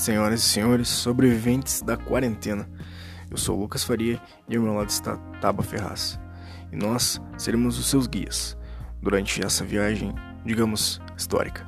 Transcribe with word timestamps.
senhoras 0.00 0.40
e 0.40 0.44
senhores, 0.44 0.88
sobreviventes 0.88 1.82
da 1.82 1.94
quarentena. 1.94 2.66
Eu 3.30 3.36
sou 3.36 3.58
Lucas 3.58 3.84
Faria 3.84 4.20
e 4.48 4.56
ao 4.56 4.62
meu 4.62 4.72
lado 4.72 4.88
está 4.88 5.18
Taba 5.42 5.62
Ferraz. 5.62 6.18
E 6.72 6.76
nós 6.76 7.20
seremos 7.36 7.78
os 7.78 7.90
seus 7.90 8.06
guias 8.06 8.56
durante 9.02 9.44
essa 9.44 9.62
viagem, 9.62 10.14
digamos, 10.44 11.00
histórica. 11.16 11.66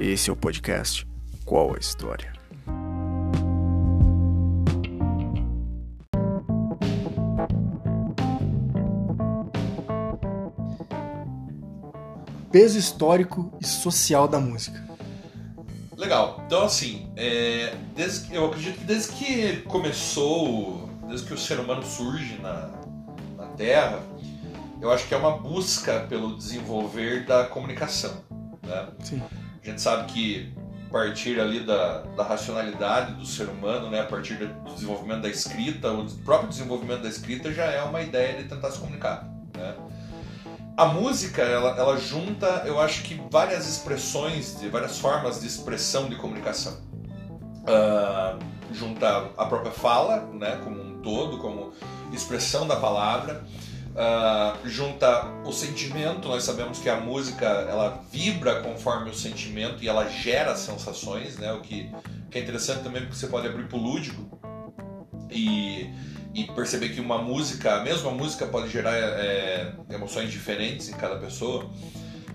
Esse 0.00 0.30
é 0.30 0.32
o 0.32 0.36
podcast 0.36 1.06
Qual 1.44 1.74
a 1.74 1.78
História? 1.78 2.32
Peso 12.50 12.78
histórico 12.78 13.52
e 13.60 13.66
social 13.66 14.26
da 14.26 14.40
música. 14.40 14.89
Legal. 16.00 16.42
Então, 16.46 16.62
assim, 16.62 17.12
é, 17.14 17.74
desde, 17.94 18.34
eu 18.34 18.46
acredito 18.46 18.78
que 18.78 18.84
desde 18.84 19.12
que 19.12 19.56
começou, 19.68 20.88
desde 21.06 21.26
que 21.26 21.34
o 21.34 21.38
ser 21.38 21.60
humano 21.60 21.82
surge 21.84 22.38
na, 22.38 22.70
na 23.36 23.44
Terra, 23.48 24.00
eu 24.80 24.90
acho 24.90 25.06
que 25.06 25.12
é 25.12 25.16
uma 25.18 25.36
busca 25.36 26.00
pelo 26.08 26.34
desenvolver 26.38 27.26
da 27.26 27.44
comunicação. 27.44 28.24
Né? 28.62 28.88
Sim. 29.00 29.22
A 29.62 29.66
gente 29.68 29.82
sabe 29.82 30.10
que 30.10 30.50
a 30.88 30.90
partir 30.90 31.38
ali 31.38 31.60
da, 31.60 31.98
da 32.16 32.24
racionalidade 32.24 33.12
do 33.12 33.26
ser 33.26 33.50
humano, 33.50 33.90
né, 33.90 34.00
a 34.00 34.06
partir 34.06 34.36
do 34.36 34.72
desenvolvimento 34.72 35.20
da 35.20 35.28
escrita, 35.28 35.92
o 35.92 36.10
próprio 36.24 36.48
desenvolvimento 36.48 37.02
da 37.02 37.10
escrita 37.10 37.52
já 37.52 37.64
é 37.64 37.82
uma 37.82 38.00
ideia 38.00 38.42
de 38.42 38.48
tentar 38.48 38.70
se 38.70 38.78
comunicar. 38.78 39.28
Né? 39.54 39.74
A 40.80 40.86
música, 40.86 41.42
ela, 41.42 41.76
ela 41.76 41.98
junta, 41.98 42.62
eu 42.64 42.80
acho 42.80 43.02
que 43.02 43.20
várias 43.30 43.68
expressões, 43.68 44.58
de 44.58 44.66
várias 44.70 44.98
formas 44.98 45.38
de 45.38 45.46
expressão 45.46 46.08
de 46.08 46.16
comunicação. 46.16 46.72
Uh, 47.68 48.42
junta 48.72 49.30
a 49.36 49.44
própria 49.44 49.72
fala, 49.72 50.26
né, 50.32 50.58
como 50.64 50.80
um 50.80 51.02
todo, 51.02 51.36
como 51.36 51.74
expressão 52.14 52.66
da 52.66 52.76
palavra. 52.76 53.44
Uh, 53.90 54.66
junta 54.66 55.26
o 55.44 55.52
sentimento, 55.52 56.26
nós 56.26 56.44
sabemos 56.44 56.78
que 56.78 56.88
a 56.88 56.98
música 56.98 57.44
ela 57.44 58.02
vibra 58.10 58.62
conforme 58.62 59.10
o 59.10 59.14
sentimento 59.14 59.84
e 59.84 59.88
ela 59.88 60.08
gera 60.08 60.56
sensações, 60.56 61.36
né, 61.36 61.52
o 61.52 61.60
que, 61.60 61.94
que 62.30 62.38
é 62.38 62.40
interessante 62.40 62.82
também 62.82 63.02
porque 63.02 63.16
você 63.16 63.26
pode 63.26 63.46
abrir 63.46 63.68
para 63.68 63.76
o 63.76 63.82
lúdico 63.82 64.40
e 65.30 65.90
e 66.34 66.44
perceber 66.44 66.90
que 66.90 67.00
uma 67.00 67.18
música, 67.18 67.76
a 67.76 67.82
mesma 67.82 68.10
música 68.10 68.46
pode 68.46 68.70
gerar 68.70 68.94
é, 68.94 69.72
emoções 69.90 70.30
diferentes 70.30 70.88
em 70.88 70.92
cada 70.92 71.16
pessoa. 71.16 71.68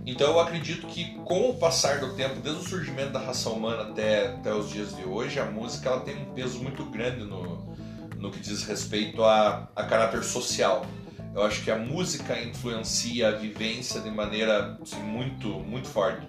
Então 0.06 0.28
eu 0.28 0.40
acredito 0.40 0.86
que 0.88 1.16
com 1.26 1.50
o 1.50 1.56
passar 1.56 2.00
do 2.00 2.14
tempo, 2.16 2.40
desde 2.40 2.62
o 2.62 2.68
surgimento 2.68 3.12
da 3.12 3.20
raça 3.20 3.50
humana 3.50 3.90
até, 3.90 4.28
até 4.28 4.54
os 4.54 4.70
dias 4.70 4.96
de 4.96 5.04
hoje, 5.04 5.40
a 5.40 5.46
música 5.46 5.90
ela 5.90 6.02
tem 6.02 6.16
um 6.16 6.34
peso 6.34 6.60
muito 6.62 6.86
grande 6.86 7.24
no, 7.24 7.74
no 8.18 8.30
que 8.30 8.40
diz 8.40 8.64
respeito 8.64 9.24
a, 9.24 9.68
a 9.76 9.84
caráter 9.84 10.24
social. 10.24 10.86
Eu 11.34 11.44
acho 11.44 11.64
que 11.64 11.72
a 11.72 11.78
música 11.78 12.40
influencia 12.40 13.30
a 13.30 13.32
vivência 13.32 14.00
de 14.00 14.10
maneira 14.12 14.78
assim, 14.82 15.02
muito, 15.02 15.48
muito 15.48 15.88
forte. 15.88 16.26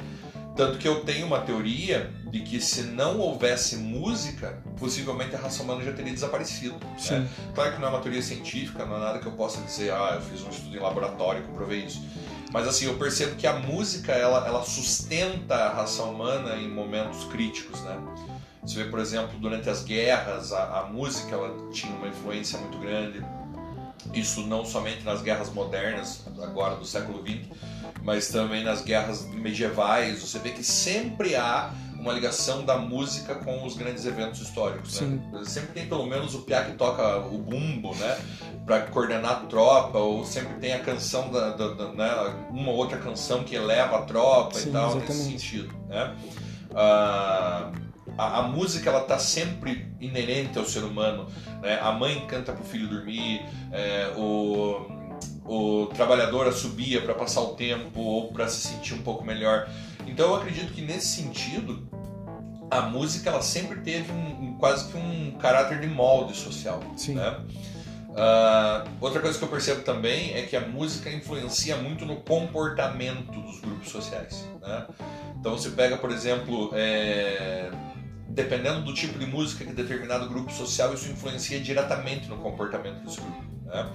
Tanto 0.57 0.79
que 0.79 0.89
eu 0.89 1.05
tenho 1.05 1.27
uma 1.27 1.41
teoria 1.41 2.11
de 2.31 2.41
que 2.41 2.61
se 2.61 2.83
não 2.83 3.19
houvesse 3.19 3.77
música, 3.77 4.62
possivelmente 4.79 5.37
a 5.37 5.39
raça 5.39 5.62
humana 5.62 5.85
já 5.85 5.93
teria 5.93 6.15
desaparecido. 6.15 6.77
Né? 7.21 7.29
Claro 7.55 7.75
que 7.75 7.81
não 7.81 7.89
é 7.89 7.91
uma 7.91 8.01
teoria 8.01 8.23
científica, 8.23 8.87
não 8.87 8.97
é 8.97 9.01
nada 9.01 9.19
que 9.19 9.27
eu 9.27 9.33
possa 9.33 9.61
dizer, 9.61 9.93
ah, 9.93 10.12
eu 10.15 10.23
fiz 10.23 10.43
um 10.43 10.49
estudo 10.49 10.75
em 10.75 10.81
laboratório 10.81 11.43
que 11.43 11.53
provei 11.53 11.81
isso. 11.81 12.03
Mas 12.53 12.67
assim, 12.67 12.87
eu 12.87 12.95
percebo 12.97 13.37
que 13.37 13.47
a 13.47 13.53
música, 13.53 14.12
ela, 14.12 14.47
ela 14.47 14.65
sustenta 14.65 15.55
a 15.55 15.75
raça 15.75 16.03
humana 16.05 16.57
em 16.57 16.69
momentos 16.69 17.25
críticos, 17.25 17.83
né? 17.83 18.01
Você 18.62 18.83
vê, 18.83 18.91
por 18.91 18.99
exemplo, 18.99 19.39
durante 19.39 19.69
as 19.69 19.84
guerras, 19.84 20.53
a, 20.53 20.81
a 20.81 20.87
música 20.87 21.34
ela 21.34 21.71
tinha 21.71 21.95
uma 21.95 22.09
influência 22.09 22.59
muito 22.59 22.78
grande. 22.78 23.22
Isso 24.16 24.41
não 24.43 24.65
somente 24.65 25.04
nas 25.04 25.22
guerras 25.22 25.53
modernas, 25.53 26.25
agora 26.43 26.77
do 26.77 26.84
século 26.84 27.22
XX, 27.27 27.47
mas 28.03 28.28
também 28.28 28.65
nas 28.65 28.82
guerras 28.82 29.27
medievais, 29.27 30.21
você 30.21 30.38
vê 30.38 30.50
que 30.50 30.65
sempre 30.65 31.37
há 31.37 31.72
uma 31.99 32.12
ligação 32.12 32.65
da 32.65 32.77
música 32.78 33.34
com 33.34 33.65
os 33.65 33.77
grandes 33.77 34.06
eventos 34.06 34.41
históricos. 34.41 35.00
Né? 35.00 35.21
Sempre 35.44 35.72
tem 35.72 35.88
pelo 35.88 36.06
menos 36.06 36.34
o 36.34 36.43
piá 36.43 36.65
que 36.65 36.72
toca 36.72 37.19
o 37.27 37.38
bumbo, 37.38 37.94
né? 37.97 38.19
Para 38.65 38.82
coordenar 38.82 39.32
a 39.32 39.34
tropa, 39.47 39.99
ou 39.99 40.25
sempre 40.25 40.54
tem 40.54 40.72
a 40.72 40.81
canção 40.81 41.31
da, 41.31 41.50
da, 41.50 41.75
da 41.75 41.93
né? 41.93 42.47
uma 42.50 42.71
ou 42.71 42.77
outra 42.77 42.98
canção 42.98 43.43
que 43.43 43.54
eleva 43.54 43.98
a 43.98 44.03
tropa 44.03 44.59
Sim, 44.59 44.69
e 44.69 44.72
tal 44.72 44.91
exatamente. 44.91 45.12
nesse 45.12 45.25
sentido, 45.25 45.75
né? 45.88 46.16
Ah, 46.75 47.72
a, 48.17 48.41
a, 48.41 48.43
música 48.43 48.91
ela 48.91 49.03
está 49.03 49.19
sempre 49.19 49.93
inerente 50.00 50.59
ao 50.59 50.65
ser 50.65 50.84
humano. 50.84 51.28
Né? 51.62 51.78
A 51.81 51.93
mãe 51.93 52.27
canta 52.27 52.53
para 52.53 52.62
o 52.62 52.67
filho 52.67 52.89
dormir, 52.89 53.43
é, 53.72 54.12
o 54.17 54.87
o 55.49 55.87
trabalhador 55.94 56.53
subia 56.53 57.00
para 57.00 57.15
passar 57.15 57.41
o 57.41 57.55
tempo 57.55 58.00
ou 58.00 58.33
para 58.33 58.49
se 58.49 58.69
sentir 58.69 58.95
um 58.95 59.03
pouco 59.03 59.25
melhor. 59.25 59.69
Então 60.06 60.31
eu 60.31 60.37
acredito 60.37 60.72
que 60.72 60.83
nesse 60.83 61.22
sentido 61.22 61.89
a 62.71 62.83
música 62.83 63.31
ela 63.31 63.43
sempre 63.43 63.81
teve 63.81 64.12
um, 64.12 64.49
um 64.49 64.56
quase 64.59 64.91
que 64.91 64.97
um 64.97 65.37
caráter 65.39 65.81
de 65.81 65.87
molde 65.87 66.37
social. 66.37 66.81
Sim. 66.97 67.15
Né? 67.15 67.41
Uh, 68.11 68.89
outra 69.00 69.21
coisa 69.21 69.39
que 69.39 69.45
eu 69.45 69.49
percebo 69.49 69.83
também 69.83 70.34
é 70.34 70.43
que 70.43 70.56
a 70.56 70.61
música 70.62 71.11
influencia 71.11 71.77
muito 71.77 72.06
no 72.06 72.16
comportamento 72.16 73.31
dos 73.31 73.61
grupos 73.61 73.91
sociais. 73.91 74.45
Né? 74.61 74.87
Então 75.47 75.57
você 75.57 75.71
pega, 75.71 75.97
por 75.97 76.11
exemplo, 76.11 76.73
é, 76.75 77.71
dependendo 78.31 78.83
do 78.83 78.93
tipo 78.93 79.17
de 79.17 79.27
música 79.27 79.65
que 79.65 79.73
determinado 79.73 80.29
grupo 80.29 80.53
social, 80.53 80.93
isso 80.93 81.09
influencia 81.09 81.61
diretamente 81.61 82.27
no 82.27 82.39
comportamento 82.39 83.05
desse 83.05 83.21
grupo. 83.21 83.45
Né? 83.65 83.89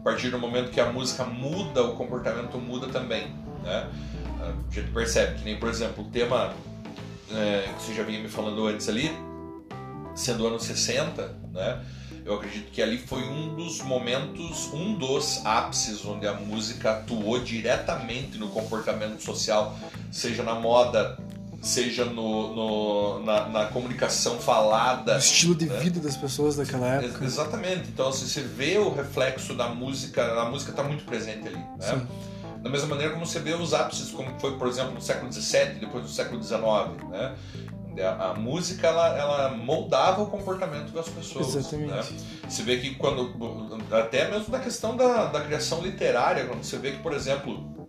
A 0.00 0.02
partir 0.02 0.28
do 0.28 0.38
momento 0.38 0.70
que 0.70 0.78
a 0.78 0.92
música 0.92 1.24
muda, 1.24 1.82
o 1.82 1.96
comportamento 1.96 2.58
muda 2.58 2.88
também. 2.88 3.32
Né? 3.62 3.88
A 4.38 4.74
gente 4.74 4.90
percebe 4.90 5.38
que 5.38 5.44
nem, 5.46 5.58
por 5.58 5.70
exemplo, 5.70 6.04
o 6.04 6.10
tema 6.10 6.52
é, 7.32 7.72
que 7.74 7.82
você 7.84 7.94
já 7.94 8.02
vinha 8.02 8.20
me 8.20 8.28
falando 8.28 8.66
antes 8.66 8.86
ali, 8.86 9.10
sendo 10.14 10.46
anos 10.46 10.62
60, 10.64 11.22
né? 11.54 11.86
Eu 12.28 12.34
acredito 12.34 12.70
que 12.70 12.82
ali 12.82 12.98
foi 12.98 13.22
um 13.22 13.54
dos 13.54 13.80
momentos, 13.80 14.70
um 14.74 14.94
dos 14.94 15.40
ápices 15.46 16.04
onde 16.04 16.26
a 16.26 16.34
música 16.34 16.92
atuou 16.92 17.40
diretamente 17.40 18.36
no 18.36 18.48
comportamento 18.48 19.22
social, 19.22 19.78
seja 20.12 20.42
na 20.42 20.54
moda 20.54 21.16
seja 21.60 22.04
no, 22.04 22.54
no 22.54 23.24
na, 23.24 23.48
na, 23.48 23.64
comunicação 23.66 24.38
falada. 24.38 25.16
O 25.16 25.18
estilo 25.18 25.56
de 25.56 25.66
né? 25.66 25.76
vida 25.80 25.98
das 25.98 26.16
pessoas 26.16 26.54
daquela 26.54 26.86
época. 26.86 27.24
Exatamente. 27.24 27.88
Então, 27.88 28.08
assim, 28.08 28.26
você 28.26 28.42
vê 28.42 28.78
o 28.78 28.94
reflexo 28.94 29.54
da 29.54 29.68
música, 29.68 30.40
a 30.40 30.44
música 30.44 30.70
está 30.70 30.84
muito 30.84 31.04
presente 31.04 31.48
ali. 31.48 31.56
Né? 31.56 31.66
Sim. 31.80 32.06
Da 32.62 32.70
mesma 32.70 32.88
maneira 32.88 33.12
como 33.12 33.26
você 33.26 33.40
vê 33.40 33.54
os 33.54 33.74
ápices, 33.74 34.10
como 34.10 34.38
foi, 34.38 34.56
por 34.56 34.68
exemplo, 34.68 34.92
no 34.92 35.00
século 35.00 35.32
XVII, 35.32 35.80
depois 35.80 36.04
do 36.04 36.10
século 36.10 36.42
XIX. 36.42 36.60
Né? 37.10 37.34
A, 38.00 38.30
a 38.30 38.34
música 38.34 38.86
ela, 38.86 39.16
ela, 39.16 39.48
moldava 39.50 40.22
o 40.22 40.26
comportamento 40.26 40.92
das 40.92 41.08
pessoas. 41.08 41.54
Exatamente. 41.54 41.90
Né? 41.90 42.02
Você 42.48 42.62
vê 42.62 42.78
que 42.78 42.94
quando. 42.94 43.34
Até 43.90 44.30
mesmo 44.30 44.52
na 44.52 44.60
questão 44.60 44.96
da, 44.96 45.26
da 45.26 45.40
criação 45.40 45.80
literária, 45.82 46.46
quando 46.46 46.62
você 46.62 46.78
vê 46.78 46.92
que, 46.92 46.98
por 46.98 47.12
exemplo, 47.12 47.86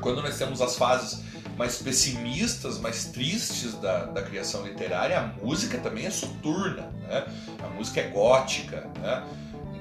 quando 0.00 0.22
nós 0.22 0.36
temos 0.38 0.60
as 0.60 0.76
fases 0.76 1.22
mais 1.56 1.76
pessimistas, 1.76 2.78
mais 2.78 3.06
tristes 3.06 3.74
da, 3.74 4.06
da 4.06 4.22
criação 4.22 4.66
literária, 4.66 5.18
a 5.18 5.44
música 5.44 5.78
também 5.78 6.06
é 6.06 6.10
soturna, 6.10 6.90
né? 7.06 7.26
A 7.62 7.68
música 7.68 8.00
é 8.00 8.08
gótica, 8.08 8.88
né? 8.98 9.26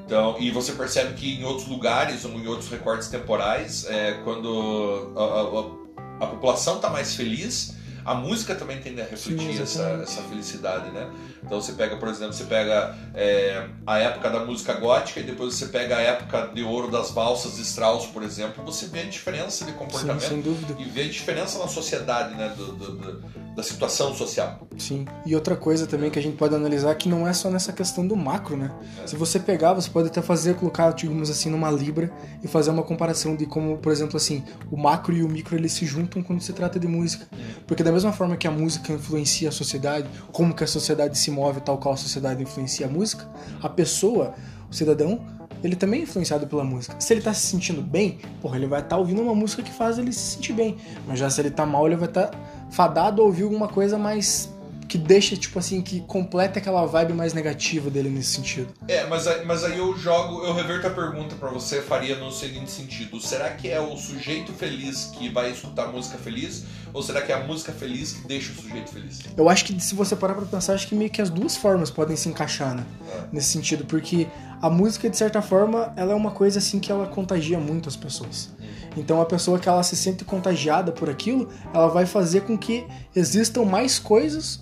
Então, 0.06 0.36
e 0.40 0.50
você 0.50 0.72
percebe 0.72 1.14
que 1.14 1.40
em 1.40 1.44
outros 1.44 1.68
lugares 1.68 2.26
ou 2.26 2.32
em 2.32 2.48
outros 2.48 2.68
recortes 2.70 3.10
temporais, 3.10 3.86
é, 3.88 4.14
quando 4.24 5.14
a, 5.16 6.24
a, 6.24 6.26
a 6.26 6.28
população 6.32 6.78
está 6.78 6.90
mais 6.90 7.16
feliz, 7.16 7.76
a 8.10 8.16
música 8.16 8.56
também 8.56 8.80
tende 8.82 9.00
a 9.00 9.06
refletir 9.06 9.54
Sim, 9.54 9.62
essa, 9.62 9.84
essa 10.02 10.24
felicidade, 10.24 10.90
né? 10.90 11.08
Então 11.44 11.62
você 11.62 11.74
pega, 11.74 11.96
por 11.96 12.08
exemplo, 12.08 12.34
você 12.34 12.46
pega 12.46 12.96
é, 13.14 13.68
a 13.86 14.00
época 14.00 14.32
da 14.32 14.44
música 14.44 14.74
gótica 14.74 15.20
e 15.20 15.24
depois 15.24 15.54
você 15.54 15.68
pega 15.68 15.98
a 15.98 16.02
época 16.02 16.50
de 16.52 16.64
ouro 16.64 16.90
das 16.90 17.12
valsas 17.12 17.58
de 17.58 17.62
Strauss, 17.62 18.08
por 18.08 18.24
exemplo, 18.24 18.66
você 18.66 18.88
vê 18.88 19.02
a 19.02 19.06
diferença 19.06 19.64
de 19.64 19.74
comportamento 19.74 20.28
Sim, 20.28 20.76
e 20.80 20.86
vê 20.86 21.04
a 21.04 21.08
diferença 21.08 21.60
na 21.60 21.68
sociedade, 21.68 22.34
né? 22.34 22.52
Do, 22.58 22.72
do, 22.72 22.92
do, 22.94 23.30
da 23.60 23.64
situação 23.64 24.14
social. 24.16 24.68
Sim. 24.78 25.06
E 25.26 25.36
outra 25.36 25.56
coisa 25.56 25.86
também 25.86 26.10
que 26.10 26.18
a 26.18 26.22
gente 26.22 26.38
pode 26.38 26.56
analisar 26.56 26.96
que 26.96 27.10
não 27.10 27.28
é 27.28 27.34
só 27.34 27.50
nessa 27.50 27.74
questão 27.74 28.08
do 28.08 28.16
macro, 28.16 28.56
né? 28.56 28.72
É. 29.04 29.08
Se 29.08 29.16
você 29.18 29.38
pegar, 29.38 29.74
você 29.74 29.90
pode 29.90 30.08
até 30.08 30.22
fazer, 30.22 30.56
colocar, 30.56 30.92
digamos 30.92 31.30
assim, 31.30 31.50
numa 31.50 31.70
libra 31.70 32.12
e 32.42 32.48
fazer 32.48 32.72
uma 32.72 32.84
comparação 32.84 33.36
de 33.36 33.46
como, 33.46 33.78
por 33.78 33.92
exemplo, 33.92 34.16
assim, 34.16 34.44
o 34.72 34.78
macro 34.78 35.14
e 35.14 35.24
o 35.24 35.28
micro 35.28 35.56
eles 35.56 35.74
se 35.74 35.86
juntam 35.86 36.24
quando 36.24 36.42
se 36.42 36.54
trata 36.54 36.80
de 36.80 36.88
música. 36.88 37.28
Porque 37.68 37.84
da 37.84 37.92
mesma 37.92 38.14
forma 38.14 38.38
que 38.38 38.48
a 38.48 38.52
música 38.52 38.94
influencia 38.94 39.50
a 39.50 39.52
sociedade, 39.52 40.08
como 40.32 40.56
que 40.56 40.64
a 40.64 40.68
sociedade 40.68 41.18
se 41.18 41.30
move, 41.30 41.60
tal 41.60 41.78
qual 41.78 41.94
a 41.94 41.98
sociedade 41.98 42.42
influencia 42.42 42.86
a 42.86 42.90
música, 42.90 43.30
a 43.62 43.68
pessoa, 43.68 44.34
o 44.72 44.74
cidadão, 44.74 45.40
ele 45.64 45.76
também 45.76 46.02
é 46.02 46.04
influenciado 46.04 46.48
pela 46.48 46.64
música. 46.64 46.96
Se 47.00 47.14
ele 47.14 47.22
tá 47.22 47.34
se 47.34 47.48
sentindo 47.48 47.82
bem, 47.82 48.20
porra, 48.42 48.56
ele 48.56 48.68
vai 48.68 48.80
estar 48.80 48.96
tá 48.96 48.98
ouvindo 48.98 49.22
uma 49.22 49.36
música 49.36 49.62
que 49.62 49.72
faz 49.72 49.98
ele 49.98 50.14
se 50.14 50.36
sentir 50.36 50.54
bem. 50.54 50.78
Mas 51.06 51.20
já 51.20 51.30
se 51.30 51.42
ele 51.42 51.52
tá 51.52 51.66
mal, 51.66 51.86
ele 51.86 51.98
vai 51.98 52.08
estar 52.08 52.28
tá 52.28 52.38
fadado 52.70 53.22
a 53.22 53.26
ouvir 53.26 53.44
alguma 53.44 53.68
coisa 53.68 53.98
mais 53.98 54.50
que 54.88 54.98
deixa, 54.98 55.38
tipo 55.38 55.60
assim, 55.60 55.84
que 55.84 56.02
completa 56.02 56.58
aquela 56.58 56.84
vibe 56.84 57.14
mais 57.14 57.32
negativa 57.32 57.92
dele 57.92 58.10
nesse 58.10 58.30
sentido. 58.30 58.74
É, 58.88 59.06
mas, 59.06 59.28
aí- 59.28 59.46
mas 59.46 59.64
aí 59.64 59.78
eu 59.78 59.96
jogo, 59.96 60.44
eu 60.44 60.52
reverto 60.52 60.88
a 60.88 60.90
pergunta 60.90 61.36
pra 61.36 61.50
você, 61.52 61.80
faria 61.80 62.16
no 62.18 62.32
seguinte 62.32 62.72
sentido: 62.72 63.22
será 63.22 63.52
que 63.52 63.70
é 63.70 63.80
o 63.80 63.96
sujeito 63.96 64.52
feliz 64.52 65.12
que 65.16 65.30
vai 65.30 65.52
escutar 65.52 65.88
música 65.92 66.18
feliz? 66.18 66.64
Ou 66.92 67.04
será 67.04 67.22
que 67.22 67.32
é 67.32 67.36
a 67.36 67.44
música 67.46 67.72
feliz 67.72 68.14
que 68.14 68.28
deixa 68.28 68.52
o 68.52 68.56
sujeito 68.56 68.90
feliz? 68.92 69.20
Eu 69.38 69.48
acho 69.48 69.64
que 69.66 69.80
se 69.80 69.94
você 69.94 70.16
parar 70.16 70.34
pra 70.34 70.46
pensar, 70.48 70.74
acho 70.74 70.88
que 70.88 70.96
meio 70.96 71.12
que 71.12 71.22
as 71.22 71.30
duas 71.30 71.56
formas 71.56 71.92
podem 71.92 72.16
se 72.16 72.28
encaixar, 72.28 72.74
né? 72.74 72.84
É. 73.14 73.22
Nesse 73.32 73.52
sentido, 73.52 73.86
porque 73.86 74.28
a 74.60 74.72
música, 74.72 75.08
de 75.08 75.16
certa 75.16 75.40
forma, 75.40 75.94
ela 75.96 76.14
é 76.14 76.16
uma 76.16 76.32
coisa 76.32 76.58
assim 76.58 76.80
que 76.80 76.92
ela 76.92 77.06
contagia 77.06 77.60
muito 77.60 77.88
as 77.88 77.96
pessoas. 77.96 78.50
Então 78.98 79.22
a 79.22 79.26
pessoa 79.26 79.60
que 79.60 79.68
ela 79.70 79.84
se 79.84 79.96
sente 79.96 80.24
contagiada 80.26 80.92
por 80.92 81.10
aquilo, 81.10 81.50
ela 81.74 81.88
vai 81.88 82.06
fazer 82.06 82.42
com 82.42 82.58
que 82.58 82.86
existam 83.16 83.64
mais 83.64 84.00
coisas 84.00 84.62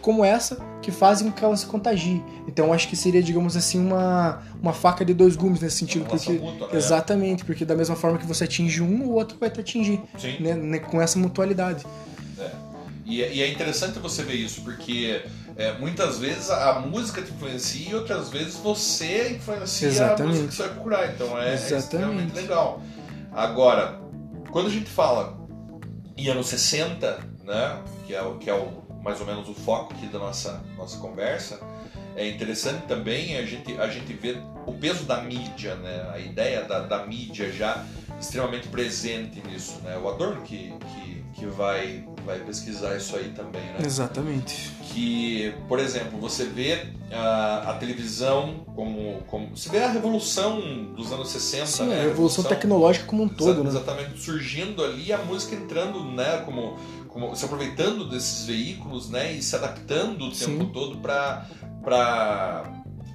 como 0.00 0.24
essa 0.24 0.58
que 0.82 0.90
fazem 0.90 1.30
com 1.30 1.36
que 1.36 1.42
ela 1.44 1.56
se 1.56 1.64
contagie. 1.66 2.22
Então 2.46 2.72
acho 2.72 2.88
que 2.88 2.94
seria, 2.96 3.22
digamos 3.22 3.56
assim, 3.56 3.78
uma, 3.80 4.42
uma 4.60 4.72
faca 4.74 5.02
de 5.04 5.14
dois 5.14 5.34
gumes 5.34 5.60
nesse 5.60 5.78
sentido. 5.78 6.04
Porque, 6.04 6.32
mútua, 6.32 6.68
né? 6.68 6.76
Exatamente, 6.76 7.42
porque 7.44 7.64
da 7.64 7.74
mesma 7.74 7.96
forma 7.96 8.18
que 8.18 8.26
você 8.26 8.44
atinge 8.44 8.82
um, 8.82 9.04
o 9.06 9.12
outro 9.14 9.38
vai 9.40 9.48
te 9.48 9.60
atingir. 9.60 10.00
Sim. 10.18 10.36
Né, 10.40 10.52
né, 10.54 10.78
com 10.78 11.00
essa 11.00 11.18
mutualidade. 11.18 11.86
É. 12.38 12.50
E, 13.06 13.22
é- 13.22 13.32
e 13.34 13.42
é 13.42 13.50
interessante 13.50 13.98
você 13.98 14.22
ver 14.22 14.34
isso, 14.34 14.60
porque 14.60 15.22
é, 15.56 15.72
muitas 15.78 16.18
vezes 16.18 16.50
a 16.50 16.80
música 16.80 17.22
te 17.22 17.30
influencia 17.32 17.90
e 17.90 17.94
outras 17.94 18.28
vezes 18.28 18.56
você 18.56 19.30
influencia 19.36 19.88
a 19.88 19.90
Exatamente. 19.90 20.26
música 20.42 20.48
que 20.48 20.54
você 20.54 20.62
vai 20.64 20.72
procurar. 20.72 21.14
Então 21.14 21.38
é, 21.38 21.50
é 21.50 21.54
Exatamente. 21.54 21.82
extremamente 21.82 22.34
legal. 22.34 22.82
Agora, 23.34 24.00
quando 24.52 24.68
a 24.68 24.70
gente 24.70 24.88
fala 24.88 25.36
em 26.16 26.28
anos 26.28 26.46
60, 26.46 27.18
né, 27.42 27.82
que 28.06 28.14
é, 28.14 28.22
o, 28.22 28.38
que 28.38 28.48
é 28.48 28.54
o, 28.54 28.84
mais 29.02 29.20
ou 29.20 29.26
menos 29.26 29.48
o 29.48 29.54
foco 29.54 29.92
aqui 29.92 30.06
da 30.06 30.20
nossa, 30.20 30.62
nossa 30.76 30.98
conversa, 30.98 31.60
é 32.16 32.28
interessante 32.28 32.86
também 32.86 33.36
a 33.36 33.44
gente, 33.44 33.76
a 33.76 33.88
gente 33.88 34.12
ver 34.12 34.40
o 34.66 34.72
peso 34.72 35.04
da 35.04 35.20
mídia, 35.20 35.74
né, 35.74 36.08
a 36.12 36.18
ideia 36.20 36.62
da, 36.62 36.80
da 36.80 37.04
mídia 37.04 37.50
já 37.50 37.84
extremamente 38.20 38.68
presente 38.68 39.42
nisso. 39.48 39.80
Né? 39.82 39.98
O 39.98 40.08
Adorno 40.08 40.42
que, 40.42 40.72
que, 40.72 41.03
que 41.34 41.46
vai, 41.46 42.04
vai 42.24 42.38
pesquisar 42.40 42.96
isso 42.96 43.16
aí 43.16 43.30
também, 43.30 43.62
né? 43.62 43.78
Exatamente. 43.84 44.70
que, 44.84 45.52
por 45.68 45.78
exemplo, 45.80 46.18
você 46.20 46.44
vê 46.44 46.86
a, 47.12 47.70
a 47.70 47.74
televisão 47.74 48.64
como, 48.74 49.20
como. 49.26 49.56
Você 49.56 49.68
vê 49.68 49.82
a 49.82 49.88
revolução 49.90 50.60
dos 50.94 51.12
anos 51.12 51.28
60, 51.30 51.66
Sim, 51.66 51.86
né? 51.86 52.00
a 52.00 52.04
revolução 52.04 52.44
tecnológica 52.44 53.06
como 53.06 53.24
um 53.24 53.28
todo, 53.28 53.50
Exa- 53.50 53.62
né? 53.62 53.68
Exatamente, 53.70 54.20
surgindo 54.20 54.84
ali, 54.84 55.12
a 55.12 55.18
música 55.18 55.54
entrando, 55.56 56.04
né, 56.04 56.42
como, 56.44 56.76
como 57.08 57.34
se 57.34 57.44
aproveitando 57.44 58.08
desses 58.08 58.46
veículos, 58.46 59.10
né, 59.10 59.32
e 59.32 59.42
se 59.42 59.56
adaptando 59.56 60.26
o 60.28 60.34
Sim. 60.34 60.58
tempo 60.58 60.72
todo 60.72 60.98
para 60.98 61.46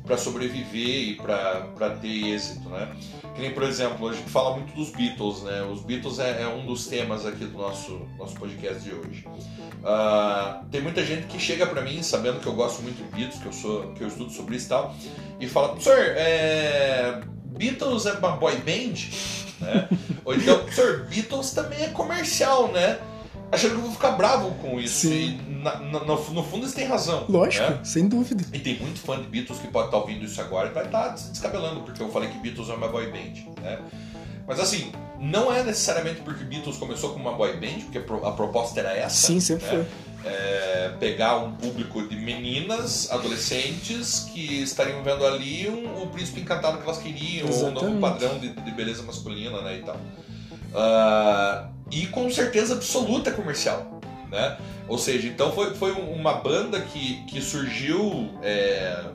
para 0.09 0.17
sobreviver 0.17 1.09
e 1.09 1.15
para 1.15 1.91
ter 2.01 2.33
êxito, 2.33 2.67
né? 2.67 2.91
Que 3.35 3.41
nem, 3.41 3.53
por 3.53 3.61
exemplo, 3.61 4.09
a 4.09 4.13
gente 4.13 4.27
fala 4.27 4.55
muito 4.55 4.73
dos 4.73 4.89
Beatles, 4.89 5.43
né? 5.43 5.61
Os 5.61 5.81
Beatles 5.83 6.17
é, 6.17 6.41
é 6.41 6.47
um 6.47 6.65
dos 6.65 6.87
temas 6.87 7.27
aqui 7.27 7.45
do 7.45 7.55
nosso, 7.55 8.01
nosso 8.17 8.33
podcast 8.33 8.81
de 8.81 8.91
hoje. 8.91 9.23
Ah, 9.83 10.63
tem 10.71 10.81
muita 10.81 11.05
gente 11.05 11.27
que 11.27 11.39
chega 11.39 11.67
para 11.67 11.83
mim, 11.83 12.01
sabendo 12.01 12.39
que 12.39 12.47
eu 12.47 12.53
gosto 12.53 12.81
muito 12.81 12.97
de 12.97 13.15
Beatles, 13.15 13.39
que 13.39 13.45
eu 13.45 13.53
sou 13.53 13.93
que 13.93 14.01
eu 14.01 14.07
estudo 14.07 14.31
sobre 14.31 14.55
isso 14.55 14.65
e 14.65 14.69
tal, 14.69 14.95
e 15.39 15.47
fala, 15.47 15.79
Sir, 15.79 16.15
é, 16.17 17.21
Beatles 17.45 18.07
é 18.07 18.13
uma 18.13 18.31
boy 18.31 18.55
band? 18.55 18.95
Né? 19.61 19.89
Ou 20.25 20.33
então, 20.33 20.65
Sir, 20.71 21.05
Beatles 21.07 21.51
também 21.51 21.83
é 21.83 21.89
comercial, 21.89 22.71
né? 22.71 22.97
Achando 23.51 23.71
que 23.71 23.77
eu 23.77 23.81
vou 23.81 23.91
ficar 23.91 24.11
bravo 24.11 24.51
com 24.61 24.79
isso. 24.79 25.07
Sim. 25.07 25.39
E 25.47 25.51
na- 25.63 25.79
na- 25.79 25.99
no, 26.01 26.15
no 26.15 26.43
fundo 26.43 26.63
eles 26.63 26.73
têm 26.73 26.85
razão. 26.85 27.25
Lógico, 27.27 27.69
né? 27.69 27.79
sem 27.83 28.07
dúvida. 28.07 28.43
E 28.53 28.59
tem 28.59 28.77
muito 28.79 28.99
fã 28.99 29.17
de 29.19 29.27
Beatles 29.27 29.59
que 29.59 29.67
pode 29.67 29.87
estar 29.87 29.97
ouvindo 29.97 30.23
isso 30.25 30.39
agora 30.39 30.69
e 30.69 30.73
vai 30.73 30.85
estar 30.85 31.17
se 31.17 31.31
descabelando, 31.31 31.81
porque 31.81 32.01
eu 32.01 32.09
falei 32.09 32.29
que 32.29 32.37
Beatles 32.37 32.69
é 32.69 32.73
uma 32.73 32.87
boy 32.87 33.07
band, 33.11 33.61
né? 33.61 33.79
Mas 34.47 34.59
assim, 34.59 34.91
não 35.19 35.53
é 35.53 35.63
necessariamente 35.63 36.21
porque 36.21 36.43
Beatles 36.43 36.77
começou 36.77 37.11
como 37.11 37.27
uma 37.27 37.37
boy 37.37 37.53
band, 37.57 37.81
porque 37.83 37.97
a 37.97 38.01
pro- 38.01 38.25
a 38.25 38.31
proposta 38.31 38.79
era 38.79 38.93
essa. 38.95 39.27
Sim, 39.27 39.39
sempre 39.39 39.65
né? 39.65 39.71
foi. 39.71 39.85
É, 40.31 40.91
pegar 40.99 41.37
um 41.37 41.53
público 41.53 42.05
de 42.07 42.15
meninas, 42.17 43.09
adolescentes, 43.11 44.27
que 44.33 44.61
estariam 44.63 45.01
vendo 45.01 45.25
ali 45.25 45.69
um, 45.69 46.03
o 46.03 46.07
príncipe 46.07 46.41
encantado 46.41 46.77
que 46.77 46.83
elas 46.83 46.97
queriam, 46.97 47.47
ou 47.47 47.53
um 47.53 47.71
novo 47.71 47.85
Exatamente. 47.87 47.99
padrão 48.01 48.37
de, 48.39 48.49
de 48.49 48.71
beleza 48.71 49.01
masculina, 49.03 49.61
né, 49.61 49.77
e 49.77 49.81
tal. 49.83 49.97
Ah, 50.75 51.69
e 51.91 52.05
com 52.07 52.29
certeza 52.29 52.75
absoluta 52.75 53.31
comercial, 53.31 53.99
né? 54.31 54.57
Ou 54.87 54.97
seja, 54.97 55.27
então 55.27 55.51
foi, 55.51 55.73
foi 55.75 55.91
um- 55.93 56.11
uma 56.13 56.33
banda 56.33 56.79
que, 56.81 57.23
que 57.25 57.41
surgiu 57.41 58.29
é, 58.41 59.05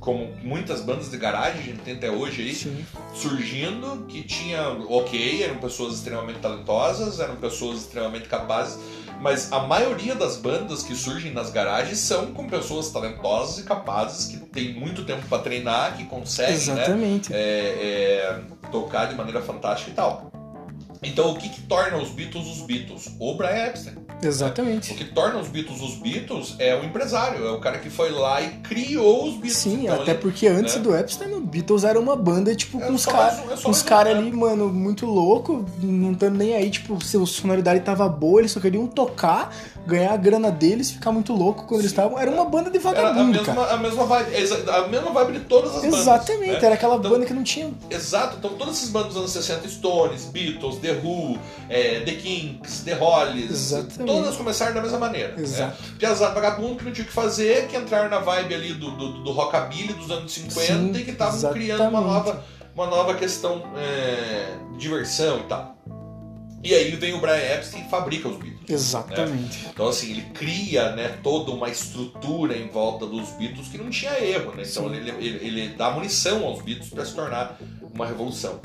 como 0.00 0.28
muitas 0.42 0.80
bandas 0.82 1.10
de 1.10 1.16
garagem, 1.16 1.60
a 1.60 1.64
gente 1.64 1.78
tem 1.80 1.94
até 1.94 2.10
hoje 2.10 2.42
aí, 2.42 2.54
Sim. 2.54 2.84
surgindo, 3.14 4.04
que 4.06 4.22
tinha, 4.22 4.68
ok, 4.88 5.42
eram 5.42 5.56
pessoas 5.56 5.94
extremamente 5.94 6.40
talentosas, 6.40 7.20
eram 7.20 7.36
pessoas 7.36 7.78
extremamente 7.80 8.28
capazes, 8.28 8.78
mas 9.20 9.50
a 9.50 9.60
maioria 9.60 10.14
das 10.14 10.36
bandas 10.36 10.82
que 10.82 10.94
surgem 10.94 11.32
nas 11.32 11.50
garagens 11.50 11.98
são 11.98 12.26
com 12.34 12.46
pessoas 12.46 12.90
talentosas 12.90 13.58
e 13.60 13.62
capazes, 13.62 14.26
que 14.26 14.36
têm 14.48 14.74
muito 14.74 15.04
tempo 15.04 15.26
para 15.26 15.38
treinar, 15.38 15.96
que 15.96 16.04
conseguem, 16.04 16.54
né? 16.74 16.84
É, 17.32 17.38
é, 17.40 18.40
tocar 18.70 19.06
de 19.06 19.14
maneira 19.14 19.40
fantástica 19.40 19.90
e 19.90 19.94
tal. 19.94 20.30
Então, 21.04 21.30
o 21.32 21.36
que, 21.36 21.48
que 21.48 21.62
torna 21.62 21.96
os 21.98 22.08
Beatles 22.10 22.46
os 22.46 22.60
Beatles? 22.62 23.10
O 23.18 23.34
Brian 23.34 23.66
Epstein. 23.66 23.94
O 24.22 24.26
Exatamente. 24.26 24.94
que 24.94 25.04
torna 25.04 25.38
os 25.38 25.48
Beatles 25.48 25.80
os 25.82 25.96
Beatles 25.96 26.54
é 26.58 26.74
o 26.74 26.84
empresário, 26.84 27.44
é 27.46 27.50
o 27.50 27.60
cara 27.60 27.78
que 27.78 27.90
foi 27.90 28.10
lá 28.10 28.40
e 28.40 28.48
criou 28.62 29.24
os 29.24 29.32
Beatles. 29.34 29.56
Sim, 29.56 29.82
Então, 29.84 30.00
até 30.02 30.12
ele- 30.12 30.20
porque 30.20 30.46
antes 30.46 30.76
né? 30.76 30.80
do 30.82 30.96
Epstein, 30.96 31.32
o 31.34 31.40
Beatles 31.40 31.84
era 31.84 31.98
uma 32.00 32.16
banda, 32.16 32.54
tipo, 32.54 32.80
É 32.80 32.86
com 32.86 32.94
os 32.94 33.04
caras 33.04 33.38
um- 33.40 33.70
é 33.70 33.82
caras 33.84 34.14
né? 34.14 34.20
ali, 34.20 34.32
mano, 34.32 34.68
muito 34.68 35.04
louco, 35.04 35.64
não 35.82 36.14
tando 36.14 36.38
nem 36.38 36.54
aí, 36.54 36.70
tipo, 36.70 37.02
se 37.04 37.16
a 37.16 37.26
sonoridade 37.26 37.80
tava 37.80 38.08
boa, 38.08 38.40
eles 38.40 38.52
só 38.52 38.60
queriam 38.60 38.86
tocar, 38.86 39.54
ganhar 39.86 40.12
a 40.14 40.16
grana 40.16 40.50
deles, 40.50 40.90
ficar 40.92 41.12
muito 41.12 41.32
louco 41.34 41.64
quando 41.66 41.80
eles 41.80 41.90
estavam. 41.90 42.18
Era 42.18 42.30
uma 42.30 42.46
banda 42.46 42.70
de 42.70 42.78
a 42.78 42.80
vagabundo, 42.80 43.38
cara. 43.44 43.60
mesma, 43.60 43.74
a 43.74 43.76
mesma 43.76 44.04
vibe, 44.06 44.30
a 44.70 44.88
mesma 44.88 45.10
vibe 45.10 45.32
de 45.34 45.40
todas 45.40 45.74
as 45.76 45.82
bandas. 45.82 46.00
Exatamente, 46.00 46.52
né? 46.52 46.58
era 46.64 46.74
aquela 46.74 46.96
Então- 46.96 47.10
banda 47.10 47.26
que 47.26 47.34
não 47.34 47.42
tinha. 47.42 47.70
Exato, 47.90 48.36
então 48.38 48.50
todas 48.54 48.76
essas 48.78 48.88
bandas 48.88 49.08
dos 49.08 49.16
anos 49.18 49.30
60, 49.32 49.68
Stones, 49.68 50.24
Beatles, 50.26 50.76
The 50.78 50.93
Who, 50.96 51.38
é, 51.68 52.00
The 52.00 52.12
Kinks, 52.12 52.80
The 52.80 52.94
Hollies, 52.94 53.50
Exatamente. 53.50 54.04
todas 54.04 54.36
começaram 54.36 54.74
da 54.74 54.82
mesma 54.82 54.98
maneira. 54.98 55.34
Exato. 55.38 55.82
Né? 55.82 55.88
Piazada 55.98 56.34
vagabundo 56.34 56.76
que 56.76 56.84
não 56.84 56.92
tinha 56.92 57.04
o 57.04 57.08
que 57.08 57.14
fazer, 57.14 57.66
que 57.68 57.76
entraram 57.76 58.10
na 58.10 58.18
vibe 58.18 58.54
ali 58.54 58.74
do, 58.74 58.90
do, 58.92 59.24
do 59.24 59.32
rockabilly 59.32 59.92
dos 59.94 60.10
anos 60.10 60.32
50 60.32 60.60
Sim, 60.60 60.92
e 60.94 61.04
que 61.04 61.10
estavam 61.10 61.52
criando 61.52 61.88
uma 61.88 62.00
nova, 62.00 62.44
uma 62.74 62.86
nova 62.86 63.14
questão 63.14 63.62
é, 63.76 64.54
de 64.72 64.78
diversão 64.78 65.38
e 65.38 65.42
tal. 65.44 65.74
E 66.64 66.72
aí 66.72 66.90
vem 66.92 67.12
o 67.12 67.20
Brian 67.20 67.36
Epstein 67.36 67.84
e 67.84 67.90
fabrica 67.90 68.26
os 68.26 68.38
Beatles. 68.38 68.70
Exatamente. 68.70 69.66
Então, 69.68 69.86
assim, 69.86 70.12
ele 70.12 70.22
cria 70.32 70.92
né, 70.92 71.18
toda 71.22 71.50
uma 71.50 71.68
estrutura 71.68 72.56
em 72.56 72.68
volta 72.68 73.04
dos 73.04 73.28
Beatles 73.32 73.68
que 73.68 73.76
não 73.76 73.90
tinha 73.90 74.18
erro, 74.18 74.54
né? 74.54 74.62
Então, 74.66 74.92
ele, 74.94 75.10
ele, 75.10 75.46
ele 75.46 75.68
dá 75.74 75.90
munição 75.90 76.42
aos 76.42 76.62
Beatles 76.62 76.88
para 76.88 77.04
se 77.04 77.12
tornar 77.14 77.58
uma 77.92 78.06
revolução. 78.06 78.60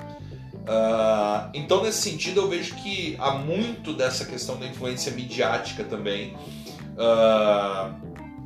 Ah, 0.71 1.49
então, 1.53 1.81
nesse 1.83 2.01
sentido, 2.09 2.41
eu 2.41 2.47
vejo 2.47 2.75
que 2.75 3.15
há 3.19 3.31
muito 3.31 3.91
dessa 3.93 4.23
questão 4.23 4.57
da 4.59 4.67
influência 4.67 5.11
midiática 5.11 5.83
também. 5.83 6.35
Ah, 6.97 7.91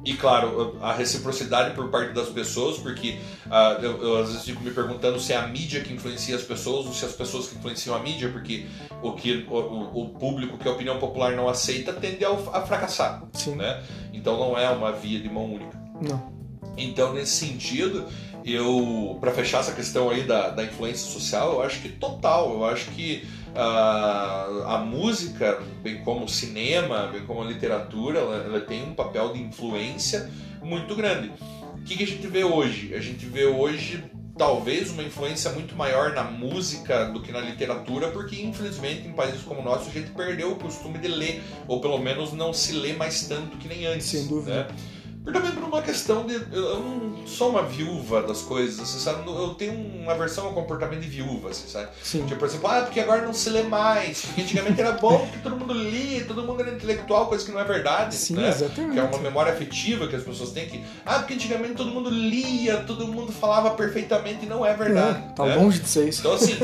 e, 0.06 0.14
claro, 0.16 0.78
a 0.82 0.92
reciprocidade 0.94 1.74
por 1.76 1.90
parte 1.90 2.14
das 2.14 2.28
pessoas, 2.30 2.78
porque 2.78 3.20
ah, 3.52 3.78
eu, 3.82 4.02
eu 4.04 4.22
às 4.22 4.28
vezes 4.30 4.44
fico 4.44 4.62
me 4.64 4.72
perguntando 4.72 5.20
se 5.20 5.34
é 5.34 5.38
a 5.38 5.48
mídia 5.48 5.82
que 5.82 5.94
influencia 5.94 6.36
as 6.36 6.44
pessoas 6.44 6.86
ou 6.86 6.94
se 6.94 7.04
as 7.06 7.14
pessoas 7.14 7.48
que 7.48 7.58
influenciam 7.58 7.96
a 7.96 8.00
mídia, 8.00 8.30
porque 8.30 8.66
o 9.02 9.14
que 9.14 9.46
o, 9.50 9.56
o- 10.02 10.10
público 10.20 10.58
que 10.58 10.68
a 10.68 10.72
opinião 10.72 11.00
popular 11.00 11.34
não 11.34 11.48
aceita 11.50 11.92
tende 11.94 12.24
ao- 12.24 12.50
a 12.54 12.62
fracassar, 12.62 13.24
Sim. 13.34 13.56
né? 13.56 13.82
Então 14.14 14.38
não 14.38 14.58
é 14.58 14.70
uma 14.70 14.92
via 14.92 15.20
de 15.20 15.30
mão 15.30 15.46
única. 15.54 15.78
Não. 16.02 16.32
Então 16.78 17.14
nesse 17.14 17.46
sentido, 17.46 18.06
eu 18.46 19.18
para 19.20 19.32
fechar 19.32 19.60
essa 19.60 19.72
questão 19.72 20.10
aí 20.10 20.24
da, 20.24 20.50
da 20.50 20.64
influência 20.64 21.10
social, 21.10 21.54
eu 21.54 21.62
acho 21.62 21.82
que 21.82 21.90
total, 21.90 22.54
eu 22.54 22.66
acho 22.66 22.92
que 22.92 23.26
ah, 23.56 24.64
a 24.68 24.78
música, 24.80 25.62
bem 25.82 26.04
como 26.04 26.26
o 26.26 26.30
cinema, 26.30 27.08
bem 27.08 27.26
como 27.26 27.42
a 27.42 27.46
literatura, 27.46 28.20
ela, 28.20 28.36
ela 28.44 28.62
tem 28.62 28.84
um 28.84 28.94
papel 28.94 29.34
de 29.34 29.42
influência 29.42 30.30
muito 30.62 30.96
grande. 30.96 31.32
O 31.78 31.84
que, 31.84 31.98
que 31.98 32.04
a 32.04 32.08
gente 32.08 32.26
vê 32.28 32.44
hoje? 32.44 32.94
A 32.96 33.00
gente 33.00 33.26
vê 33.26 33.46
hoje 33.46 34.04
talvez 34.38 34.90
uma 34.90 35.04
influência 35.04 35.52
muito 35.52 35.76
maior 35.76 36.14
na 36.14 36.24
música 36.24 37.06
do 37.06 37.22
que 37.22 37.32
na 37.32 37.40
literatura, 37.40 38.10
porque 38.10 38.42
infelizmente 38.42 39.08
em 39.08 39.14
países 39.14 39.42
como 39.44 39.62
o 39.62 39.64
nosso 39.64 39.90
a 39.90 39.94
gente 39.94 40.10
perdeu 40.12 40.54
o 40.54 40.56
costume 40.56 40.98
de 40.98 41.08
ler, 41.08 41.44
ou 41.68 41.80
pelo 41.80 42.00
menos 42.00 42.34
não 42.34 42.52
se 42.52 42.74
lê 42.74 42.94
mais 42.94 43.28
tanto 43.28 43.58
que 43.58 43.68
nem 43.68 43.86
antes. 43.86 44.08
Sem 44.08 44.28
dúvida. 44.28 44.64
né? 44.64 44.76
Por 45.24 45.32
também 45.32 45.52
por 45.52 45.64
uma 45.64 45.82
questão 45.82 46.26
de. 46.26 46.34
Eu 46.52 46.80
não 46.80 47.26
sou 47.26 47.50
uma 47.50 47.64
viúva 47.64 48.22
das 48.22 48.42
coisas, 48.42 48.80
assim, 48.80 49.00
sabe? 49.00 49.26
Eu 49.26 49.54
tenho 49.54 49.74
uma 49.74 50.12
aversão 50.12 50.48
ao 50.48 50.54
comportamento 50.54 51.00
de 51.00 51.08
viúva, 51.08 51.50
assim, 51.50 51.68
sabe? 51.68 51.90
Sim. 52.04 52.26
Tipo, 52.26 52.40
por 52.40 52.48
exemplo, 52.48 52.68
ah, 52.68 52.82
porque 52.82 53.00
agora 53.00 53.22
não 53.22 53.34
se 53.34 53.50
lê 53.50 53.64
mais. 53.64 54.26
Porque 54.26 54.42
antigamente 54.42 54.82
era 54.82 54.92
bom, 54.92 55.20
porque 55.20 55.40
todo 55.40 55.56
mundo 55.56 55.74
lia, 55.74 56.26
todo 56.26 56.44
mundo 56.44 56.62
era 56.62 56.72
intelectual, 56.72 57.28
coisa 57.28 57.46
que 57.46 57.52
não 57.52 57.60
é 57.60 57.64
verdade. 57.64 58.16
Sim, 58.16 58.36
né? 58.36 58.50
exatamente. 58.50 58.94
Que 58.94 59.00
é 59.00 59.04
uma 59.04 59.18
memória 59.20 59.54
afetiva 59.54 60.08
que 60.08 60.16
as 60.16 60.24
pessoas 60.24 60.52
têm 60.52 60.68
que. 60.68 60.84
Ah, 61.06 61.20
porque 61.20 61.36
antigamente 61.36 61.76
todo 61.76 61.90
mundo 61.90 62.10
lia, 62.10 62.78
todo 62.78 63.08
mundo 63.08 63.32
falava 63.32 63.72
perfeitamente 63.72 64.46
e 64.46 64.50
não 64.50 64.66
é 64.66 64.74
verdade. 64.74 65.24
É, 65.26 65.34
tá 65.34 65.46
né? 65.46 65.56
longe 65.56 65.80
de 65.80 65.88
ser 65.88 66.10
isso. 66.10 66.20
Então, 66.20 66.34
assim, 66.34 66.58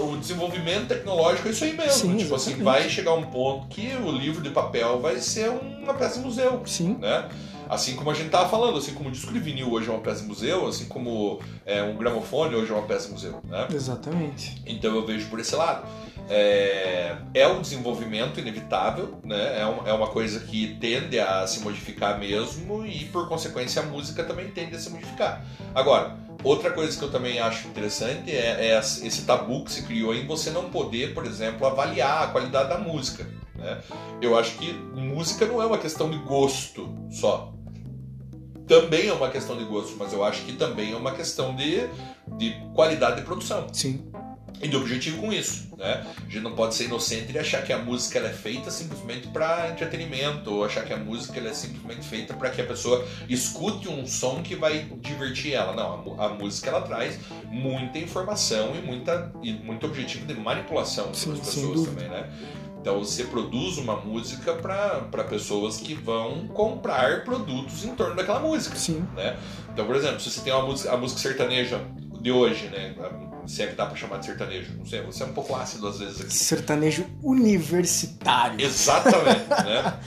o 0.00 0.16
desenvolvimento 0.16 0.88
tecnológico 0.88 1.48
é 1.48 1.50
isso 1.50 1.64
aí 1.64 1.76
mesmo. 1.76 1.92
Sim, 1.92 2.16
tipo 2.16 2.34
assim, 2.34 2.52
exatamente. 2.52 2.62
vai 2.62 2.88
chegar 2.88 3.12
um 3.12 3.24
ponto 3.24 3.66
que 3.66 3.94
o 4.02 4.10
livro 4.10 4.40
de 4.40 4.48
papel 4.48 5.00
vai 5.00 5.18
ser 5.18 5.50
uma 5.50 5.92
peça 5.92 6.18
de 6.18 6.24
museu 6.24 6.62
Sim. 6.64 6.96
né? 6.98 7.28
Assim 7.74 7.96
como 7.96 8.10
a 8.10 8.14
gente 8.14 8.30
tava 8.30 8.48
falando, 8.48 8.78
assim 8.78 8.94
como 8.94 9.08
o 9.08 9.12
disco 9.12 9.32
de 9.32 9.38
vinil 9.40 9.72
hoje 9.72 9.88
é 9.88 9.92
uma 9.92 10.00
peça 10.00 10.22
de 10.22 10.28
museu, 10.28 10.66
assim 10.66 10.86
como 10.86 11.40
é, 11.66 11.82
um 11.82 11.96
gramofone 11.96 12.54
hoje 12.54 12.70
é 12.70 12.74
uma 12.74 12.86
peça 12.86 13.06
de 13.08 13.12
museu, 13.14 13.40
né? 13.44 13.66
Exatamente. 13.74 14.62
Então 14.66 14.94
eu 14.94 15.04
vejo 15.04 15.28
por 15.28 15.40
esse 15.40 15.54
lado. 15.56 15.86
É, 16.28 17.16
é 17.34 17.46
um 17.48 17.60
desenvolvimento 17.60 18.40
inevitável, 18.40 19.18
né? 19.24 19.60
É, 19.60 19.66
um- 19.66 19.86
é 19.86 19.92
uma 19.92 20.06
coisa 20.08 20.40
que 20.40 20.76
tende 20.80 21.18
a 21.18 21.46
se 21.46 21.60
modificar 21.60 22.18
mesmo 22.18 22.84
e 22.86 23.04
por 23.06 23.28
consequência 23.28 23.82
a 23.82 23.84
música 23.86 24.24
também 24.24 24.48
tende 24.50 24.74
a 24.74 24.78
se 24.78 24.88
modificar. 24.90 25.44
Agora, 25.74 26.16
outra 26.42 26.70
coisa 26.70 26.96
que 26.96 27.04
eu 27.04 27.10
também 27.10 27.38
acho 27.40 27.68
interessante 27.68 28.30
é, 28.30 28.68
é 28.70 28.78
esse 28.78 29.22
tabu 29.26 29.64
que 29.64 29.72
se 29.72 29.82
criou 29.82 30.14
em 30.14 30.26
você 30.26 30.50
não 30.50 30.70
poder, 30.70 31.12
por 31.14 31.26
exemplo, 31.26 31.66
avaliar 31.66 32.24
a 32.24 32.26
qualidade 32.28 32.68
da 32.70 32.78
música. 32.78 33.26
Né? 33.56 33.80
Eu 34.20 34.38
acho 34.38 34.56
que 34.58 34.72
música 34.72 35.46
não 35.46 35.62
é 35.62 35.66
uma 35.66 35.78
questão 35.78 36.10
de 36.10 36.18
gosto 36.18 36.88
só. 37.10 37.53
Também 38.66 39.08
é 39.08 39.12
uma 39.12 39.30
questão 39.30 39.56
de 39.56 39.64
gosto, 39.64 39.96
mas 39.98 40.12
eu 40.12 40.24
acho 40.24 40.42
que 40.42 40.52
também 40.52 40.92
é 40.92 40.96
uma 40.96 41.12
questão 41.12 41.54
de, 41.54 41.86
de 42.38 42.56
qualidade 42.74 43.16
de 43.16 43.22
produção 43.22 43.66
Sim. 43.72 44.10
e 44.62 44.68
de 44.68 44.76
objetivo 44.76 45.20
com 45.20 45.32
isso, 45.32 45.68
né? 45.76 46.06
A 46.16 46.30
gente 46.30 46.40
não 46.40 46.54
pode 46.54 46.74
ser 46.74 46.84
inocente 46.84 47.30
e 47.32 47.38
achar 47.38 47.62
que 47.62 47.72
a 47.72 47.78
música 47.78 48.18
ela 48.18 48.28
é 48.28 48.32
feita 48.32 48.70
simplesmente 48.70 49.28
para 49.28 49.70
entretenimento 49.70 50.50
ou 50.50 50.64
achar 50.64 50.84
que 50.84 50.94
a 50.94 50.96
música 50.96 51.38
ela 51.38 51.50
é 51.50 51.54
simplesmente 51.54 52.06
feita 52.06 52.32
para 52.32 52.48
que 52.50 52.62
a 52.62 52.64
pessoa 52.64 53.06
escute 53.28 53.88
um 53.88 54.06
som 54.06 54.42
que 54.42 54.54
vai 54.54 54.86
divertir 55.00 55.52
ela. 55.52 55.74
Não, 55.74 56.16
a, 56.18 56.26
a 56.26 56.28
música 56.30 56.70
ela 56.70 56.80
traz 56.80 57.18
muita 57.50 57.98
informação 57.98 58.74
e 58.74 58.80
muita 58.80 59.30
e 59.42 59.52
muito 59.52 59.84
objetivo 59.86 60.26
de 60.26 60.34
manipulação 60.34 61.08
das 61.08 61.24
pessoas 61.24 61.82
também, 61.82 62.08
né? 62.08 62.30
Então 62.84 62.98
você 62.98 63.24
produz 63.24 63.78
uma 63.78 63.96
música 63.96 64.52
para 64.52 65.24
pessoas 65.24 65.78
que 65.78 65.94
vão 65.94 66.46
comprar 66.48 67.24
produtos 67.24 67.82
em 67.82 67.94
torno 67.94 68.14
daquela 68.14 68.40
música 68.40 68.76
Sim. 68.76 69.02
né? 69.16 69.38
Então, 69.72 69.86
por 69.86 69.96
exemplo, 69.96 70.20
se 70.20 70.30
você 70.30 70.42
tem 70.42 70.52
uma 70.52 70.66
música, 70.66 70.92
a 70.92 70.96
música 70.98 71.18
sertaneja 71.18 71.80
de 72.20 72.30
hoje, 72.30 72.66
né? 72.66 72.94
Se 73.46 73.62
é 73.62 73.68
que 73.68 73.74
dá 73.74 73.86
pra 73.86 73.96
chamar 73.96 74.18
de 74.18 74.26
sertanejo, 74.26 74.76
não 74.76 74.84
sei, 74.84 75.00
você 75.00 75.22
é 75.22 75.26
um 75.26 75.32
pouco 75.32 75.56
ácido 75.56 75.88
às 75.88 75.98
vezes 75.98 76.20
aqui. 76.20 76.34
Sertanejo 76.34 77.06
universitário. 77.22 78.60
Exatamente, 78.60 79.48
né? 79.64 79.98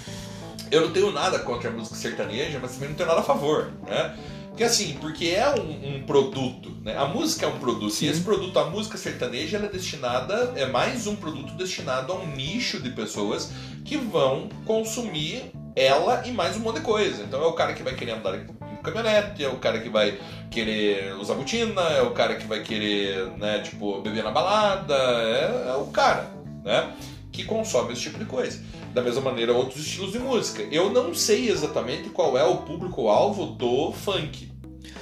Eu 0.69 0.81
não 0.81 0.91
tenho 0.91 1.12
nada 1.12 1.39
contra 1.39 1.72
a 1.72 1.74
música 1.74 1.96
sertaneja, 1.96 2.60
mas 2.62 2.74
também 2.74 2.89
não 2.89 2.96
tenho 2.96 3.10
nada 3.10 3.22
a 3.22 3.24
favor, 3.24 3.72
né? 3.88 4.15
Porque 4.57 4.63
assim, 4.63 4.97
porque 4.99 5.27
é 5.27 5.47
um, 5.51 5.97
um 5.97 6.01
produto, 6.01 6.75
né? 6.81 6.97
A 6.97 7.05
música 7.05 7.45
é 7.45 7.47
um 7.47 7.59
produto, 7.59 7.91
Sim. 7.91 8.07
e 8.07 8.09
esse 8.09 8.21
produto, 8.21 8.57
a 8.57 8.65
música 8.65 8.97
sertaneja, 8.97 9.55
ela 9.55 9.67
é 9.67 9.69
destinada, 9.69 10.53
é 10.55 10.65
mais 10.65 11.05
um 11.05 11.15
produto 11.15 11.53
destinado 11.53 12.11
a 12.11 12.15
um 12.15 12.25
nicho 12.35 12.81
de 12.81 12.89
pessoas 12.89 13.51
que 13.85 13.97
vão 13.97 14.49
consumir 14.65 15.51
ela 15.75 16.25
e 16.25 16.31
mais 16.31 16.57
um 16.57 16.61
monte 16.61 16.77
de 16.77 16.81
coisa. 16.81 17.21
Então 17.21 17.39
é 17.43 17.45
o 17.45 17.53
cara 17.53 17.73
que 17.73 17.83
vai 17.83 17.93
querer 17.93 18.13
andar 18.13 18.35
em 18.35 18.47
caminhonete, 18.81 19.45
é 19.45 19.47
o 19.47 19.57
cara 19.57 19.79
que 19.79 19.89
vai 19.89 20.17
querer 20.49 21.13
usar 21.17 21.35
botina, 21.35 21.81
é 21.81 22.01
o 22.01 22.09
cara 22.09 22.33
que 22.33 22.47
vai 22.47 22.63
querer, 22.63 23.27
né, 23.37 23.59
tipo, 23.59 24.01
beber 24.01 24.23
na 24.23 24.31
balada, 24.31 24.95
é, 24.95 25.67
é 25.69 25.75
o 25.75 25.85
cara, 25.91 26.31
né, 26.65 26.95
que 27.31 27.43
consome 27.43 27.93
esse 27.93 28.01
tipo 28.01 28.17
de 28.17 28.25
coisa. 28.25 28.59
Da 28.97 29.03
mesma 29.03 29.21
maneira, 29.21 29.53
outros 29.53 29.85
estilos 29.85 30.11
de 30.11 30.17
música. 30.17 30.63
Eu 30.71 30.89
não 30.89 31.13
sei 31.13 31.51
exatamente 31.51 32.09
qual 32.09 32.35
é 32.35 32.43
o 32.43 32.57
público-alvo 32.57 33.45
do 33.45 33.91
funk, 33.91 34.51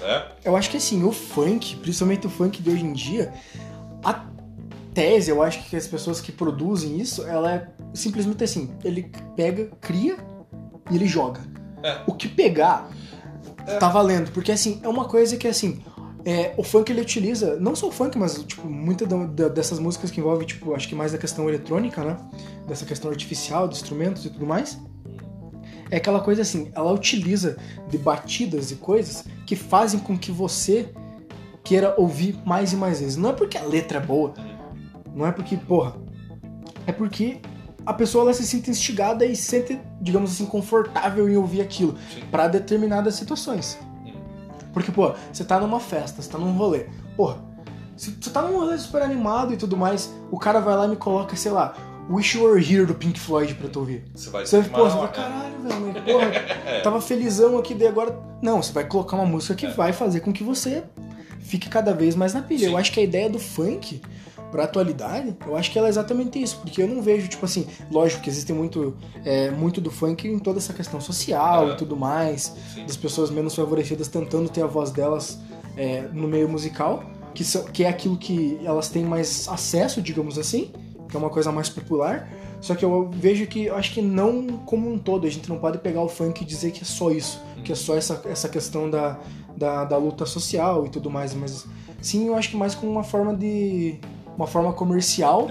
né? 0.02 0.26
Eu 0.44 0.58
acho 0.58 0.70
que 0.70 0.76
assim, 0.76 1.02
o 1.06 1.14
funk, 1.14 1.78
principalmente 1.78 2.28
o 2.28 2.30
funk 2.30 2.62
de 2.62 2.70
hoje 2.70 2.84
em 2.84 2.92
dia, 2.92 3.34
a 4.04 4.26
tese, 4.94 5.32
eu 5.32 5.42
acho 5.42 5.64
que 5.70 5.78
as 5.78 5.88
pessoas 5.88 6.20
que 6.20 6.30
produzem 6.30 7.00
isso, 7.00 7.24
ela 7.24 7.54
é 7.54 7.68
simplesmente 7.94 8.44
assim, 8.44 8.70
ele 8.84 9.10
pega, 9.34 9.68
cria 9.80 10.18
e 10.92 10.96
ele 10.98 11.08
joga. 11.08 11.40
É. 11.82 12.02
O 12.06 12.14
que 12.16 12.28
pegar 12.28 12.90
É. 13.66 13.78
tá 13.78 13.88
valendo, 13.88 14.30
porque 14.32 14.52
assim, 14.52 14.82
é 14.84 14.90
uma 14.90 15.06
coisa 15.06 15.38
que 15.38 15.48
assim, 15.48 15.82
é, 16.26 16.56
o 16.58 16.64
funk 16.64 16.92
ele 16.92 17.02
utiliza, 17.02 17.56
não 17.60 17.76
só 17.76 17.88
o 17.88 17.92
funk, 17.92 18.18
mas 18.18 18.44
tipo, 18.44 18.68
muitas 18.68 19.08
dessas 19.52 19.78
músicas 19.78 20.10
que 20.10 20.20
envolvem, 20.20 20.48
tipo, 20.48 20.74
acho 20.74 20.88
que 20.88 20.96
mais 20.96 21.14
a 21.14 21.20
questão 21.20 21.48
eletrônica, 21.48 22.04
né? 22.04 22.18
Dessa 22.68 22.84
questão 22.84 23.12
artificial, 23.12 23.68
de 23.68 23.76
instrumentos 23.76 24.26
e 24.26 24.32
tudo 24.32 24.46
mais. 24.46 24.80
É 25.92 25.98
aquela 25.98 26.20
coisa 26.20 26.42
assim, 26.42 26.72
ela 26.74 26.92
utiliza 26.92 27.58
de 27.88 28.00
batidas 28.00 28.72
e 28.72 28.76
coisas 28.76 29.24
que 29.46 29.56
fazem 29.56 30.00
com 30.00 30.18
que 30.18 30.32
você 30.32 30.90
queira 31.64 31.94
ouvir 31.96 32.36
mais 32.44 32.74
e 32.74 32.76
mais 32.76 33.00
vezes. 33.00 33.18
Não 33.18 33.30
é 33.30 33.34
porque 33.34 33.56
a 33.56 33.64
letra 33.64 34.00
é 34.00 34.02
boa, 34.02 34.34
não 35.14 35.28
é 35.28 35.32
porque, 35.32 35.56
porra, 35.56 35.96
é 36.88 36.92
porque 36.92 37.40
a 37.86 37.94
pessoa 37.94 38.24
ela 38.24 38.34
se 38.34 38.48
sente 38.48 38.72
instigada 38.72 39.24
e 39.28 39.36
se 39.36 39.44
sente, 39.44 39.80
digamos 40.02 40.32
assim, 40.32 40.48
confortável 40.48 41.30
em 41.30 41.38
ouvir 41.38 41.62
aquilo 41.62 41.96
para 42.32 42.48
determinadas 42.48 43.14
situações. 43.14 43.78
Porque, 44.76 44.92
pô, 44.92 45.14
você 45.32 45.46
tá 45.46 45.58
numa 45.58 45.80
festa, 45.80 46.22
você 46.22 46.30
tá 46.30 46.38
num 46.38 46.52
rolê. 46.52 46.88
Porra, 47.16 47.38
se 47.96 48.12
você 48.20 48.30
tá 48.30 48.42
num 48.42 48.60
rolê 48.60 48.78
super 48.78 49.02
animado 49.02 49.54
e 49.54 49.58
tudo 49.58 49.78
mais, 49.78 50.14
o 50.30 50.38
cara 50.38 50.60
vai 50.60 50.76
lá 50.76 50.86
e 50.86 50.90
me 50.90 50.96
coloca, 50.98 51.34
sei 51.38 51.54
lá, 51.54 51.74
Wish 52.10 52.38
You 52.38 52.44
Were 52.44 52.62
Here 52.62 52.86
do 52.86 52.94
Pink 52.94 53.18
Floyd 53.18 53.56
pra 53.56 53.70
tu 53.70 53.80
ouvir. 53.80 54.04
Você 54.14 54.30
vai 54.30 54.46
Você, 54.46 54.62
se 54.62 54.70
pô, 54.70 54.84
você 54.84 55.00
né? 55.00 55.08
caralho, 55.08 55.62
velho, 55.62 56.04
porra, 56.04 56.82
tava 56.84 57.00
felizão 57.00 57.58
aqui, 57.58 57.74
daí 57.74 57.88
agora. 57.88 58.20
Não, 58.42 58.62
você 58.62 58.74
vai 58.74 58.84
colocar 58.84 59.16
uma 59.16 59.26
música 59.26 59.56
que 59.56 59.68
vai 59.68 59.94
fazer 59.94 60.20
com 60.20 60.34
que 60.34 60.44
você 60.44 60.84
fique 61.40 61.70
cada 61.70 61.94
vez 61.94 62.14
mais 62.14 62.34
na 62.34 62.42
pilha. 62.42 62.68
Sim. 62.68 62.74
Eu 62.74 62.78
acho 62.78 62.92
que 62.92 63.00
a 63.00 63.04
ideia 63.04 63.30
do 63.30 63.40
funk 63.40 64.02
pra 64.56 64.64
atualidade, 64.64 65.36
eu 65.46 65.58
acho 65.58 65.70
que 65.70 65.78
ela 65.78 65.88
é 65.88 65.90
exatamente 65.90 66.42
isso, 66.42 66.60
porque 66.62 66.82
eu 66.82 66.88
não 66.88 67.02
vejo, 67.02 67.28
tipo 67.28 67.44
assim, 67.44 67.68
lógico 67.92 68.22
que 68.22 68.30
existe 68.30 68.54
muito, 68.54 68.96
é, 69.26 69.52
muito 69.52 69.82
do 69.82 69.92
funk 69.92 70.26
em 70.30 70.40
toda 70.40 70.60
essa 70.60 70.72
questão 70.72 71.02
social 71.02 71.68
É. 71.68 71.74
e 71.74 71.76
tudo 71.76 71.98
mais, 71.98 72.56
Sim. 72.74 72.86
das 72.86 72.96
pessoas 72.96 73.30
menos 73.30 73.54
favorecidas 73.54 74.08
tentando 74.08 74.48
ter 74.48 74.62
a 74.62 74.66
voz 74.66 74.92
delas 74.92 75.38
é, 75.76 76.08
no 76.14 76.26
meio 76.26 76.48
musical, 76.48 77.04
que, 77.34 77.44
são, 77.44 77.66
que 77.66 77.84
é 77.84 77.90
aquilo 77.90 78.16
que 78.18 78.58
elas 78.64 78.88
têm 78.88 79.04
mais 79.04 79.46
acesso, 79.50 80.02
digamos 80.02 80.38
assim, 80.40 80.72
que 81.10 81.18
é 81.18 81.20
uma 81.20 81.30
coisa 81.30 81.52
mais 81.52 81.68
popular. 81.68 82.26
Só 82.62 82.76
que 82.76 82.86
eu 82.86 83.10
vejo 83.12 83.46
que 83.48 83.66
eu 83.66 83.76
acho 83.76 83.94
que 83.94 84.02
não 84.02 84.48
como 84.66 84.90
um 84.90 84.98
todo, 84.98 85.28
a 85.28 85.30
gente 85.30 85.50
não 85.50 85.58
pode 85.58 85.80
pegar 85.80 86.02
o 86.02 86.08
funk 86.08 86.42
e 86.44 86.46
dizer 86.46 86.72
que 86.72 86.82
é 86.82 86.86
só 86.86 87.12
isso, 87.12 87.42
que 87.66 87.74
é 87.74 87.76
só 87.76 87.98
essa, 87.98 88.22
essa 88.26 88.48
questão 88.48 88.90
da, 88.90 89.20
da, 89.58 89.84
da 89.84 89.98
luta 89.98 90.26
social 90.26 90.86
e 90.86 90.90
tudo 90.90 91.10
mais, 91.12 91.34
mas 91.34 91.66
sim, 92.02 92.28
eu 92.28 92.36
acho 92.38 92.50
que 92.52 92.56
mais 92.56 92.74
como 92.74 92.90
uma 92.90 93.04
forma 93.04 93.36
de. 93.36 94.00
Uma 94.38 94.48
forma 94.48 94.74
comercial 94.74 95.48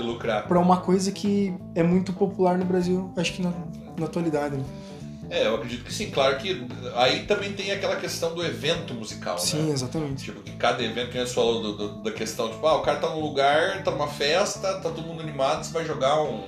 para 0.49 0.59
uma 0.59 0.79
coisa 0.79 1.11
que 1.13 1.55
é 1.75 1.83
muito 1.83 2.13
popular 2.13 2.59
no 2.59 2.65
Brasil, 2.65 3.13
acho 3.17 3.33
que 3.33 3.43
na, 3.43 3.53
na 3.99 4.07
atualidade. 4.07 4.57
Né? 4.57 4.65
É, 5.31 5.47
eu 5.47 5.55
acredito 5.55 5.85
que 5.85 5.93
sim. 5.93 6.11
Claro 6.11 6.37
que 6.37 6.67
aí 6.95 7.25
também 7.25 7.53
tem 7.55 7.73
aquela 7.73 7.97
questão 7.97 8.35
do 8.35 8.45
evento 8.45 8.93
musical, 8.93 9.39
Sim, 9.39 9.63
né? 9.63 9.73
exatamente. 9.73 10.25
Tipo, 10.25 10.41
que 10.43 10.53
cada 10.53 10.83
evento 10.85 11.11
que 11.11 11.19
a 11.19 11.25
gente 11.25 11.35
falou 11.35 11.63
do- 11.63 11.73
do- 11.77 12.03
da 12.03 12.13
questão, 12.13 12.51
tipo, 12.51 12.65
ah, 12.67 12.77
o 12.77 12.83
cara 12.83 12.99
tá 12.99 13.09
num 13.09 13.21
lugar, 13.21 13.83
tá 13.83 13.91
numa 13.91 14.07
festa, 14.07 14.75
tá 14.75 14.91
todo 14.91 15.01
mundo 15.03 15.23
animado, 15.23 15.65
você 15.65 15.73
vai 15.73 15.85
jogar 15.87 16.23
um, 16.23 16.43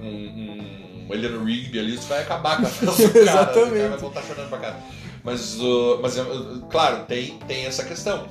um, 0.00 1.06
um 1.08 1.12
Eleanor 1.12 1.44
Rigby 1.44 1.78
ali, 1.80 1.96
você 1.98 2.08
vai 2.08 2.22
acabar 2.22 2.58
com 2.60 2.62
a 2.66 2.70
festa 2.70 3.08
do 3.08 3.12
cara, 3.12 3.12
né? 3.12 3.20
Exatamente. 3.22 3.72
o 3.72 3.76
cara 3.76 3.88
vai 3.88 3.98
voltar 3.98 4.22
chorando 4.22 4.48
pra 4.48 4.58
casa. 4.58 4.76
Mas, 5.24 5.60
uh, 5.60 5.98
mas 6.00 6.18
uh, 6.18 6.62
claro, 6.70 7.04
tem, 7.06 7.38
tem 7.46 7.66
essa 7.66 7.84
questão. 7.84 8.26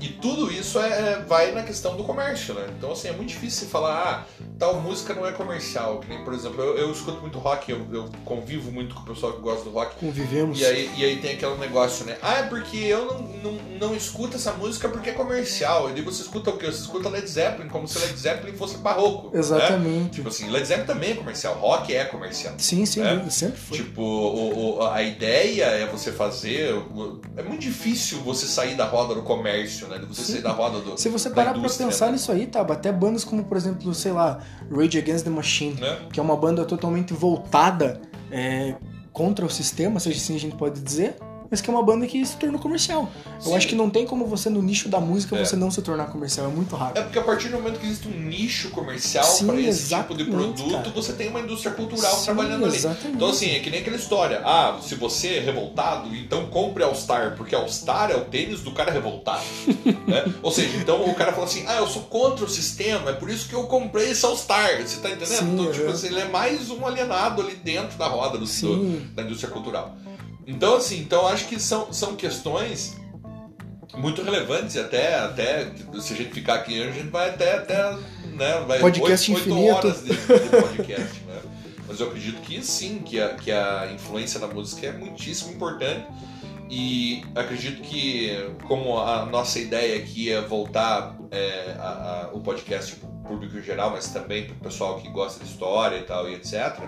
E 0.00 0.08
tudo 0.08 0.50
isso 0.50 0.78
é, 0.80 0.88
é- 1.12 1.24
vai 1.26 1.52
na 1.52 1.62
questão 1.62 1.96
do 1.96 2.04
comércio, 2.04 2.54
né? 2.54 2.66
Então, 2.76 2.92
assim, 2.92 3.08
é 3.08 3.12
muito 3.12 3.28
difícil 3.28 3.60
você 3.60 3.66
falar, 3.66 4.26
ah, 4.40 4.44
tal 4.58 4.80
música 4.80 5.12
não 5.14 5.26
é 5.26 5.32
comercial. 5.32 5.98
Que 6.00 6.08
nem, 6.08 6.24
por 6.24 6.32
exemplo, 6.32 6.62
eu, 6.62 6.76
eu 6.78 6.90
escuto 6.92 7.20
muito 7.20 7.38
rock, 7.38 7.70
eu, 7.70 7.86
eu 7.92 8.08
convivo 8.24 8.70
muito 8.72 8.94
com 8.94 9.02
o 9.02 9.04
pessoal 9.04 9.32
que 9.34 9.40
gosta 9.40 9.64
do 9.64 9.70
rock. 9.70 9.96
Convivemos. 9.96 10.58
E 10.60 10.64
aí, 10.64 10.90
e 10.96 11.04
aí 11.04 11.16
tem 11.18 11.32
aquele 11.32 11.56
negócio, 11.56 12.04
né? 12.06 12.16
Ah, 12.22 12.38
é 12.38 12.42
porque 12.44 12.76
eu 12.78 13.04
não, 13.06 13.20
não, 13.52 13.52
não 13.88 13.94
escuto 13.94 14.36
essa 14.36 14.52
música 14.52 14.88
porque 14.88 15.10
é 15.10 15.12
comercial. 15.12 15.88
Eu 15.88 15.94
digo, 15.94 16.10
você 16.10 16.22
escuta 16.22 16.50
o 16.50 16.56
quê? 16.56 16.66
Você 16.66 16.80
escuta 16.82 17.08
Led 17.08 17.28
Zeppelin, 17.28 17.68
como 17.68 17.86
se 17.86 17.98
Led 17.98 18.16
Zeppelin 18.18 18.56
fosse 18.56 18.78
barroco. 18.78 19.30
Né? 19.34 19.38
Exatamente. 19.40 20.10
Tipo 20.16 20.28
assim, 20.28 20.48
Led 20.50 20.66
Zeppelin 20.66 20.86
também 20.86 21.10
é 21.12 21.14
comercial, 21.14 21.54
rock 21.56 21.94
é 21.94 22.04
comercial. 22.04 22.54
Sim, 22.58 22.86
sim, 22.86 23.02
É. 23.02 23.28
sempre 23.30 23.58
foi. 23.58 23.76
Tipo, 23.78 24.02
o- 24.02 24.78
o- 24.78 24.86
a 24.86 25.02
ideia 25.02 25.64
é 25.64 25.86
você 25.86 26.10
fazer. 26.12 26.74
É 27.36 27.42
muito 27.42 27.60
difícil 27.60 28.18
você 28.20 28.46
sair 28.46 28.74
da 28.74 28.84
roda 28.84 29.14
do 29.14 29.22
comércio, 29.22 29.86
né? 29.90 30.00
Você 30.08 30.40
da 30.40 30.52
roda 30.52 30.80
do. 30.80 30.98
Se 30.98 31.08
você 31.08 31.30
parar 31.30 31.52
pra 31.52 31.62
pensar 31.62 32.06
né? 32.06 32.12
nisso 32.12 32.30
aí, 32.32 32.46
tá? 32.46 32.60
Até 32.60 32.92
bandas 32.92 33.24
como, 33.24 33.44
por 33.44 33.56
exemplo, 33.56 33.92
sei 33.94 34.12
lá, 34.12 34.38
Rage 34.70 34.98
Against 34.98 35.24
the 35.24 35.30
Machine, 35.30 35.74
Né? 35.80 35.98
que 36.12 36.20
é 36.20 36.22
uma 36.22 36.36
banda 36.36 36.64
totalmente 36.64 37.12
voltada 37.12 38.00
é, 38.30 38.74
contra 39.12 39.44
o 39.44 39.50
sistema, 39.50 39.98
se 40.00 40.08
assim 40.08 40.36
a 40.36 40.40
gente 40.40 40.56
pode 40.56 40.80
dizer, 40.80 41.16
mas 41.50 41.60
que 41.60 41.68
é 41.68 41.72
uma 41.72 41.82
banda 41.82 42.06
que 42.06 42.24
se 42.24 42.36
tornou 42.36 42.60
comercial. 42.60 43.10
Sim. 43.40 43.50
Eu 43.50 43.56
acho 43.56 43.66
que 43.66 43.74
não 43.74 43.90
tem 43.90 44.06
como 44.06 44.26
você, 44.26 44.48
no 44.48 44.62
nicho 44.62 44.88
da 44.88 45.00
música, 45.00 45.36
É. 45.36 45.44
você 45.44 45.56
não 45.56 45.70
se 45.70 45.82
tornar 45.82 46.06
comercial. 46.06 46.46
É 46.46 46.50
muito 46.50 46.74
É 46.74 46.78
rápido. 46.78 47.02
porque 47.04 47.18
a 47.18 47.22
partir 47.22 47.48
do 47.48 47.56
momento 47.56 47.80
que 47.80 47.86
existe 47.86 48.08
um 48.08 48.12
nicho 48.20 48.70
comercial 48.70 49.26
para 49.46 49.60
esse 49.60 49.88
tipo 49.94 50.14
de 50.14 50.24
produto, 50.24 50.70
cara. 50.70 50.90
você 50.94 51.12
tem 51.14 51.28
uma 51.28 51.40
indústria 51.40 51.72
cultural 51.72 52.12
Sim, 52.16 52.24
trabalhando 52.26 52.66
ali. 52.66 52.76
exatamente. 52.76 53.16
Então, 53.16 53.28
assim, 53.30 53.50
é 53.50 53.58
que 53.60 53.68
nem 53.70 53.80
aquela 53.80 53.96
história. 53.96 54.40
Ah, 54.44 54.78
se 54.82 54.94
você 54.94 55.36
é 55.36 55.40
revoltado, 55.40 56.14
então 56.14 56.46
compre 56.46 56.82
All 56.84 56.94
Star, 56.94 57.34
porque 57.36 57.54
All 57.54 57.68
Star 57.68 58.10
é 58.10 58.16
o 58.16 58.24
tênis 58.26 58.60
do 58.60 58.70
cara 58.72 58.90
revoltado. 58.92 59.42
né? 60.06 60.32
Ou 60.42 60.50
seja, 60.52 60.76
então 60.76 61.04
o 61.10 61.14
cara 61.14 61.32
fala 61.32 61.44
assim: 61.46 61.64
ah, 61.66 61.76
eu 61.76 61.86
sou 61.86 62.02
contra 62.02 62.44
o 62.44 62.48
sistema, 62.48 63.10
é 63.10 63.12
por 63.14 63.28
isso 63.30 63.48
que 63.48 63.54
eu 63.54 63.64
comprei 63.64 64.10
esse 64.10 64.24
All 64.24 64.36
Star. 64.36 64.80
Você 64.82 65.00
tá 65.00 65.08
entendendo? 65.10 65.38
Sim, 65.38 65.52
então, 65.54 65.72
tipo 65.72 65.86
é. 65.88 65.92
assim, 65.92 66.06
ele 66.08 66.20
é 66.20 66.28
mais 66.28 66.70
um 66.70 66.86
alienado 66.86 67.42
ali 67.42 67.54
dentro 67.56 67.98
da 67.98 68.06
roda 68.06 68.38
do, 68.38 68.44
do- 68.44 69.00
da 69.14 69.22
indústria 69.22 69.50
cultural. 69.50 69.96
Então, 70.46 70.76
assim, 70.76 70.98
então 71.00 71.26
acho 71.26 71.46
que 71.48 71.60
são, 71.60 71.92
são 71.92 72.16
questões 72.16 72.96
muito 73.96 74.22
relevantes 74.22 74.76
até, 74.76 75.14
até 75.18 75.66
se 76.00 76.12
a 76.12 76.16
gente 76.16 76.32
ficar 76.32 76.54
aqui, 76.54 76.80
a 76.82 76.90
gente 76.90 77.08
vai 77.08 77.30
até, 77.30 77.54
até 77.56 77.92
né, 78.34 78.64
vai 78.66 78.80
Podcast 78.80 79.32
oito, 79.32 79.40
oito 79.42 79.50
infinito. 79.58 79.76
horas 79.76 80.02
de, 80.04 80.10
de 80.10 80.48
podcast, 80.50 81.20
né? 81.26 81.40
Mas 81.86 81.98
eu 82.00 82.06
acredito 82.06 82.40
que 82.42 82.62
sim, 82.64 83.00
que 83.04 83.20
a, 83.20 83.34
que 83.34 83.50
a 83.50 83.90
influência 83.92 84.38
da 84.38 84.46
música 84.46 84.86
é 84.86 84.92
muitíssimo 84.92 85.52
importante 85.52 86.06
e 86.70 87.24
acredito 87.34 87.82
que 87.82 88.30
como 88.68 88.96
a 89.00 89.26
nossa 89.26 89.58
ideia 89.58 89.96
aqui 89.98 90.30
é 90.32 90.40
voltar 90.40 91.16
é, 91.32 91.74
a- 91.80 92.28
a- 92.28 92.30
o 92.32 92.40
podcast 92.40 92.94
para 92.94 93.08
o 93.08 93.12
público 93.24 93.58
em 93.58 93.62
geral, 93.62 93.90
mas 93.90 94.06
também 94.12 94.44
para 94.46 94.54
o 94.54 94.60
pessoal 94.60 95.00
que 95.00 95.08
gosta 95.10 95.42
de 95.44 95.50
história 95.50 95.96
e 95.98 96.02
tal 96.02 96.28
e 96.30 96.34
etc. 96.34 96.78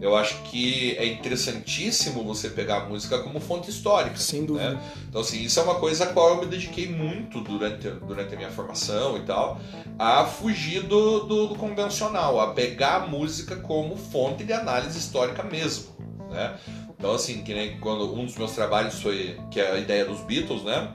Eu 0.00 0.16
acho 0.16 0.42
que 0.44 0.96
é 0.96 1.06
interessantíssimo 1.06 2.24
você 2.24 2.48
pegar 2.48 2.78
a 2.78 2.88
música 2.88 3.18
como 3.18 3.38
fonte 3.38 3.70
histórica. 3.70 4.16
Sem 4.16 4.46
dúvida. 4.46 4.70
né? 4.70 4.82
Então, 5.08 5.20
assim, 5.20 5.42
isso 5.42 5.60
é 5.60 5.62
uma 5.62 5.74
coisa 5.74 6.04
a 6.04 6.06
qual 6.08 6.30
eu 6.30 6.40
me 6.40 6.46
dediquei 6.46 6.88
muito 6.88 7.40
durante, 7.40 7.88
durante 7.90 8.34
a 8.34 8.36
minha 8.36 8.50
formação 8.50 9.18
e 9.18 9.20
tal, 9.20 9.60
a 9.98 10.24
fugir 10.24 10.82
do, 10.84 11.20
do, 11.20 11.46
do 11.48 11.54
convencional, 11.54 12.40
a 12.40 12.52
pegar 12.54 13.02
a 13.02 13.06
música 13.06 13.56
como 13.56 13.96
fonte 13.96 14.44
de 14.44 14.52
análise 14.52 14.98
histórica 14.98 15.42
mesmo, 15.42 15.90
né? 16.30 16.56
Então, 16.96 17.12
assim, 17.12 17.42
que 17.42 17.54
nem 17.54 17.78
quando 17.78 18.14
um 18.14 18.24
dos 18.24 18.36
meus 18.36 18.52
trabalhos 18.52 19.00
foi, 19.00 19.38
que 19.50 19.60
é 19.60 19.72
a 19.72 19.78
ideia 19.78 20.04
dos 20.04 20.20
Beatles, 20.20 20.62
né? 20.62 20.94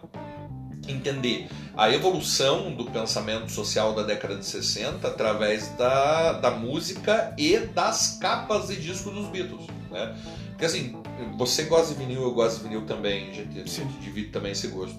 Entender 0.87 1.47
a 1.75 1.89
evolução 1.91 2.71
do 2.73 2.85
pensamento 2.85 3.51
social 3.51 3.93
da 3.93 4.03
década 4.03 4.35
de 4.37 4.45
60 4.45 5.07
através 5.07 5.69
da, 5.77 6.33
da 6.33 6.51
música 6.51 7.33
e 7.37 7.57
das 7.57 8.17
capas 8.21 8.67
de 8.67 8.77
disco 8.77 9.11
dos 9.11 9.27
Beatles, 9.27 9.65
né? 9.91 10.15
Porque 10.49 10.65
assim, 10.65 10.95
você 11.37 11.63
gosta 11.63 11.93
de 11.93 11.99
vinil, 11.99 12.21
eu 12.21 12.33
gosto 12.33 12.57
de 12.57 12.63
vinil 12.63 12.85
também, 12.85 13.33
gente, 13.33 13.59
a 13.59 13.65
gente 13.65 13.99
divide 13.99 14.29
também 14.29 14.53
esse 14.53 14.67
gosto. 14.67 14.97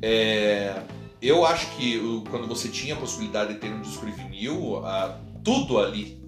É, 0.00 0.82
eu 1.20 1.44
acho 1.44 1.66
que 1.76 1.98
quando 2.30 2.46
você 2.46 2.68
tinha 2.68 2.94
a 2.94 2.98
possibilidade 2.98 3.54
de 3.54 3.60
ter 3.60 3.72
um 3.72 3.80
disco 3.80 4.06
de 4.06 4.12
vinil, 4.12 4.84
a- 4.86 5.18
tudo 5.42 5.78
ali, 5.78 6.22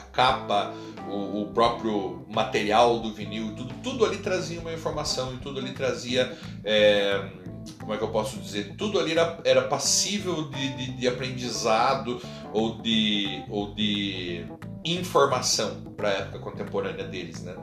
a 0.00 0.02
capa, 0.12 0.72
o, 1.08 1.42
o 1.42 1.46
próprio 1.52 2.26
material 2.28 2.98
do 3.00 3.12
vinil, 3.12 3.54
tudo, 3.54 3.74
tudo 3.82 4.04
ali 4.04 4.18
trazia 4.18 4.60
uma 4.60 4.72
informação 4.72 5.34
e 5.34 5.36
tudo 5.38 5.60
ali 5.60 5.72
trazia. 5.72 6.36
é, 6.64 7.30
como 7.78 7.94
é 7.94 7.98
que 7.98 8.04
eu 8.04 8.08
posso 8.08 8.38
dizer? 8.38 8.74
Tudo 8.76 8.98
ali 8.98 9.12
era, 9.12 9.38
era 9.44 9.62
passível 9.62 10.48
de, 10.50 10.76
de, 10.76 10.92
de 10.92 11.08
aprendizado 11.08 12.20
ou 12.52 12.80
de, 12.80 13.44
ou 13.48 13.74
de 13.74 14.46
informação 14.84 15.82
para 15.96 16.08
a 16.08 16.12
época 16.12 16.38
contemporânea 16.38 17.04
deles, 17.04 17.42
né? 17.42 17.54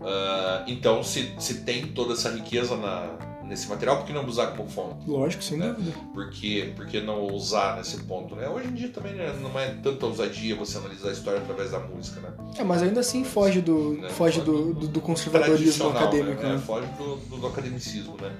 Ah, 0.00 0.64
então, 0.66 1.02
se, 1.02 1.34
se 1.38 1.62
tem 1.62 1.88
toda 1.88 2.12
essa 2.12 2.30
riqueza 2.30 2.76
na, 2.76 3.18
nesse 3.46 3.68
material, 3.68 3.98
por 3.98 4.06
que 4.06 4.12
não 4.12 4.24
usar 4.26 4.48
como 4.48 4.68
fonte? 4.68 5.08
Lógico, 5.08 5.42
sem 5.42 5.62
É. 5.62 5.68
dúvida. 5.72 5.96
Por 6.12 6.30
que, 6.30 6.72
por 6.76 6.86
que 6.86 7.00
não 7.00 7.22
usar 7.28 7.76
nesse 7.76 7.98
ponto, 7.98 8.34
né? 8.34 8.48
Hoje 8.48 8.68
em 8.68 8.74
dia 8.74 8.88
também 8.88 9.14
né, 9.14 9.32
não 9.40 9.58
é 9.58 9.68
tanta 9.82 10.04
ousadia 10.06 10.54
você 10.56 10.78
analisar 10.78 11.08
a 11.08 11.12
história 11.12 11.40
através 11.40 11.70
da 11.70 11.78
música, 11.78 12.20
né? 12.20 12.28
É, 12.58 12.64
mas 12.64 12.82
ainda 12.82 13.00
assim 13.00 13.24
foge 13.24 13.60
do, 13.60 13.92
Né? 14.00 14.08
foge 14.10 14.40
do, 14.40 14.74
do, 14.74 14.88
do 14.88 15.00
conservadorismo 15.00 15.64
Tradicional, 15.90 15.96
acadêmico. 16.08 16.42
né? 16.42 16.52
Né? 16.54 16.58
foge 16.58 16.86
do, 16.98 17.16
do, 17.16 17.36
do 17.38 17.46
academicismo, 17.46 18.16
né? 18.20 18.32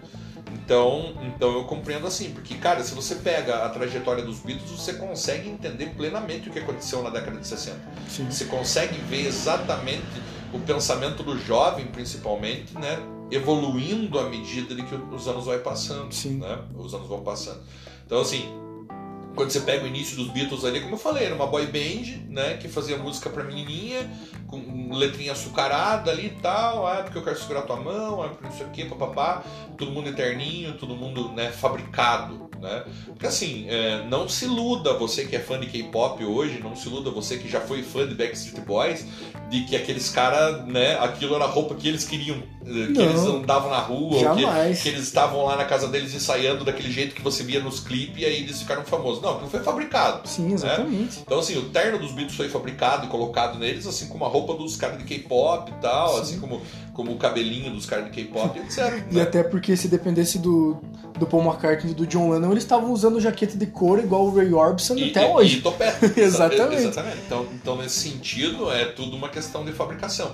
Então, 0.53 1.15
então 1.27 1.53
eu 1.55 1.65
compreendo 1.65 2.07
assim, 2.07 2.31
porque, 2.31 2.55
cara, 2.57 2.83
se 2.83 2.95
você 2.95 3.17
pega 3.17 3.65
a 3.65 3.69
trajetória 3.69 4.25
dos 4.25 4.41
Beatles, 4.41 4.71
você 4.71 4.95
consegue 4.95 5.49
entender 5.49 5.87
plenamente 5.97 6.49
o 6.49 6.53
que 6.53 6.59
aconteceu 6.59 7.03
na 7.03 7.11
década 7.11 7.39
de 7.39 7.47
60. 7.47 7.79
Sim. 8.09 8.27
Você 8.31 8.45
consegue 8.47 8.97
ver 9.03 9.27
exatamente 9.27 10.03
o 10.53 10.59
pensamento 10.61 11.23
do 11.23 11.39
jovem, 11.39 11.87
principalmente, 11.87 12.75
né? 12.79 12.99
Evoluindo 13.31 14.19
à 14.19 14.29
medida 14.29 14.75
de 14.75 14.83
que 14.83 14.95
os 14.95 15.27
anos 15.27 15.47
vai 15.47 15.59
passando, 15.59 16.13
Sim. 16.13 16.39
né? 16.39 16.59
Os 16.77 16.95
anos 16.95 17.09
vão 17.09 17.23
passando. 17.23 17.61
Então, 18.07 18.21
assim, 18.21 18.49
quando 19.37 19.51
você 19.51 19.61
pega 19.61 19.85
o 19.85 19.87
início 19.87 20.17
dos 20.17 20.29
Beatles 20.29 20.65
ali, 20.65 20.81
como 20.81 20.95
eu 20.95 20.99
falei, 20.99 21.27
era 21.27 21.35
uma 21.35 21.47
boy 21.47 21.67
band, 21.67 22.25
né? 22.31 22.57
Que 22.57 22.69
fazia 22.69 22.97
música 22.97 23.29
pra 23.29 23.45
menininha, 23.45 24.11
com 24.47 24.93
letrinha 24.95 25.33
açucarada 25.33 26.11
ali 26.11 26.29
e 26.29 26.41
tal. 26.41 26.87
Ah, 26.87 27.03
porque 27.03 27.19
eu 27.19 27.23
quero 27.23 27.39
segurar 27.39 27.63
tua 27.63 27.77
mão, 27.77 28.23
ah, 28.23 28.29
porque 28.31 28.45
não 28.45 28.53
sei 28.53 28.67
o 28.67 28.71
que, 28.71 28.85
papapá. 28.87 29.45
Todo 29.77 29.91
mundo 29.91 30.09
eterninho, 30.09 30.73
todo 30.79 30.97
mundo, 30.97 31.33
né? 31.33 31.53
Fabricado, 31.53 32.49
né? 32.61 32.85
Porque 33.07 33.27
assim, 33.27 33.67
é, 33.69 34.05
não 34.09 34.29
se 34.29 34.45
iluda 34.45 34.95
você 34.95 35.25
que 35.25 35.37
é 35.37 35.39
fã 35.39 35.59
de 35.59 35.67
K-pop 35.67 36.25
hoje, 36.25 36.61
não 36.63 36.75
se 36.77 36.89
iluda 36.89 37.11
você 37.11 37.37
que 37.37 37.49
já 37.49 37.61
foi 37.61 37.83
fã 37.83 38.07
de 38.07 38.15
Backstreet 38.15 38.65
Boys, 38.65 39.07
de 39.49 39.65
que 39.65 39.77
aqueles 39.77 40.11
caras, 40.11 40.67
né, 40.67 40.99
aquilo 40.99 41.35
era 41.35 41.45
a 41.45 41.49
roupa 41.49 41.75
que 41.75 41.87
eles 41.89 42.05
queriam, 42.05 42.37
eh, 42.37 42.87
que 42.87 42.93
Não. 42.93 43.03
eles 43.03 43.21
andavam 43.21 43.71
na 43.71 43.79
rua, 43.79 44.35
que, 44.35 44.83
que 44.83 44.89
eles 44.89 45.03
estavam 45.03 45.45
lá 45.45 45.57
na 45.57 45.65
casa 45.65 45.89
deles 45.89 46.15
ensaiando 46.15 46.65
daquele 46.65 46.91
jeito 46.91 47.15
que 47.15 47.23
você 47.23 47.43
via 47.45 47.61
nos 47.61 47.81
clipes 47.81 48.21
e 48.21 48.25
aí 48.25 48.43
eles 48.43 48.61
ficaram 48.61 48.85
famosos. 48.85 49.23
Não, 49.23 49.35
aquilo 49.35 49.51
foi 49.51 49.61
fabricado. 49.61 50.27
Sim, 50.29 50.53
exatamente. 50.53 51.21
Então, 51.21 51.39
assim, 51.39 51.57
o 51.57 51.63
terno 51.71 51.99
dos 51.99 52.13
Beatles 52.13 52.37
foi 52.37 52.49
fabricado 52.49 53.07
e 53.07 53.09
colocado 53.09 53.59
neles, 53.59 53.87
assim 53.87 54.09
como 54.09 54.25
a 54.25 54.29
roupa 54.29 54.55
dos 54.55 54.77
caras 54.77 54.99
de 54.99 55.05
K-pop 55.05 55.71
e 55.71 55.75
tal, 55.81 56.15
Sim. 56.15 56.21
assim 56.23 56.41
como, 56.41 56.61
como 56.97 57.13
o 57.13 57.17
cabelinho 57.19 57.71
dos 57.71 57.85
caras 57.85 58.07
de 58.07 58.11
K-pop, 58.11 58.57
etc. 58.59 59.05
E 59.11 59.17
né? 59.17 59.23
até 59.23 59.43
porque 59.43 59.77
se 59.77 59.87
dependesse 59.87 60.39
do, 60.39 60.79
do 61.19 61.27
Paul 61.27 61.45
McCartney 61.45 61.93
e 61.93 61.95
do 61.95 62.07
John 62.07 62.31
Lennon, 62.31 62.51
eles 62.53 62.63
estavam 62.65 62.91
usando 62.91 63.21
jaqueta 63.21 63.55
de 63.57 63.67
couro 63.67 64.01
igual 64.03 64.25
o 64.25 64.35
Ray 64.35 64.53
Orbison 64.55 64.97
E- 64.97 65.11
até 65.11 65.29
e- 65.29 65.31
hoje. 65.35 65.59
E 65.59 65.61
topete. 65.61 66.13
Exatamente. 66.19 66.83
Exatamente. 66.85 67.19
Então, 67.27 67.47
então, 67.55 67.77
nesse 67.77 68.09
sentido, 68.09 68.73
é 68.73 68.87
tudo 68.87 69.15
uma 69.15 69.29
questão 69.29 69.63
de 69.63 69.73
fabricação. 69.73 70.33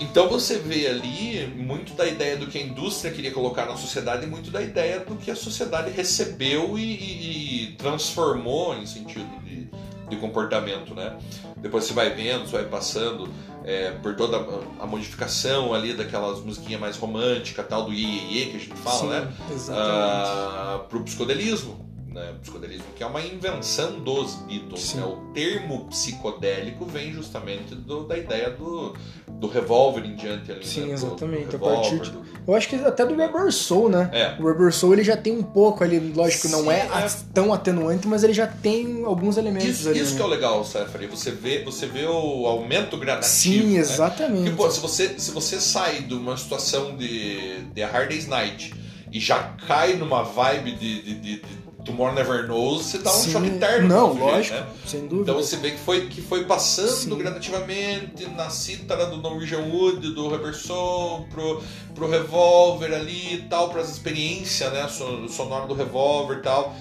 Então 0.00 0.28
você 0.28 0.58
vê 0.58 0.86
ali 0.86 1.46
muito 1.56 1.92
da 1.94 2.06
ideia 2.06 2.36
do 2.36 2.46
que 2.46 2.56
a 2.56 2.62
indústria 2.62 3.10
queria 3.10 3.32
colocar 3.32 3.66
na 3.66 3.76
sociedade 3.76 4.24
e 4.26 4.28
muito 4.28 4.48
da 4.50 4.62
ideia 4.62 5.00
do 5.00 5.16
que 5.16 5.28
a 5.28 5.34
sociedade 5.34 5.90
recebeu 5.90 6.78
e, 6.78 6.82
e- 6.82 7.62
e 7.62 7.66
transformou 7.76 8.76
em 8.76 8.86
sentido 8.86 9.26
de, 9.42 9.66
de 10.08 10.16
comportamento, 10.16 10.94
né? 10.94 11.16
Depois 11.56 11.82
você 11.84 11.92
vai 11.94 12.10
vendo, 12.14 12.46
você 12.46 12.58
vai 12.58 12.66
passando 12.66 13.28
é, 13.68 13.90
por 13.90 14.16
toda 14.16 14.38
a, 14.38 14.84
a 14.84 14.86
modificação 14.86 15.74
ali 15.74 15.92
daquelas 15.92 16.40
musiquinhas 16.40 16.80
mais 16.80 16.96
românticas, 16.96 17.66
tal, 17.68 17.84
do 17.84 17.92
iê, 17.92 18.02
iê, 18.02 18.38
iê 18.38 18.46
que 18.46 18.56
a 18.56 18.60
gente 18.60 18.74
fala, 18.76 18.98
Sim, 18.98 19.08
né? 19.08 19.32
exatamente. 19.52 19.90
ah, 19.90 20.86
pro 20.88 21.02
psicodelismo. 21.04 21.87
Né? 22.12 22.34
Psicodelismo 22.40 22.86
que 22.96 23.02
é 23.02 23.06
uma 23.06 23.20
invenção 23.20 24.00
dos 24.00 24.34
Beatles. 24.46 24.80
Sim. 24.80 24.98
Né? 24.98 25.04
O 25.04 25.16
termo 25.34 25.84
psicodélico 25.86 26.84
vem 26.86 27.12
justamente 27.12 27.74
do- 27.74 28.04
da 28.06 28.16
ideia 28.16 28.50
do, 28.50 28.94
do 29.28 29.46
revólver 29.46 30.04
em 30.06 30.16
diante 30.16 30.50
ali. 30.50 30.66
Sim, 30.66 30.80
né? 30.80 30.86
Do- 30.86 30.92
exatamente, 30.94 31.56
Do 31.56 31.56
a 31.56 31.70
partir 31.70 32.00
de- 32.00 32.10
do- 32.10 32.26
Eu 32.46 32.54
acho 32.54 32.66
que 32.66 32.76
até 32.76 33.04
do 33.04 33.14
Rubber 33.14 33.52
Soul, 33.52 33.90
né? 33.90 34.08
É. 34.12 34.42
O 34.42 34.48
Rubber 34.48 34.72
Soul 34.72 34.94
ele 34.94 35.04
já 35.04 35.18
tem 35.18 35.36
um 35.36 35.42
pouco 35.42 35.84
ali, 35.84 35.98
lógico, 36.14 36.48
não 36.48 36.62
Sim, 36.62 36.70
é, 36.70 36.78
é. 36.78 36.88
a- 36.88 37.10
tão 37.34 37.52
atenuante, 37.52 38.08
mas 38.08 38.24
ele 38.24 38.32
já 38.32 38.46
tem 38.46 39.04
alguns 39.04 39.36
elementos 39.36 39.68
Isso, 39.68 39.88
ali. 39.90 40.00
isso 40.00 40.12
né? 40.12 40.16
que 40.16 40.22
é 40.22 40.24
o 40.24 40.28
legal, 40.28 40.64
Sefari. 40.64 41.06
Você 41.08 41.30
vê, 41.30 41.62
você 41.62 41.84
vê 41.86 42.06
o 42.06 42.46
aumento 42.46 42.96
gradativo. 42.96 43.28
Sim, 43.66 43.74
né? 43.74 43.80
exatamente. 43.80 44.44
Porque, 44.50 44.56
pô, 44.56 44.70
se 44.70 44.80
você, 44.80 45.14
se 45.18 45.30
você 45.30 45.60
sai 45.60 46.00
de 46.00 46.14
uma 46.14 46.38
situação 46.38 46.96
de, 46.96 47.64
de 47.64 47.82
A 47.82 47.86
Hard 47.88 48.08
Day's 48.08 48.26
Night 48.26 48.74
e 49.12 49.20
já 49.20 49.54
cai 49.66 49.92
numa 49.94 50.22
vibe 50.22 50.72
de, 50.72 51.02
de, 51.02 51.14
de, 51.14 51.40
de 51.40 51.67
Tomorrow 51.88 52.14
Never 52.14 52.46
Knows, 52.46 52.84
você 52.86 52.98
dá 52.98 53.10
um 53.10 53.14
Sim. 53.14 53.32
choque 53.32 53.46
interno. 53.48 53.88
Não, 53.88 54.14
pro 54.16 54.24
sujeito, 54.26 54.36
lógico, 54.36 54.54
né? 54.56 54.66
sem 54.86 55.06
dúvida. 55.06 55.32
Então 55.32 55.42
você 55.42 55.56
vê 55.56 55.70
que 55.72 55.78
foi, 55.78 56.06
que 56.06 56.20
foi 56.22 56.44
passando 56.44 56.88
Sim. 56.90 57.18
gradativamente 57.18 58.26
na 58.36 58.48
cítara 58.50 59.06
do 59.06 59.16
Norwegian 59.16 59.60
Wood, 59.60 60.12
do 60.12 60.54
Soul, 60.54 61.26
pro, 61.30 61.62
pro 61.94 62.08
Revolver 62.08 62.92
ali 62.92 63.34
e 63.34 63.42
tal, 63.48 63.68
para 63.70 63.80
as 63.80 63.90
experiências 63.90 64.72
né, 64.72 64.86
son- 64.88 65.26
sonora 65.28 65.66
do 65.66 65.74
Revolver 65.74 66.38
e 66.38 66.42
tal, 66.42 66.74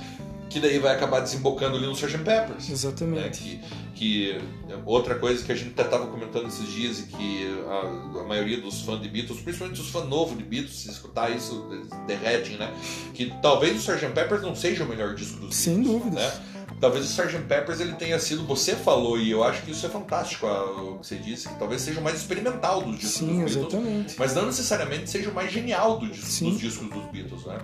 que 0.57 0.67
daí 0.67 0.79
vai 0.79 0.95
acabar 0.95 1.19
desembocando 1.19 1.77
ali 1.77 1.85
no 1.85 1.91
Sgt. 1.93 2.17
Peppers. 2.23 2.67
Né, 2.67 2.73
Exatamente. 2.73 3.39
que, 3.39 3.61
que 3.93 4.41
outra 4.85 5.15
coisa 5.15 5.43
que 5.45 5.51
a 5.51 5.55
gente 5.55 5.69
até 5.69 5.83
estava 5.83 6.07
comentando 6.07 6.47
esses 6.47 6.67
dias 6.67 6.99
e 6.99 7.03
que 7.03 7.47
a, 7.67 8.21
a 8.21 8.23
maioria 8.23 8.59
dos 8.59 8.81
fãs 8.81 9.01
de 9.01 9.07
Beatles, 9.07 9.39
principalmente 9.41 9.79
os 9.79 9.89
fãs 9.89 10.07
novos 10.09 10.37
de 10.37 10.43
Beatles, 10.43 10.75
se 10.75 10.89
escutar 10.89 11.29
isso, 11.29 11.69
derretem, 12.07 12.57
né? 12.57 12.73
Que 13.13 13.31
talvez 13.41 13.75
o 13.75 13.77
Sgt. 13.93 14.13
Peppers 14.13 14.41
não 14.41 14.55
seja 14.55 14.83
o 14.83 14.87
melhor 14.87 15.13
disco 15.13 15.39
dos 15.39 15.55
Sem 15.55 15.75
Beatles, 15.81 16.01
dúvidas. 16.03 16.23
né? 16.23 16.43
talvez 16.79 17.05
o 17.05 17.07
Sgt. 17.07 17.43
Peppers 17.47 17.79
ele 17.79 17.93
tenha 17.93 18.19
sido, 18.19 18.45
você 18.45 18.75
falou, 18.75 19.19
e 19.19 19.31
eu 19.31 19.43
acho 19.43 19.63
que 19.63 19.71
isso 19.71 19.85
é 19.85 19.89
fantástico, 19.89 20.45
o 20.45 20.99
que 20.99 21.07
você 21.07 21.15
disse, 21.15 21.49
que 21.49 21.55
talvez 21.55 21.81
seja 21.81 21.99
o 21.99 22.03
mais 22.03 22.17
experimental 22.17 22.81
dos 22.83 22.99
discos 22.99 23.11
Sim, 23.13 23.43
dos 23.43 23.55
Beatles, 23.55 23.73
exatamente. 23.73 24.15
mas 24.17 24.35
não 24.35 24.45
necessariamente 24.45 25.09
seja 25.09 25.29
o 25.29 25.33
mais 25.33 25.51
genial 25.51 25.99
do 25.99 26.07
dos 26.07 26.59
discos 26.59 26.89
dos 26.89 27.05
Beatles, 27.11 27.45
né? 27.45 27.57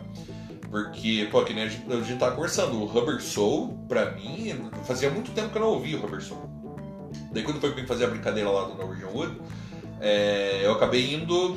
Porque, 0.84 1.28
pô, 1.30 1.44
que 1.44 1.54
nem 1.54 1.66
a 1.66 1.68
gente, 1.70 1.84
a 1.94 2.02
gente 2.02 2.18
tava 2.18 2.34
conversando, 2.36 2.82
o 2.82 2.86
Rubber 2.86 3.22
Soul, 3.22 3.78
pra 3.88 4.10
mim, 4.10 4.72
fazia 4.86 5.08
muito 5.12 5.30
tempo 5.30 5.50
que 5.50 5.58
eu 5.60 5.62
não 5.62 5.68
ouvia 5.70 5.96
o 5.96 6.02
Rubber 6.02 6.20
Soul. 6.20 6.50
Daí 7.32 7.44
quando 7.44 7.62
foi 7.62 7.86
fazer 7.86 8.06
a 8.06 8.08
brincadeira 8.08 8.50
lá 8.50 8.64
do 8.64 8.74
Norwegian 8.74 9.10
Wood, 9.10 9.40
é, 10.02 10.62
eu 10.64 10.72
acabei 10.72 11.14
indo 11.14 11.56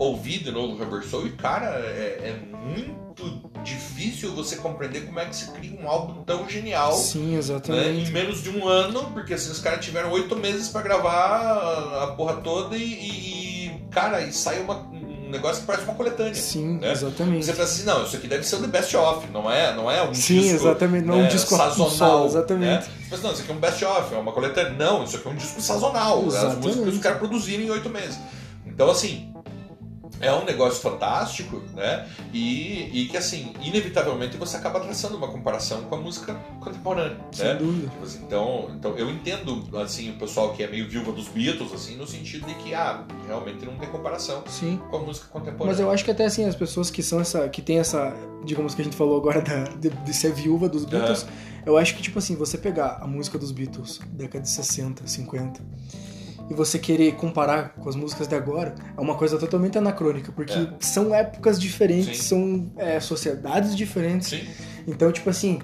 ouvir 0.00 0.40
de 0.42 0.50
novo 0.50 0.74
o 0.74 0.76
Rubber 0.84 1.04
Soul 1.06 1.28
e, 1.28 1.30
cara, 1.30 1.66
é, 1.78 2.40
é 2.40 2.56
muito 2.56 3.40
difícil 3.62 4.34
você 4.34 4.56
compreender 4.56 5.06
como 5.06 5.20
é 5.20 5.26
que 5.26 5.36
se 5.36 5.48
cria 5.52 5.80
um 5.80 5.88
álbum 5.88 6.24
tão 6.24 6.48
genial 6.48 6.92
Sim, 6.92 7.20
né, 7.28 7.34
em 7.34 7.38
exatamente. 7.38 8.10
menos 8.10 8.42
de 8.42 8.50
um 8.50 8.66
ano, 8.66 9.12
porque 9.12 9.34
assim, 9.34 9.52
os 9.52 9.60
caras 9.60 9.84
tiveram 9.84 10.10
oito 10.10 10.34
meses 10.34 10.68
pra 10.68 10.82
gravar 10.82 12.02
a, 12.02 12.06
porra 12.16 12.34
toda 12.38 12.76
e, 12.76 12.82
e- 12.82 13.86
cara, 13.92 14.20
e 14.22 14.32
sai 14.32 14.60
uma- 14.60 14.80
um 14.90 14.95
negócio 15.36 15.60
que 15.60 15.66
parece 15.66 15.84
uma 15.84 15.94
coletânea. 15.94 16.34
Sim, 16.34 16.78
né? 16.78 16.92
exatamente. 16.92 17.46
Você 17.46 17.52
pensa 17.52 17.62
assim, 17.64 17.84
não, 17.84 18.04
isso 18.04 18.16
aqui 18.16 18.28
deve 18.28 18.44
ser 18.44 18.56
o 18.56 18.60
The 18.60 18.66
Best 18.66 18.96
Of, 18.96 19.26
não 19.32 19.50
é, 19.50 19.74
não 19.74 19.90
é 19.90 20.02
um 20.02 20.14
Sim, 20.14 20.40
disco 20.40 20.56
exatamente. 20.56 21.06
Não 21.06 21.14
é 21.14 21.16
um 21.18 21.22
né, 21.22 21.28
disco 21.28 21.56
sazonal, 21.56 21.90
solo, 21.90 22.26
exatamente. 22.26 22.88
Né? 22.88 22.94
Você 23.02 23.10
pensa, 23.10 23.22
não, 23.22 23.32
isso 23.32 23.42
aqui 23.42 23.50
é 23.50 23.54
um 23.54 23.58
Best 23.58 23.84
Of, 23.84 24.14
é 24.14 24.18
uma 24.18 24.32
coletânea. 24.32 24.72
Não, 24.72 25.04
isso 25.04 25.16
aqui 25.16 25.28
é 25.28 25.30
um 25.30 25.36
disco 25.36 25.60
sazonal, 25.60 26.22
né? 26.22 26.28
as 26.28 26.34
Exatamente. 26.34 26.66
músicas 26.66 26.88
que 26.88 26.96
os 26.96 27.02
caras 27.02 27.18
produziram 27.18 27.62
em 27.64 27.70
oito 27.70 27.88
meses. 27.88 28.18
Então, 28.66 28.90
assim, 28.90 29.32
é 30.20 30.32
um 30.32 30.44
negócio 30.44 30.80
fantástico, 30.80 31.62
né? 31.74 32.08
E, 32.32 33.02
e 33.02 33.08
que, 33.08 33.16
assim, 33.16 33.52
inevitavelmente 33.62 34.36
você 34.36 34.56
acaba 34.56 34.80
traçando 34.80 35.16
uma 35.16 35.28
comparação 35.28 35.82
com 35.82 35.94
a 35.94 35.98
música 35.98 36.34
contemporânea, 36.60 37.18
Sem 37.32 37.46
né? 37.46 37.54
dúvida. 37.54 37.88
Tipo 37.88 38.04
assim, 38.04 38.18
então, 38.26 38.70
então 38.74 38.96
eu 38.96 39.10
entendo 39.10 39.62
assim 39.78 40.10
o 40.10 40.14
pessoal 40.18 40.52
que 40.54 40.62
é 40.62 40.66
meio 40.68 40.88
viúva 40.88 41.12
dos 41.12 41.28
Beatles 41.28 41.72
assim 41.72 41.96
no 41.96 42.06
sentido 42.06 42.46
de 42.46 42.54
que 42.54 42.74
ah 42.74 43.04
realmente 43.26 43.64
não 43.64 43.76
tem 43.76 43.88
comparação 43.88 44.42
Sim. 44.48 44.80
com 44.90 44.96
a 44.96 45.00
música 45.00 45.26
contemporânea. 45.28 45.66
Mas 45.66 45.80
eu 45.80 45.90
acho 45.90 46.04
que 46.04 46.10
até 46.10 46.24
assim, 46.24 46.44
as 46.44 46.54
pessoas 46.56 46.90
que 46.90 47.02
são 47.02 47.20
essa. 47.20 47.48
que 47.48 47.60
tem 47.62 47.78
essa. 47.78 48.14
digamos 48.44 48.74
que 48.74 48.80
a 48.80 48.84
gente 48.84 48.96
falou 48.96 49.16
agora 49.18 49.40
da- 49.42 49.64
de, 49.64 49.90
de 49.90 50.14
ser 50.14 50.32
viúva 50.32 50.68
dos 50.68 50.84
Beatles, 50.84 51.26
eu 51.64 51.76
acho 51.76 51.94
que, 51.96 52.02
tipo 52.02 52.18
assim, 52.18 52.36
você 52.36 52.56
pegar 52.56 52.98
a 53.02 53.06
música 53.06 53.36
dos 53.38 53.50
Beatles, 53.52 54.00
década 54.12 54.42
de 54.44 54.50
60, 54.50 55.06
50, 55.06 55.60
e 56.50 56.54
você 56.54 56.78
querer 56.78 57.12
comparar 57.16 57.70
com 57.70 57.88
as 57.88 57.96
músicas 57.96 58.26
de 58.28 58.34
agora, 58.34 58.74
é 58.96 59.00
uma 59.00 59.14
coisa 59.16 59.38
totalmente 59.38 59.76
anacrônica, 59.78 60.30
porque 60.32 60.52
É. 60.52 60.68
são 60.80 61.14
épocas 61.14 61.60
diferentes, 61.60 62.18
Sim. 62.18 62.22
são 62.22 62.72
é, 62.76 63.00
sociedades 63.00 63.76
diferentes. 63.76 64.28
Sim, 64.28 64.44
Então, 64.86 65.10
tipo 65.10 65.28
assim, 65.28 65.58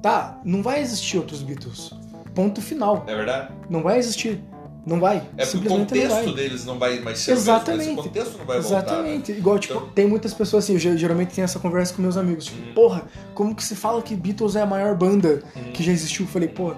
tá, 0.00 0.40
não 0.44 0.62
vai 0.62 0.80
existir 0.80 1.18
outros 1.18 1.42
Beatles. 1.42 1.90
Ponto 2.34 2.62
final. 2.62 3.04
é 3.08 3.14
verdade. 3.16 3.52
Não 3.68 3.82
vai 3.82 3.98
existir. 3.98 4.40
Não 4.86 5.00
vai. 5.00 5.16
É 5.16 5.20
porque 5.20 5.42
o 5.42 5.46
Simplesmente 5.70 5.94
não 5.94 6.08
vai. 6.08 6.08
contexto 6.24 6.34
deles 6.36 6.64
não 6.64 6.78
vai 6.78 7.00
mais 7.00 7.18
ser 7.18 7.32
o 7.32 7.34
Exatamente. 7.34 7.78
mesmo, 7.88 7.92
esse 8.00 8.08
contexto 8.08 8.38
não 8.38 8.46
vai 8.46 8.60
voltar. 8.60 8.76
né? 8.80 8.86
Exatamente. 8.86 9.32
Igual, 9.32 9.58
tipo, 9.58 9.74
Então- 9.74 9.88
tem 9.90 10.06
muitas 10.06 10.32
pessoas 10.32 10.64
assim, 10.64 10.74
eu 10.74 10.78
ge- 10.78 10.96
geralmente 10.96 11.34
tenho 11.34 11.44
essa 11.44 11.58
conversa 11.58 11.92
com 11.92 12.00
meus 12.00 12.16
amigos. 12.16 12.46
Tipo, 12.46 12.68
Uhum. 12.68 12.74
porra, 12.74 13.02
como 13.34 13.54
que 13.54 13.62
se 13.64 13.74
fala 13.74 14.00
que 14.00 14.14
Beatles 14.14 14.54
é 14.56 14.62
a 14.62 14.66
maior 14.66 14.94
banda 14.96 15.42
Uhum. 15.56 15.72
que 15.72 15.82
já 15.82 15.92
existiu? 15.92 16.24
Eu 16.24 16.30
falei, 16.30 16.48
porra, 16.48 16.76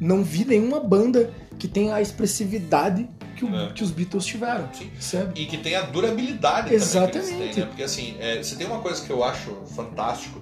não 0.00 0.22
vi 0.22 0.44
nenhuma 0.44 0.80
banda 0.80 1.30
que 1.58 1.68
tenha 1.68 1.94
a 1.94 2.00
expressividade 2.02 3.08
que, 3.36 3.44
o- 3.44 3.54
É. 3.54 3.72
que 3.72 3.82
os 3.82 3.90
Beatles 3.90 4.24
tiveram. 4.26 4.68
Sim. 4.72 4.90
Sabe? 5.00 5.40
E 5.40 5.46
que 5.46 5.58
tem 5.58 5.74
a 5.76 5.82
durabilidade 5.82 6.62
também 6.64 6.68
que 6.70 6.74
Exatamente. 6.84 7.16
eles 7.32 7.54
têm, 7.54 7.62
né? 7.64 7.66
Porque 7.68 7.82
assim, 7.82 8.16
é, 8.20 8.42
você 8.42 8.56
tem 8.56 8.66
uma 8.66 8.80
coisa 8.80 9.04
que 9.04 9.10
eu 9.10 9.22
acho 9.24 9.50
fantástico, 9.74 10.40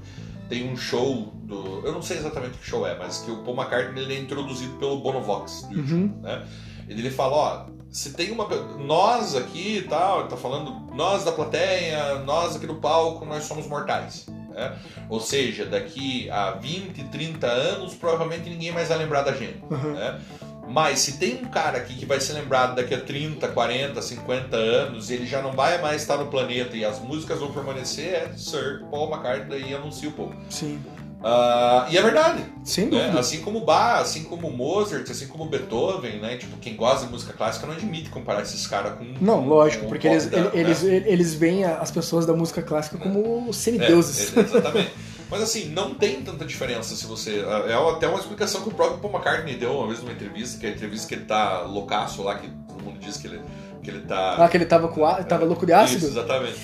tem 0.49 0.71
um 0.71 0.77
show 0.77 1.33
do. 1.45 1.83
Eu 1.87 1.93
não 1.93 2.03
sei 2.03 2.19
exatamente 2.19 2.59
que 2.59 2.67
show 2.67 2.87
é, 2.87 2.97
mas 2.99 3.19
que 3.19 3.31
o 3.31 3.39
Paul 3.39 3.57
McCartney 3.57 4.03
ele 4.05 4.15
é 4.15 4.19
introduzido 4.21 4.75
pelo 4.79 4.99
Bonovox. 5.01 5.63
do 5.63 5.75
YouTube, 5.77 5.93
Uhum. 5.95 6.21
né? 6.23 6.47
E 6.89 6.93
ele 6.93 7.11
fala, 7.11 7.35
ó, 7.37 7.67
se 7.91 8.11
tem 8.13 8.31
uma. 8.31 8.47
Nós 8.79 9.35
aqui 9.35 9.79
e 9.79 9.83
tal, 9.83 10.21
ele 10.21 10.29
tá 10.29 10.37
falando, 10.37 10.95
nós 10.95 11.25
da 11.25 11.33
plateia, 11.33 12.17
nós 12.25 12.57
aqui 12.57 12.67
do 12.67 12.75
palco, 12.77 13.25
nós 13.25 13.45
somos 13.45 13.67
mortais. 13.67 14.27
Né? 14.53 14.77
Ou 15.09 15.21
seja, 15.21 15.65
daqui 15.65 16.31
a 16.31 16.53
20, 16.53 17.05
30 17.05 17.47
anos, 17.47 17.95
provavelmente 17.95 18.49
ninguém 18.49 18.73
mais 18.73 18.89
vai 18.89 18.99
lembrar 18.99 19.23
da 19.23 19.33
gente. 19.33 19.63
Uhum. 19.71 19.93
né? 19.93 20.21
Mas 20.69 21.01
se 21.01 21.19
tem 21.19 21.35
um 21.43 21.47
cara 21.47 21.77
aqui 21.77 21.95
que 21.95 22.07
vai 22.07 22.21
ser 22.21 22.33
lembrado 22.35 22.77
daqui 22.77 22.95
a 22.95 23.01
30, 23.01 23.47
40, 23.49 24.01
50 24.01 24.57
anos, 24.57 25.11
ele 25.11 25.27
já 25.27 25.43
não 25.43 25.53
vai 25.53 25.81
mais 25.83 26.01
estar 26.01 26.17
no 26.17 26.29
planeta 26.29 26.77
e 26.77 26.85
as 26.85 26.99
músicas 27.01 27.41
vão 27.41 27.53
permanecer, 27.53 28.15
é 28.15 28.33
Sir 28.37 28.85
Paul 28.91 29.11
McCartney 29.11 29.71
e 29.71 29.75
anuncia 29.75 30.09
o 30.09 30.13
pouco. 30.13 30.35
Sim. 30.49 30.81
Ah, 31.25 31.87
e 31.91 31.97
é 31.97 32.03
verdade, 32.03 32.45
Sem 32.65 32.87
né? 32.87 33.15
Assim 33.17 33.41
como 33.41 33.61
Bach, 33.61 34.01
assim 34.03 34.25
como 34.25 34.51
Mozart, 34.51 35.09
assim 35.11 35.27
como 35.29 35.47
Beethoven, 35.47 36.19
né? 36.21 36.37
Tipo, 36.37 36.57
quem 36.59 36.75
gosta 36.75 37.07
de 37.07 37.13
música 37.13 37.33
clássica 37.33 37.67
não 37.67 37.75
admite 37.75 38.11
comparar 38.11 38.43
esses 38.43 38.67
caras 38.67 38.95
com. 38.99 39.05
Não, 39.21 39.47
lógico, 39.47 39.85
com 39.85 39.89
porque 39.91 40.09
eles, 40.09 40.27
da- 40.27 40.51
eles, 40.53 40.83
né? 40.83 41.03
eles 41.07 41.35
veem 41.35 41.65
as 41.65 41.91
pessoas 41.91 42.27
da 42.27 42.33
música 42.35 42.61
clássica 42.63 42.99
como 42.99 43.47
É, 43.49 43.53
semideuses. 43.53 44.37
é, 44.37 44.41
exatamente. 44.41 44.91
Mas 45.31 45.43
assim, 45.43 45.69
não 45.71 45.95
tem 45.95 46.21
tanta 46.23 46.45
diferença 46.45 46.95
se 46.95 47.07
você. 47.07 47.43
É 47.69 47.73
até 47.91 48.07
uma 48.07 48.19
explicação 48.19 48.61
que 48.63 48.69
o 48.69 48.73
próprio 48.73 48.99
Paul 48.99 49.15
McCartney 49.15 49.57
deu 49.57 49.73
uma 49.79 49.87
vez 49.87 50.01
numa 50.01 50.13
entrevista, 50.13 50.59
que 50.59 50.67
é 50.67 50.71
a 50.71 50.73
entrevista 50.73 51.09
que 51.09 51.15
ele 51.15 51.25
tá 51.25 51.63
loucaço 51.63 52.23
lá, 52.23 52.35
que 52.35 52.49
todo 52.69 52.83
mundo 52.83 52.99
diz 52.99 53.17
que 53.17 53.29
ele, 53.29 53.41
que 53.83 53.89
ele 53.91 54.01
tá. 54.01 54.37
Ah, 54.45 54.49
que 54.49 54.57
ele 54.59 54.67
tava 54.67 54.89
com 54.89 55.07
á- 55.07 55.23
tava 55.25 55.45
louco 55.47 55.65
de 55.65 55.73
ácido? 55.73 55.99
Isso, 56.07 56.19
exatamente. 56.19 56.59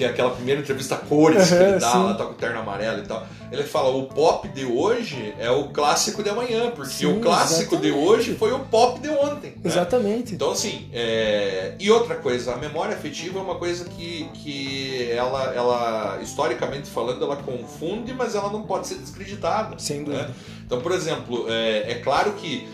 Que 0.00 0.04
é 0.04 0.08
aquela 0.08 0.30
primeira 0.30 0.62
entrevista 0.62 0.94
a 0.94 0.98
cores 0.98 1.46
que 1.46 1.54
Aham, 1.54 1.62
ele 1.62 1.78
dá, 1.78 1.92
sim. 1.92 2.02
lá 2.04 2.14
tá 2.14 2.24
com 2.24 2.30
o 2.30 2.34
terno 2.34 2.58
amarelo 2.60 3.02
e 3.02 3.06
tal. 3.06 3.26
Ele 3.52 3.62
fala, 3.64 3.90
o 3.94 4.04
pop 4.06 4.48
de 4.48 4.64
hoje 4.64 5.34
é 5.38 5.50
o 5.50 5.68
clássico 5.68 6.22
de 6.22 6.30
amanhã, 6.30 6.70
porque 6.70 6.90
Sim, 6.90 7.18
o 7.18 7.20
clássico 7.20 7.76
de 7.76 7.88
exatamente. 7.88 8.08
hoje 8.10 8.34
foi 8.36 8.50
o 8.50 8.60
pop 8.60 8.98
de 8.98 9.10
ontem. 9.10 9.50
né? 9.50 9.56
Exatamente. 9.62 10.34
Então, 10.34 10.52
assim, 10.52 10.88
é... 10.94 11.74
e 11.78 11.90
outra 11.90 12.14
coisa, 12.14 12.54
a 12.54 12.56
memória 12.56 12.96
afetiva 12.96 13.40
é 13.40 13.42
uma 13.42 13.56
coisa 13.56 13.84
que, 13.84 14.26
que 14.32 15.10
ela, 15.12 15.52
ela, 15.54 16.18
historicamente 16.22 16.88
falando, 16.88 17.22
ela 17.22 17.36
confunde, 17.36 18.14
mas 18.14 18.34
ela 18.34 18.50
não 18.50 18.62
pode 18.62 18.86
ser 18.86 18.94
descreditada. 18.94 19.78
Sem 19.78 20.02
dúvida. 20.02 20.28
né? 20.28 20.34
Então, 20.64 20.80
por 20.80 20.92
exemplo, 20.92 21.44
é, 21.46 21.92
é 21.92 21.94
claro 21.96 22.32
que 22.32 22.66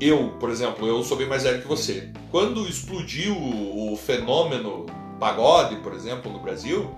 eu, 0.00 0.34
por 0.40 0.50
exemplo, 0.50 0.88
eu 0.88 1.04
sou 1.04 1.16
bem 1.16 1.28
mais 1.28 1.44
velho 1.44 1.62
que 1.62 1.68
você. 1.68 2.08
Quando 2.32 2.66
explodiu 2.66 3.36
o 3.36 3.96
fenômeno 3.96 4.86
pagode, 5.18 5.76
por 5.76 5.92
exemplo, 5.92 6.32
no 6.32 6.38
Brasil, 6.38 6.94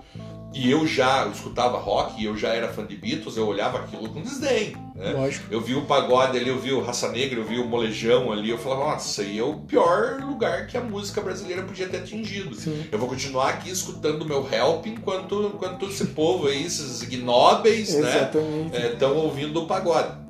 e 0.53 0.69
eu 0.69 0.85
já 0.85 1.27
escutava 1.27 1.77
rock, 1.77 2.21
e 2.21 2.25
eu 2.25 2.35
já 2.35 2.49
era 2.49 2.67
fã 2.67 2.85
de 2.85 2.95
Beatles, 2.95 3.37
eu 3.37 3.47
olhava 3.47 3.79
aquilo 3.79 4.09
com 4.09 4.21
desdém. 4.21 4.75
Né? 4.93 5.11
Lógico. 5.11 5.45
Eu 5.49 5.61
vi 5.61 5.75
o 5.75 5.85
pagode 5.85 6.37
ali, 6.37 6.49
eu 6.49 6.59
vi 6.59 6.73
o 6.73 6.81
Raça 6.81 7.09
Negra, 7.09 7.39
eu 7.39 7.45
vi 7.45 7.57
o 7.57 7.65
Molejão 7.65 8.31
ali, 8.31 8.49
eu 8.49 8.57
falava, 8.57 8.91
nossa, 8.91 9.21
aí 9.21 9.39
é 9.39 9.43
o 9.43 9.59
pior 9.59 10.19
lugar 10.21 10.67
que 10.67 10.77
a 10.77 10.81
música 10.81 11.21
brasileira 11.21 11.63
podia 11.63 11.87
ter 11.87 11.97
atingido. 11.97 12.53
Sim. 12.53 12.85
Eu 12.91 12.99
vou 12.99 13.07
continuar 13.07 13.49
aqui 13.49 13.71
escutando 13.71 14.23
o 14.23 14.25
meu 14.25 14.45
help 14.51 14.87
enquanto, 14.87 15.51
enquanto 15.55 15.85
esse 15.85 16.07
povo 16.07 16.47
aí, 16.47 16.65
esses 16.65 17.01
ignóbeis, 17.01 17.95
né, 17.95 18.29
estão 18.91 19.15
ouvindo 19.15 19.63
o 19.63 19.65
pagode. 19.65 20.20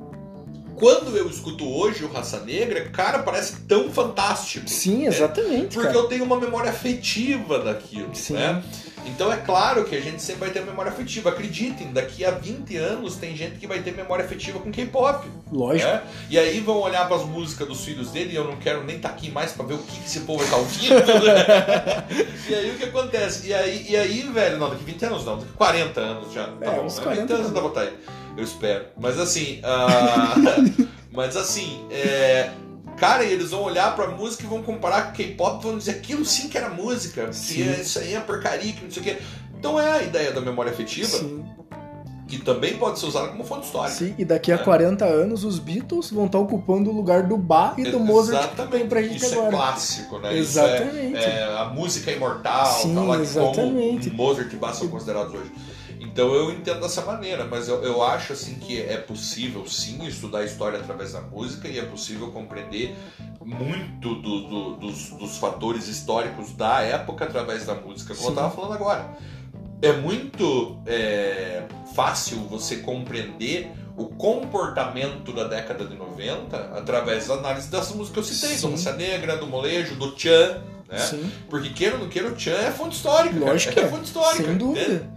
Quando 0.82 1.16
eu 1.16 1.30
escuto 1.30 1.64
hoje 1.72 2.04
o 2.04 2.12
Raça 2.12 2.40
Negra, 2.40 2.90
cara, 2.90 3.20
parece 3.20 3.58
tão 3.68 3.92
fantástico. 3.92 4.68
Sim, 4.68 5.06
exatamente, 5.06 5.76
Porque 5.76 5.88
cara. 5.94 5.94
eu 5.96 6.04
tenho 6.06 6.24
uma 6.24 6.40
memória 6.40 6.72
afetiva 6.72 7.60
daquilo, 7.60 8.10
Sim. 8.16 8.34
né? 8.34 8.64
Então 9.06 9.32
é 9.32 9.38
claro 9.38 9.86
que 9.86 9.96
a 9.96 10.02
gente 10.02 10.22
sempre 10.24 10.42
vai 10.42 10.50
ter 10.50 10.64
memória 10.66 10.92
afetiva. 10.92 11.30
Acreditem, 11.30 11.92
daqui 11.94 12.26
a 12.26 12.32
20 12.32 12.76
anos 12.78 13.16
tem 13.16 13.36
gente 13.36 13.58
que 13.60 13.68
vai 13.68 13.80
ter 13.82 13.94
memória 13.96 14.26
afetiva 14.26 14.60
com 14.60 14.72
K-pop. 14.72 15.28
Lógico. 15.52 15.88
né? 15.88 16.02
E 16.32 16.38
aí 16.40 16.60
vão 16.60 16.78
olhar 16.80 17.08
para 17.08 17.16
as 17.18 17.26
músicas 17.26 17.68
dos 17.68 17.84
filhos 17.86 18.10
dele 18.12 18.34
e 18.34 18.36
eu 18.36 18.44
não 18.46 18.58
quero 18.58 18.84
nem 18.84 18.96
estar 18.96 19.10
aqui 19.10 19.30
mais 19.32 19.52
para 19.52 19.66
ver 19.66 19.76
o 19.76 19.78
que, 19.80 20.00
que 20.00 20.06
esse 20.08 20.22
povo 20.22 20.44
está 20.44 20.56
ouvindo. 20.58 20.94
né? 20.96 22.06
e 22.50 22.56
aí 22.56 22.72
o 22.72 22.74
que 22.76 22.86
acontece? 22.86 23.48
E 23.48 23.54
aí, 23.54 23.86
e 23.90 23.96
aí, 23.96 24.22
velho, 24.34 24.58
não, 24.58 24.70
daqui 24.72 24.84
20 24.84 25.06
anos 25.06 25.26
não, 25.26 25.38
daqui 25.38 25.52
40 25.54 26.00
anos 26.00 26.34
já. 26.34 26.46
Tá 26.48 26.66
É, 26.72 26.76
bom, 26.76 26.86
uns 26.86 26.98
né? 26.98 27.04
40 27.04 27.22
20 27.22 27.32
anos 27.34 27.42
tá 27.42 27.48
ainda 27.50 27.60
vou 27.62 27.70
estar 27.70 27.82
aí. 27.82 27.94
Eu 28.38 28.44
espero. 28.44 28.86
Mas 29.00 29.20
assim. 29.20 29.60
ah, 29.64 30.36
mas 31.12 31.36
assim, 31.36 31.86
é. 31.92 32.52
Cara, 32.98 33.24
e 33.24 33.32
eles 33.32 33.50
vão 33.50 33.64
olhar 33.64 33.96
pra 33.96 34.08
música 34.10 34.44
e 34.44 34.48
vão 34.48 34.62
comparar 34.62 35.08
com 35.08 35.14
K-pop 35.14 35.60
e 35.60 35.68
vão 35.70 35.78
dizer 35.78 35.92
aquilo 35.92 36.24
sim 36.24 36.48
que 36.50 36.58
era 36.58 36.70
música, 36.70 37.30
que 37.30 37.64
é- 37.64 37.82
isso 37.82 37.98
aí 37.98 38.14
é 38.14 38.20
porcaria, 38.20 38.74
que 38.74 38.84
não 38.84 38.92
sei 38.92 39.02
o 39.02 39.06
quê. 39.06 39.18
Então 39.58 39.80
é 39.80 39.92
a 39.92 40.04
ideia 40.04 40.32
da 40.32 40.40
memória 40.42 40.72
afetiva, 40.72 41.08
Sim, 41.08 41.44
que 42.28 42.38
também 42.40 42.78
pode 42.78 43.00
ser 43.00 43.08
usada 43.08 43.30
como 43.30 43.44
fonte 43.44 43.66
histórica. 43.66 43.96
sim. 43.98 44.14
E 44.20 44.24
daqui 44.26 44.52
a 44.52 44.56
É. 44.56 44.58
40 44.60 45.06
anos 45.06 45.44
os 45.44 45.58
Beatles 45.58 46.12
vão 46.12 46.28
estar 46.28 46.38
ocupando 46.38 46.92
o 46.92 46.94
lugar 46.94 47.24
do 47.24 47.38
Bach 47.38 47.74
e 47.80 47.90
do 47.90 48.00
Mozart 48.00 48.50
que 48.50 48.56
tem 48.56 48.64
Exatamente. 48.66 48.88
pra 48.90 49.02
gente 49.02 49.16
Isso 49.18 49.26
é 49.34 49.38
agora. 49.38 49.52
clássico, 49.52 50.20
né? 50.20 50.38
Exatamente. 50.38 51.18
Isso 51.18 51.28
é, 51.28 51.40
é 51.42 51.58
a 51.58 51.66
música 51.66 52.12
imortal, 52.12 52.66
Sim, 52.68 52.94
tá 52.96 53.02
lá 53.02 53.18
exatamente. 53.20 54.10
como 54.12 54.24
Mozart 54.24 54.54
e 54.54 54.56
Bach 54.58 54.76
são 54.76 54.88
considerados 54.90 55.34
hoje. 55.34 55.52
Então 56.12 56.34
eu 56.34 56.52
entendo 56.52 56.82
dessa 56.82 57.02
maneira, 57.04 57.46
mas 57.46 57.68
eu, 57.70 57.82
eu 57.84 58.04
acho 58.04 58.34
assim 58.34 58.56
que 58.56 58.82
é 58.82 58.98
possível 58.98 59.66
sim 59.66 60.06
estudar 60.06 60.40
a 60.40 60.44
história 60.44 60.78
através 60.80 61.14
da 61.14 61.22
música 61.22 61.68
e 61.70 61.80
é 61.80 61.86
possível 61.86 62.32
compreender 62.32 62.94
muito 63.44 64.16
do- 64.16 64.42
do- 64.48 64.76
dos, 64.76 65.10
dos 65.12 65.38
fatores 65.38 65.88
históricos 65.88 66.52
da 66.52 66.82
época 66.82 67.26
através 67.26 67.66
da 67.66 67.76
música, 67.76 68.10
como 68.14 68.20
Sim. 68.20 68.26
eu 68.26 68.30
estava 68.32 68.52
falando 68.54 68.74
agora. 68.74 69.10
É 69.82 69.94
muito 69.94 70.78
é, 70.86 71.64
fácil 71.96 72.38
você 72.42 72.78
compreender 72.78 73.72
o 73.98 74.06
comportamento 74.08 75.32
da 75.34 75.46
década 75.46 75.86
de 75.86 75.96
90 75.96 76.56
através 76.78 77.28
da 77.28 77.36
análise 77.36 77.70
dessas 77.70 77.96
músicas 77.96 78.12
que 78.28 78.32
eu 78.34 78.36
citei, 78.36 78.58
Sim. 78.58 78.68
do 78.68 78.72
Raça 78.74 78.94
Negra, 78.94 79.38
do 79.38 79.48
Molejo, 79.48 79.96
do 79.96 80.12
Tchan, 80.12 80.62
né? 80.90 80.98
Sim. 81.00 81.32
Porque 81.50 81.70
queira 81.70 81.96
ou 81.96 82.02
não 82.02 82.10
queira, 82.10 82.28
o 82.30 82.36
Tchan 82.36 82.52
é 82.52 82.70
fonte 82.72 82.96
histórica. 82.98 83.40
Lógico 83.40 83.74
que 83.74 83.80
é 83.80 83.84
é. 83.84 83.88
fonte 83.88 84.04
histórica. 84.06 84.44
Sem 84.44 84.58
dúvida. 84.58 85.10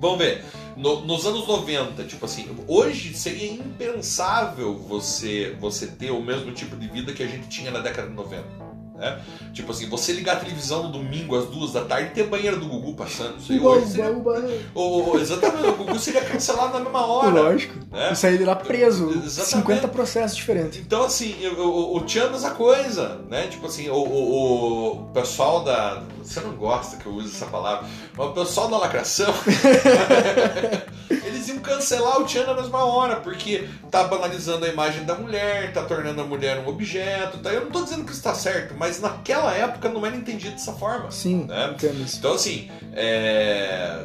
Vamos 0.00 0.18
ver. 0.18 0.44
No- 0.76 1.00
nos 1.00 1.26
anos 1.26 1.46
90, 1.46 2.04
tipo 2.04 2.24
assim, 2.24 2.48
hoje 2.68 3.12
seria 3.14 3.52
impensável 3.52 4.76
você, 4.88 5.56
você 5.60 5.86
ter 5.88 6.10
o 6.10 6.22
mesmo 6.22 6.52
tipo 6.52 6.76
de 6.76 6.86
vida 6.88 7.12
que 7.12 7.22
a 7.22 7.26
gente 7.26 7.48
tinha 7.48 7.70
na 7.70 7.80
década 7.80 8.08
de 8.08 8.14
90. 8.14 8.68
Né? 8.94 9.20
Tipo 9.52 9.70
assim, 9.70 9.88
você 9.88 10.12
ligar 10.12 10.36
a 10.36 10.40
televisão 10.40 10.82
no 10.84 10.88
domingo 10.90 11.36
às 11.36 11.46
duas 11.46 11.72
da 11.72 11.84
tarde 11.84 12.08
e 12.10 12.14
ter 12.14 12.24
banheiro 12.26 12.58
do 12.58 12.66
Gugu 12.66 12.94
passando. 12.94 13.38
Isso 13.38 13.52
aí 13.52 13.60
hoje 13.60 13.86
seria, 13.86 14.10
uba. 14.10 14.44
o- 14.74 15.10
o- 15.12 15.18
exatamente, 15.20 15.68
o 15.68 15.72
Gugu 15.76 15.98
seria 16.00 16.20
cancelado 16.24 16.72
na 16.72 16.80
mesma 16.80 17.06
hora. 17.06 17.28
Lógico. 17.42 17.74
né? 17.92 18.10
E 18.12 18.16
sair 18.16 18.38
de 18.38 18.44
lá 18.44 18.56
preso. 18.56 19.08
Exatamente. 19.10 19.50
50 19.50 19.88
processos 19.88 20.36
diferentes. 20.36 20.80
Então, 20.80 21.04
assim, 21.04 21.34
o, 21.46 21.60
o, 21.62 21.96
o 21.96 22.00
Tchan 22.02 22.30
é 22.44 22.50
coisa, 22.50 23.20
né? 23.30 23.46
Tipo 23.46 23.66
assim, 23.66 23.88
o, 23.88 23.94
o, 23.94 24.92
o 24.94 25.04
pessoal 25.12 25.62
da. 25.62 26.02
Você 26.28 26.40
não 26.40 26.54
gosta 26.54 26.96
que 26.96 27.06
eu 27.06 27.12
use 27.12 27.34
essa 27.34 27.46
palavra, 27.46 27.88
mas 28.16 28.26
o 28.26 28.32
pessoal 28.32 28.68
da 28.68 28.78
lacração. 28.78 29.32
eles 31.10 31.48
iam 31.48 31.58
cancelar 31.60 32.20
o 32.20 32.24
Tchan 32.24 32.44
na 32.44 32.54
mesma 32.54 32.84
hora, 32.84 33.16
porque 33.16 33.66
tá 33.90 34.04
banalizando 34.04 34.66
a 34.66 34.68
imagem 34.68 35.04
da 35.04 35.14
mulher, 35.14 35.72
tá 35.72 35.82
tornando 35.84 36.20
a 36.20 36.24
mulher 36.24 36.58
um 36.58 36.68
objeto. 36.68 37.38
Tá? 37.38 37.50
Eu 37.50 37.64
não 37.64 37.70
tô 37.70 37.82
dizendo 37.82 38.04
que 38.04 38.12
isso 38.12 38.22
tá 38.22 38.34
certo, 38.34 38.74
mas 38.76 39.00
naquela 39.00 39.54
época 39.54 39.88
não 39.88 40.04
era 40.04 40.14
entendido 40.16 40.52
dessa 40.52 40.72
forma. 40.74 41.10
Sim, 41.10 41.46
Né? 41.46 41.70
entendo 41.74 42.02
isso. 42.02 42.18
Então, 42.18 42.34
assim, 42.34 42.70
é, 42.92 44.04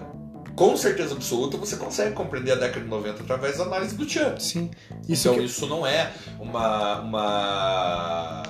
com 0.56 0.78
certeza 0.78 1.14
absoluta 1.14 1.58
você 1.58 1.76
consegue 1.76 2.14
compreender 2.14 2.54
a 2.54 2.56
década 2.56 2.82
de 2.82 2.88
90 2.88 3.24
através 3.24 3.58
da 3.58 3.66
análise 3.66 3.96
do 3.96 4.06
Tchan. 4.06 4.40
Sim. 4.40 4.72
Isso 5.08 5.28
Então 5.28 5.40
que... 5.40 5.46
isso 5.46 5.68
não 5.68 5.86
é 5.86 6.12
uma, 6.40 7.00
uma 7.00 8.44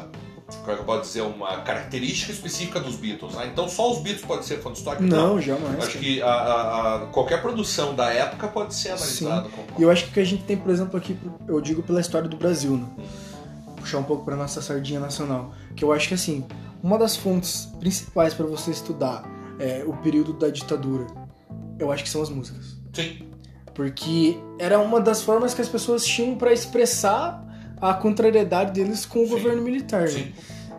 como 0.59 0.71
é 0.71 0.75
que 0.75 0.81
eu 0.81 0.85
posso 0.85 1.01
dizer, 1.01 1.21
uma 1.21 1.57
característica 1.61 2.31
específica 2.31 2.79
dos 2.79 2.95
Beatles. 2.95 3.33
né? 3.35 3.47
Então 3.51 3.67
só 3.69 3.91
os 3.91 3.99
Beatles 3.99 4.25
podem 4.25 4.43
ser 4.43 4.59
fonte 4.61 4.77
histórica? 4.79 5.03
Não, 5.03 5.39
jamais. 5.41 5.83
Acho 5.83 5.97
que 5.99 6.21
a, 6.21 6.27
a- 6.27 6.95
a- 6.95 6.99
qualquer 7.07 7.41
produção 7.41 7.93
da 7.95 8.09
época 8.11 8.47
pode 8.47 8.73
ser 8.73 8.89
analisada 8.89 9.49
como. 9.49 9.67
E 9.79 9.83
eu 9.83 9.89
acho 9.91 10.05
que 10.05 10.09
o 10.11 10.13
que 10.13 10.19
a 10.19 10.25
gente 10.25 10.43
tem, 10.43 10.57
por 10.57 10.71
exemplo, 10.71 10.97
aqui, 10.97 11.17
eu 11.47 11.59
digo 11.61 11.81
pela 11.83 11.99
história 12.01 12.27
do 12.29 12.37
Brasil, 12.37 12.77
né? 12.77 12.87
Puxar 13.77 13.97
um 13.97 14.03
pouco 14.03 14.23
pra 14.23 14.35
nossa 14.35 14.61
sardinha 14.61 14.99
nacional. 14.99 15.53
Que 15.75 15.83
eu 15.83 15.91
acho 15.91 16.07
que, 16.07 16.13
assim, 16.13 16.45
uma 16.81 16.97
das 16.97 17.15
fontes 17.15 17.65
principais 17.79 18.33
para 18.33 18.45
você 18.45 18.71
estudar 18.71 19.23
é, 19.59 19.83
o 19.85 19.93
período 19.97 20.33
da 20.33 20.47
ditadura, 20.49 21.05
eu 21.77 21.91
acho 21.91 22.03
que 22.03 22.09
são 22.09 22.21
as 22.21 22.29
músicas. 22.29 22.77
Sim, 22.93 23.27
Porque 23.73 24.37
era 24.59 24.79
uma 24.79 25.01
das 25.01 25.21
formas 25.21 25.53
que 25.53 25.61
as 25.61 25.67
pessoas 25.67 26.05
tinham 26.05 26.35
para 26.35 26.53
expressar 26.53 27.43
a 27.89 27.93
contrariedade 27.93 28.71
deles 28.71 29.05
com 29.05 29.19
o 29.19 29.25
Sim. 29.25 29.29
governo 29.31 29.61
militar. 29.61 30.01
né? 30.03 30.07
sim. 30.07 30.31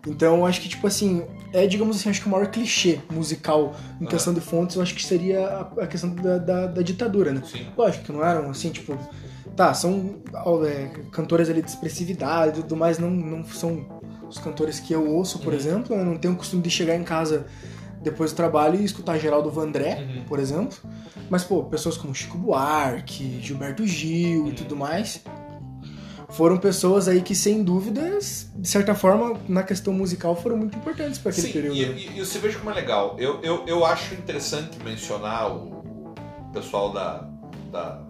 Então, 0.07 0.37
eu 0.39 0.47
acho 0.47 0.61
que, 0.61 0.69
tipo 0.69 0.87
assim, 0.87 1.25
é, 1.51 1.67
digamos 1.67 1.97
assim, 1.97 2.11
acho 2.11 2.21
que 2.21 2.27
o 2.27 2.31
maior 2.31 2.49
clichê 2.49 3.01
musical 3.11 3.75
em 4.01 4.05
Ah. 4.05 4.09
questão 4.09 4.35
de 4.35 4.41
fontes, 4.41 4.77
eu 4.77 4.83
acho 4.83 4.95
que 4.95 5.03
seria 5.03 5.47
a, 5.47 5.61
a 5.83 5.87
questão 5.87 6.11
da, 6.15 6.37
da, 6.37 6.67
da 6.67 6.83
ditadura, 6.83 7.33
né? 7.33 7.43
sim. 7.45 7.67
Lógico 7.77 8.05
que 8.05 8.13
não 8.13 8.23
eram 8.25 8.51
assim, 8.51 8.71
tipo. 8.71 8.99
Tá, 9.57 9.73
são 9.73 10.17
é, 10.67 10.91
cantores 11.13 11.49
ali 11.49 11.63
de 11.63 11.71
expressividade 11.71 12.59
e 12.59 12.63
tudo 12.63 12.77
mais, 12.77 12.99
não, 12.99 13.09
não 13.09 13.45
são 13.45 13.87
os 14.29 14.37
cantores 14.39 14.81
que 14.81 14.93
eu 14.93 15.09
ouço, 15.09 15.39
por 15.39 15.53
Uhum. 15.53 15.59
exemplo. 15.59 15.97
Eu 15.97 16.05
não 16.05 16.17
tenho 16.19 16.35
o 16.35 16.37
costume 16.37 16.61
de 16.61 16.69
chegar 16.71 16.97
em 16.97 17.05
casa 17.05 17.47
depois 18.03 18.33
do 18.33 18.37
trabalho 18.37 18.79
e 18.81 18.85
escutar 18.85 19.17
Geraldo 19.17 19.49
Vandré, 19.51 20.01
Uhum. 20.17 20.25
por 20.25 20.39
exemplo. 20.41 20.77
Mas, 21.31 21.45
pô, 21.45 21.63
pessoas 21.65 21.97
como 21.97 22.15
Chico 22.15 22.37
Buarque, 22.37 23.39
Gilberto 23.41 23.87
Gil 23.87 24.47
e 24.47 24.49
Uhum. 24.49 24.55
tudo 24.55 24.77
mais. 24.77 25.23
Foram 26.31 26.57
pessoas 26.59 27.07
aí 27.07 27.23
que, 27.23 27.35
sem 27.35 27.63
dúvidas, 27.63 28.49
de 28.57 28.69
certa 28.69 28.95
forma, 28.95 29.39
na 29.49 29.63
questão 29.63 29.93
musical, 29.93 30.35
foram 30.35 30.57
muito 30.57 30.77
importantes 30.77 31.19
para 31.19 31.31
aquele 31.31 31.47
Sim, 31.49 31.53
período. 31.53 31.77
e, 31.77 31.87
né? 31.87 31.95
e- 31.97 32.19
e 32.19 32.25
você 32.25 32.39
veja 32.39 32.59
como 32.59 32.71
é 32.71 32.75
legal. 32.75 33.17
Eu, 33.19 33.41
eu, 33.43 33.65
eu 33.67 33.85
acho 33.85 34.15
interessante 34.15 34.79
mencionar 34.83 35.55
o 35.55 36.15
pessoal 36.53 36.93
da, 36.93 37.29
da- 37.71 38.01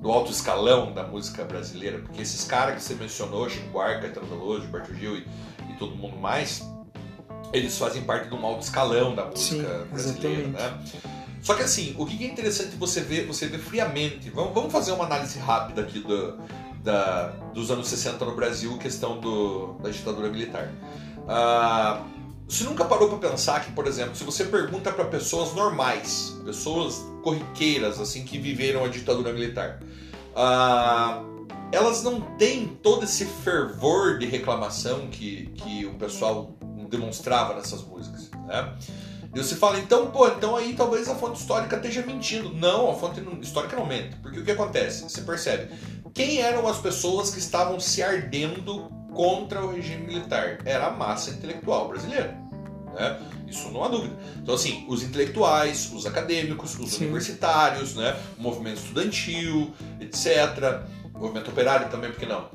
do 0.00 0.10
alto 0.10 0.30
escalão 0.30 0.92
da 0.92 1.02
música 1.02 1.42
brasileira, 1.44 1.98
porque 1.98 2.22
esses 2.22 2.44
caras 2.44 2.76
que 2.76 2.82
você 2.82 2.94
mencionou, 2.94 3.48
Chico 3.48 3.68
Buarque, 3.70 4.02
Caetano 4.02 4.26
Veloso, 4.28 4.62
Gilberto 4.62 4.94
Gil 4.94 5.16
e, 5.16 5.26
e 5.70 5.74
todo 5.78 5.96
mundo 5.96 6.16
mais, 6.16 6.62
eles 7.52 7.76
fazem 7.76 8.02
parte 8.02 8.28
de 8.28 8.34
um 8.34 8.44
alto 8.46 8.62
escalão 8.62 9.14
da 9.16 9.24
música 9.24 9.66
Sim, 9.84 9.90
brasileira, 9.90 10.42
exatamente. 10.48 10.96
né? 10.96 11.02
Só 11.42 11.54
que 11.54 11.62
assim, 11.62 11.94
o 11.98 12.04
que 12.06 12.24
é 12.24 12.28
interessante 12.30 12.76
você 12.76 13.00
ver, 13.00 13.26
você 13.26 13.46
ver 13.46 13.58
friamente, 13.58 14.28
vamos, 14.30 14.52
vamos 14.54 14.70
fazer 14.72 14.92
uma 14.92 15.04
análise 15.04 15.38
rápida 15.38 15.80
aqui 15.82 15.98
do, 16.00 16.36
da, 16.82 17.28
dos 17.52 17.70
anos 17.70 17.88
60 17.88 18.24
no 18.24 18.34
Brasil, 18.34 18.76
questão 18.78 19.20
do, 19.20 19.74
da 19.82 19.90
ditadura 19.90 20.28
militar. 20.28 20.72
Ah, 21.26 22.02
você 22.48 22.64
nunca 22.64 22.84
parou 22.84 23.08
para 23.08 23.30
pensar 23.30 23.64
que, 23.64 23.72
por 23.72 23.86
exemplo, 23.86 24.16
se 24.16 24.24
você 24.24 24.44
pergunta 24.44 24.90
para 24.90 25.04
pessoas 25.04 25.54
normais, 25.54 26.40
pessoas 26.44 27.04
corriqueiras, 27.22 28.00
assim, 28.00 28.24
que 28.24 28.38
viveram 28.38 28.84
a 28.84 28.88
ditadura 28.88 29.32
militar, 29.32 29.80
ah, 30.34 31.22
elas 31.70 32.02
não 32.02 32.20
têm 32.38 32.66
todo 32.82 33.04
esse 33.04 33.26
fervor 33.26 34.18
de 34.18 34.26
reclamação 34.26 35.08
que, 35.08 35.46
que 35.56 35.84
o 35.84 35.94
pessoal 35.94 36.56
demonstrava 36.88 37.54
nessas 37.54 37.82
músicas, 37.82 38.30
né? 38.46 38.74
E 39.34 39.38
você 39.38 39.54
fala, 39.56 39.78
então, 39.78 40.10
pô, 40.10 40.26
então 40.26 40.56
aí 40.56 40.74
talvez 40.74 41.08
a 41.08 41.14
fonte 41.14 41.38
histórica 41.38 41.76
esteja 41.76 42.02
mentindo. 42.02 42.52
Não, 42.54 42.90
a 42.90 42.94
fonte 42.94 43.22
histórica 43.42 43.76
não 43.76 43.84
mente. 43.84 44.16
Porque 44.16 44.40
o 44.40 44.44
que 44.44 44.50
acontece? 44.50 45.02
Você 45.02 45.20
percebe. 45.20 45.68
Quem 46.14 46.40
eram 46.40 46.66
as 46.66 46.78
pessoas 46.78 47.30
que 47.30 47.38
estavam 47.38 47.78
se 47.78 48.02
ardendo 48.02 48.88
contra 49.14 49.64
o 49.64 49.72
regime 49.72 50.06
militar? 50.06 50.58
Era 50.64 50.86
a 50.86 50.90
massa 50.90 51.30
intelectual 51.30 51.88
brasileira. 51.88 52.36
Né? 52.94 53.20
Isso 53.46 53.70
não 53.70 53.84
há 53.84 53.88
dúvida. 53.88 54.16
Então, 54.42 54.54
assim, 54.54 54.86
os 54.88 55.02
intelectuais, 55.02 55.92
os 55.92 56.06
acadêmicos, 56.06 56.78
os 56.78 56.92
Sim. 56.92 57.04
universitários, 57.04 57.94
né? 57.94 58.18
o 58.38 58.42
movimento 58.42 58.78
estudantil, 58.78 59.72
etc. 60.00 60.82
O 61.14 61.18
movimento 61.18 61.50
operário 61.50 61.90
também, 61.90 62.10
por 62.10 62.18
que 62.18 62.26
não? 62.26 62.48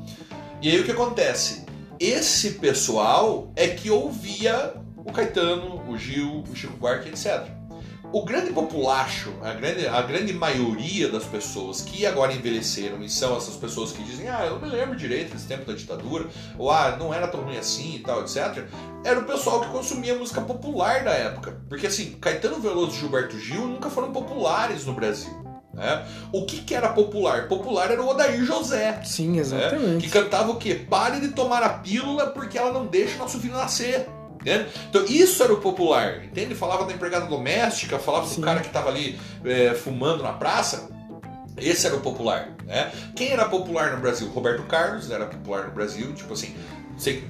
E 0.61 0.69
aí 0.69 0.79
o 0.79 0.83
que 0.83 0.91
acontece? 0.91 1.65
Esse 1.99 2.53
pessoal 2.53 3.51
é 3.55 3.67
que 3.67 3.89
ouvia 3.89 4.73
o 5.05 5.11
Caetano, 5.11 5.83
o 5.89 5.97
Gil, 5.97 6.43
o 6.49 6.55
Chico 6.55 6.77
Buarque, 6.77 7.09
etc. 7.09 7.47
O 8.11 8.23
grande 8.23 8.53
populacho, 8.53 9.33
a 9.41 9.53
grande, 9.53 9.87
a 9.87 9.99
grande 10.03 10.33
maioria 10.33 11.09
das 11.09 11.23
pessoas 11.23 11.81
que 11.81 12.05
agora 12.05 12.31
envelheceram 12.31 13.01
e 13.01 13.09
são 13.09 13.35
essas 13.35 13.55
pessoas 13.55 13.91
que 13.91 14.03
dizem, 14.03 14.29
ah, 14.29 14.45
eu 14.45 14.59
não 14.59 14.61
me 14.61 14.69
lembro 14.69 14.95
direito 14.95 15.33
desse 15.33 15.47
tempo 15.47 15.65
da 15.65 15.73
ditadura, 15.73 16.27
ou 16.55 16.69
ah, 16.69 16.95
não 16.95 17.11
era 17.11 17.27
tão 17.27 17.41
ruim 17.41 17.57
assim 17.57 17.95
e 17.95 17.99
tal, 17.99 18.21
etc., 18.21 18.65
era 19.03 19.19
o 19.19 19.23
pessoal 19.25 19.61
que 19.61 19.69
consumia 19.71 20.13
música 20.13 20.41
popular 20.41 21.03
da 21.03 21.11
época. 21.11 21.59
Porque 21.67 21.87
assim, 21.87 22.11
Caetano 22.21 22.59
Veloso 22.59 22.95
e 22.95 22.99
Gilberto 22.99 23.39
Gil 23.39 23.65
nunca 23.67 23.89
foram 23.89 24.11
populares 24.11 24.85
no 24.85 24.93
Brasil. 24.93 25.33
Né? 25.73 26.05
O 26.31 26.45
que, 26.45 26.61
que 26.61 26.75
era 26.75 26.89
popular? 26.89 27.47
Popular 27.47 27.89
era 27.89 28.01
o 28.01 28.07
Odair 28.07 28.45
José. 28.45 29.01
Sim, 29.03 29.33
Que 29.33 29.39
exatamente. 29.39 30.09
cantava 30.09 30.51
o 30.51 30.57
quê? 30.57 30.75
Pare 30.75 31.19
de 31.19 31.29
tomar 31.29 31.63
a 31.63 31.69
pílula 31.69 32.27
porque 32.27 32.59
ela 32.59 32.71
não 32.71 32.85
deixa 32.85 33.17
nosso 33.17 33.39
filho 33.39 33.55
nascer. 33.55 34.07
Entende? 34.43 34.67
Então 34.89 35.05
isso 35.05 35.41
era 35.41 35.53
o 35.53 35.61
popular, 35.61 36.25
entende? 36.25 36.53
Falava 36.53 36.85
da 36.85 36.91
empregada 36.91 37.25
doméstica, 37.27 37.97
falava 37.97 38.27
Sim. 38.27 38.41
do 38.41 38.45
cara 38.45 38.59
que 38.59 38.67
estava 38.67 38.89
ali 38.89 39.17
é, 39.45 39.73
fumando 39.73 40.21
na 40.21 40.33
praça. 40.33 40.89
Esse 41.57 41.87
era 41.87 41.95
o 41.95 42.01
popular, 42.01 42.49
né? 42.65 42.91
Quem 43.15 43.31
era 43.31 43.45
popular 43.45 43.93
no 43.93 44.01
Brasil? 44.01 44.27
Roberto 44.29 44.63
Carlos 44.63 45.09
era 45.09 45.25
popular 45.25 45.67
no 45.67 45.71
Brasil, 45.71 46.13
tipo 46.13 46.33
assim, 46.33 46.53
sei 46.97 47.23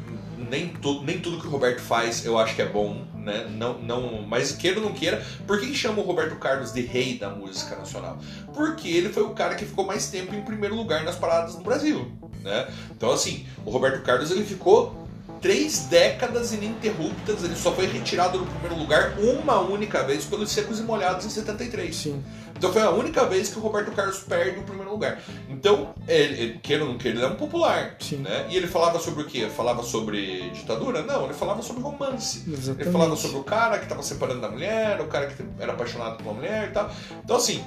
nem, 0.50 0.70
tu, 0.70 1.02
nem 1.04 1.20
tudo 1.20 1.40
que 1.40 1.48
o 1.48 1.50
Roberto 1.50 1.82
faz 1.82 2.26
eu 2.26 2.38
acho 2.38 2.56
que 2.56 2.62
é 2.62 2.66
bom, 2.66 3.06
né? 3.16 3.48
Não, 3.52 3.78
não, 3.80 4.22
mas 4.24 4.52
queira 4.52 4.80
ou 4.80 4.86
não 4.86 4.94
queira, 4.94 5.24
por 5.46 5.60
que, 5.60 5.68
que 5.68 5.76
chama 5.76 6.00
o 6.00 6.06
Roberto 6.06 6.36
Carlos 6.38 6.74
de 6.74 6.82
rei 6.82 7.18
da 7.18 7.30
música 7.30 7.76
nacional? 7.76 8.18
Porque 8.54 8.88
ele 8.88 9.10
foi 9.10 9.24
o 9.24 9.32
cara 9.32 9.56
que 9.56 9.66
ficou 9.66 9.86
mais 9.86 10.08
tempo 10.10 10.34
em 10.34 10.42
primeiro 10.42 10.76
lugar 10.76 11.04
nas 11.04 11.16
paradas 11.16 11.56
no 11.56 11.62
Brasil, 11.62 12.12
né? 12.42 12.68
Então 12.96 13.12
assim, 13.12 13.46
o 13.66 13.70
Roberto 13.70 14.04
Carlos 14.04 14.32
ele 14.32 14.44
ficou 14.44 15.03
três 15.44 15.88
décadas 15.88 16.54
ininterruptas, 16.54 17.44
ele 17.44 17.56
só 17.56 17.74
foi 17.74 17.86
retirado 17.86 18.40
do 18.40 18.46
primeiro 18.46 18.78
lugar 18.78 19.20
uma 19.20 19.60
única 19.60 20.02
vez 20.02 20.24
pelos 20.24 20.50
Secos 20.50 20.80
e 20.80 20.84
Molhados 20.84 21.26
em 21.26 21.30
73. 21.30 21.94
Sim. 21.94 22.24
Então 22.58 22.72
foi 22.72 22.82
a 22.82 22.90
única 22.90 23.26
vez 23.26 23.50
que 23.50 23.60
o 23.60 23.62
Roberto 23.62 23.92
Carlos 23.92 24.20
perde 24.20 24.60
o 24.60 24.64
primeiro 24.64 24.90
lugar. 24.90 25.20
Então, 25.50 25.94
ele, 26.08 26.42
ele 26.42 26.60
queira 26.60 26.86
ou 26.86 26.92
não 26.92 26.98
queira, 26.98 27.18
ele 27.18 27.26
é 27.26 27.28
um 27.28 27.36
popular. 27.36 27.98
Sim. 28.00 28.18
Né? 28.18 28.46
E 28.50 28.56
ele 28.56 28.68
falava 28.68 29.00
sobre 29.00 29.24
o 29.24 29.26
quê? 29.26 29.50
Falava 29.54 29.84
sobre 29.84 30.50
ditadura? 30.52 31.02
Não, 31.02 31.26
ele 31.26 31.34
falava 31.34 31.62
sobre 31.62 31.84
romance. 31.84 32.44
Exatamente. 32.48 32.82
Ele 32.84 32.92
falava 32.92 33.16
sobre 33.18 33.38
o 33.38 33.44
cara 33.44 33.78
que 33.80 33.84
estava 33.84 34.02
separando 34.02 34.40
da 34.40 34.50
mulher, 34.50 35.02
o 35.02 35.08
cara 35.08 35.28
que 35.28 35.44
era 35.60 35.74
apaixonado 35.74 36.22
uma 36.22 36.34
mulher 36.34 36.70
e 36.70 36.72
tal. 36.72 36.90
Então, 37.22 37.36
assim, 37.36 37.62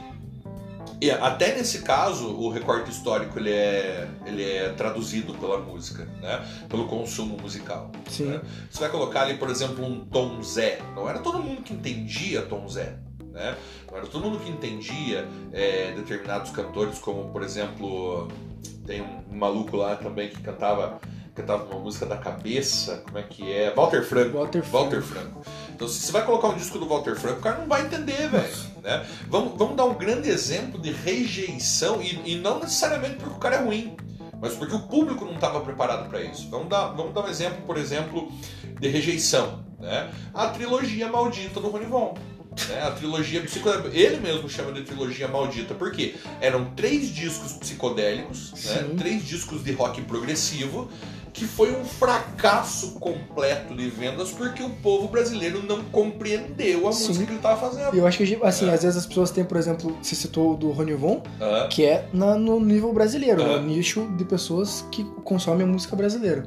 e 1.00 1.11
até 1.11 1.54
nesse 1.54 1.82
caso, 1.82 2.28
o 2.28 2.48
recorte 2.48 2.90
histórico 2.90 3.38
ele 3.38 3.52
é, 3.52 4.09
ele 4.24 4.42
é 4.42 4.70
traduzido 4.70 5.35
pela 5.35 5.59
música, 5.59 6.04
né? 6.22 6.44
pelo 6.68 6.87
consumo 6.87 7.37
musical. 7.40 7.90
Sim. 8.09 8.26
né? 8.26 8.40
Você 8.70 8.80
vai 8.80 8.88
colocar 8.88 9.22
ali, 9.22 9.37
por 9.37 9.50
exemplo, 9.50 9.85
um 9.85 10.00
Tom 10.04 10.42
Zé. 10.42 10.78
Não 10.94 11.09
era 11.09 11.18
todo 11.18 11.38
mundo 11.38 11.62
que 11.62 11.74
entendia 11.74 12.42
Tom 12.42 12.66
Zé. 12.68 12.96
né? 13.32 13.56
Não 13.90 13.98
era 13.98 14.06
todo 14.06 14.24
mundo 14.24 14.38
que 14.38 14.50
entendia 14.50 15.28
é, 15.52 15.92
determinados 15.92 16.50
cantores, 16.50 16.98
como 16.98 17.30
por 17.30 17.42
exemplo, 17.42 18.28
tem 18.87 19.02
um 19.02 19.37
maluco 19.37 19.76
lá 19.76 19.96
também 19.96 20.30
que 20.30 20.40
cantava 20.40 20.98
cantava 21.35 21.64
uma 21.64 21.80
música 21.80 22.06
da 22.06 22.16
cabeça, 22.16 23.02
como 23.04 23.18
é 23.18 23.22
que 23.22 23.52
é? 23.52 23.70
Walter 23.74 24.02
Franco. 24.02 24.38
Walter 24.38 24.62
Franco. 24.62 24.85
Walter 24.85 25.02
Franco. 25.02 25.42
Então, 25.76 25.86
se 25.86 26.00
você 26.00 26.10
vai 26.10 26.24
colocar 26.24 26.48
um 26.48 26.56
disco 26.56 26.78
do 26.78 26.88
Walter 26.88 27.14
Franco, 27.16 27.40
o 27.40 27.42
cara 27.42 27.58
não 27.58 27.66
vai 27.66 27.82
entender, 27.82 28.30
velho. 28.30 28.54
Né? 28.82 29.06
Vamos, 29.28 29.58
vamos 29.58 29.76
dar 29.76 29.84
um 29.84 29.92
grande 29.92 30.30
exemplo 30.30 30.80
de 30.80 30.90
rejeição, 30.90 32.00
e, 32.00 32.32
e 32.32 32.36
não 32.36 32.60
necessariamente 32.60 33.16
porque 33.16 33.34
o 33.36 33.38
cara 33.38 33.56
é 33.56 33.62
ruim, 33.62 33.94
mas 34.40 34.54
porque 34.54 34.74
o 34.74 34.80
público 34.80 35.26
não 35.26 35.34
estava 35.34 35.60
preparado 35.60 36.08
para 36.08 36.22
isso. 36.22 36.48
Vamos 36.48 36.68
dar, 36.68 36.86
vamos 36.88 37.12
dar 37.12 37.26
um 37.26 37.28
exemplo, 37.28 37.58
por 37.66 37.76
exemplo, 37.76 38.32
de 38.80 38.88
rejeição. 38.88 39.66
Né? 39.78 40.10
A 40.32 40.48
trilogia 40.48 41.08
maldita 41.08 41.60
do 41.60 41.68
Ronivon. 41.68 42.14
Né? 42.70 42.82
A 42.82 42.92
trilogia 42.92 43.42
psicodélica. 43.42 43.90
Ele 43.94 44.18
mesmo 44.18 44.48
chama 44.48 44.72
de 44.72 44.80
trilogia 44.80 45.28
maldita, 45.28 45.74
porque 45.74 46.14
eram 46.40 46.70
três 46.74 47.14
discos 47.14 47.52
psicodélicos, 47.52 48.54
né? 48.64 48.94
três 48.96 49.26
discos 49.26 49.62
de 49.62 49.72
rock 49.72 50.00
progressivo, 50.00 50.90
que 51.37 51.44
foi 51.46 51.70
um 51.77 51.85
fracasso 51.85 52.92
completo 52.92 53.75
de 53.75 53.88
vendas 53.90 54.31
porque 54.31 54.62
o 54.62 54.70
povo 54.70 55.07
brasileiro 55.09 55.62
não 55.62 55.85
compreendeu 55.85 56.88
a 56.88 56.92
Sim. 56.92 57.09
música 57.09 57.27
que 57.27 57.31
ele 57.33 57.38
estava 57.38 57.61
fazendo. 57.61 57.94
E 57.94 57.99
eu 57.99 58.07
acho 58.07 58.18
que, 58.18 58.38
assim, 58.42 58.68
É. 58.68 58.72
às 58.72 58.83
vezes 58.83 58.96
as 58.96 59.07
pessoas 59.07 59.31
têm, 59.31 59.44
por 59.44 59.57
exemplo, 59.59 59.96
se 60.03 60.16
citou 60.16 60.55
o 60.55 60.57
do 60.57 60.70
Rony 60.70 60.94
Von, 60.94 61.22
Aham, 61.40 61.68
que 61.68 61.85
é 61.85 62.09
na- 62.12 62.37
no 62.37 62.59
nível 62.59 62.92
brasileiro, 62.92 63.42
Aham. 63.42 63.61
no 63.61 63.66
nicho 63.66 64.09
de 64.16 64.25
pessoas 64.25 64.85
que 64.90 65.05
consomem 65.25 65.66
a 65.66 65.70
música 65.70 65.94
brasileira. 65.94 66.44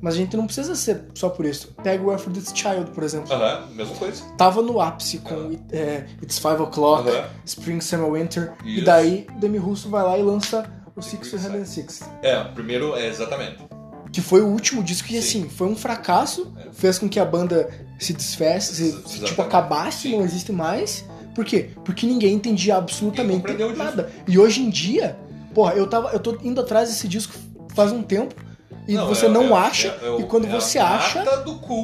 Mas 0.00 0.14
a 0.14 0.16
gente 0.16 0.36
não 0.36 0.46
precisa 0.46 0.76
ser 0.76 1.02
só 1.14 1.28
por 1.28 1.44
isso. 1.44 1.74
Pega 1.82 2.02
o 2.04 2.10
Aphrodite's 2.12 2.52
Child, 2.56 2.92
por 2.92 3.02
exemplo. 3.02 3.32
aham, 3.32 3.66
mesma 3.74 3.96
coisa. 3.96 4.22
Tava 4.36 4.62
no 4.62 4.80
ápice 4.80 5.18
com 5.18 5.58
é, 5.72 6.06
It's 6.22 6.38
Five 6.38 6.62
O'Clock. 6.62 7.10
Spring, 7.44 7.80
Summer, 7.80 8.12
Winter. 8.12 8.52
E 8.64 8.76
Isso. 8.76 8.84
daí 8.84 9.26
Demi 9.40 9.58
Russo 9.58 9.88
vai 9.88 10.04
lá 10.04 10.16
e 10.16 10.22
lança 10.22 10.64
o 10.94 11.02
Secret 11.02 11.28
606. 11.30 12.00
É, 12.22 12.38
o 12.38 12.52
primeiro 12.52 12.94
é 12.96 13.08
exatamente. 13.08 13.58
Que 14.12 14.20
foi 14.20 14.40
o 14.40 14.46
último 14.46 14.82
disco 14.82 15.08
Sim. 15.08 15.18
assim, 15.18 15.48
foi 15.48 15.66
um 15.68 15.76
fracasso. 15.76 16.52
Fez 16.72 16.98
com 16.98 17.08
que 17.08 17.18
a 17.20 17.24
banda 17.24 17.68
se 17.98 18.12
desfesse, 18.12 18.74
se, 19.06 19.20
tipo, 19.24 19.42
acabasse, 19.42 20.08
não 20.10 20.22
existe 20.24 20.52
mais. 20.52 21.04
Por 21.34 21.44
quê? 21.44 21.70
Porque 21.84 22.06
ninguém 22.06 22.34
entendia 22.34 22.76
absolutamente 22.76 23.42
nada. 23.76 24.10
E 24.26 24.38
hoje 24.38 24.60
em 24.62 24.70
dia, 24.70 25.16
porra, 25.54 25.74
eu, 25.74 25.86
tava, 25.86 26.10
eu 26.12 26.18
tô 26.20 26.36
indo 26.42 26.60
atrás 26.60 26.88
desse 26.88 27.06
disco 27.08 27.34
faz 27.74 27.92
um 27.92 28.02
tempo 28.02 28.34
e 28.88 28.96
você 28.96 29.26
é- 29.26 29.28
não 29.28 29.56
é- 29.56 29.60
acha, 29.60 29.88
é- 30.02 30.20
e 30.20 30.24
quando 30.24 30.46
é 30.46 30.50
você 30.50 30.78
acha. 30.78 31.22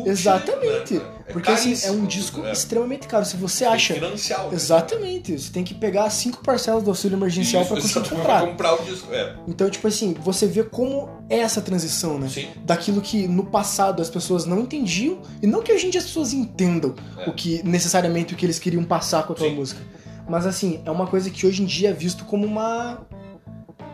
Exatamente. 0.07 0.95
né? 0.95 1.01
Porque 1.33 1.51
assim, 1.51 1.75
é 1.87 1.91
um 1.91 2.05
disco 2.05 2.41
né? 2.41 2.53
extremamente 2.53 3.07
caro. 3.07 3.25
Se 3.25 3.37
você 3.37 3.65
acha. 3.65 3.95
financiar 3.95 4.41
disco. 4.41 4.55
Exatamente. 4.55 5.39
Você 5.39 5.51
tem 5.51 5.65
que 5.65 5.75
pegar 5.75 6.09
cinco 6.11 6.43
parcelas 6.43 6.83
do 6.83 6.91
auxílio 6.91 7.17
emergencial 7.17 7.65
pra 7.65 7.81
conseguir 7.81 8.09
comprar. 8.11 8.41
pra 8.41 8.47
comprar 8.51 8.75
o 8.75 8.85
disco. 8.85 9.13
É, 9.13 9.35
Então, 9.49 9.69
tipo 9.71 9.87
assim, 9.89 10.15
você 10.15 10.47
vê 10.47 10.63
como 10.63 11.09
é 11.31 11.39
essa 11.39 11.61
transição, 11.61 12.19
né? 12.19 12.29
sim. 12.29 12.49
Daquilo 12.65 13.01
que 13.01 13.27
no 13.27 13.45
passado 13.47 14.03
as 14.03 14.11
pessoas 14.11 14.45
não 14.45 14.61
entendiam, 14.61 15.19
e 15.43 15.47
não 15.47 15.63
que 15.63 15.73
hoje 15.73 15.87
em 15.87 15.91
dia 15.91 16.01
as 16.01 16.07
pessoas 16.07 16.33
entendam 16.33 16.95
É. 17.19 17.29
o 17.29 17.33
que 17.33 17.63
necessariamente 17.63 18.35
o 18.35 18.37
que 18.37 18.45
eles 18.45 18.59
queriam 18.59 18.85
passar 18.85 19.27
com 19.27 19.33
aquela 19.33 19.49
Sim. 19.51 19.57
música. 19.57 19.81
Mas 20.29 20.47
assim, 20.47 20.81
é 20.85 20.91
uma 20.91 21.07
coisa 21.07 21.31
que 21.31 21.47
hoje 21.47 21.63
em 21.63 21.67
dia 21.67 21.91
é 21.91 21.93
visto 21.93 22.25
como 22.25 22.47
uma. 22.47 23.07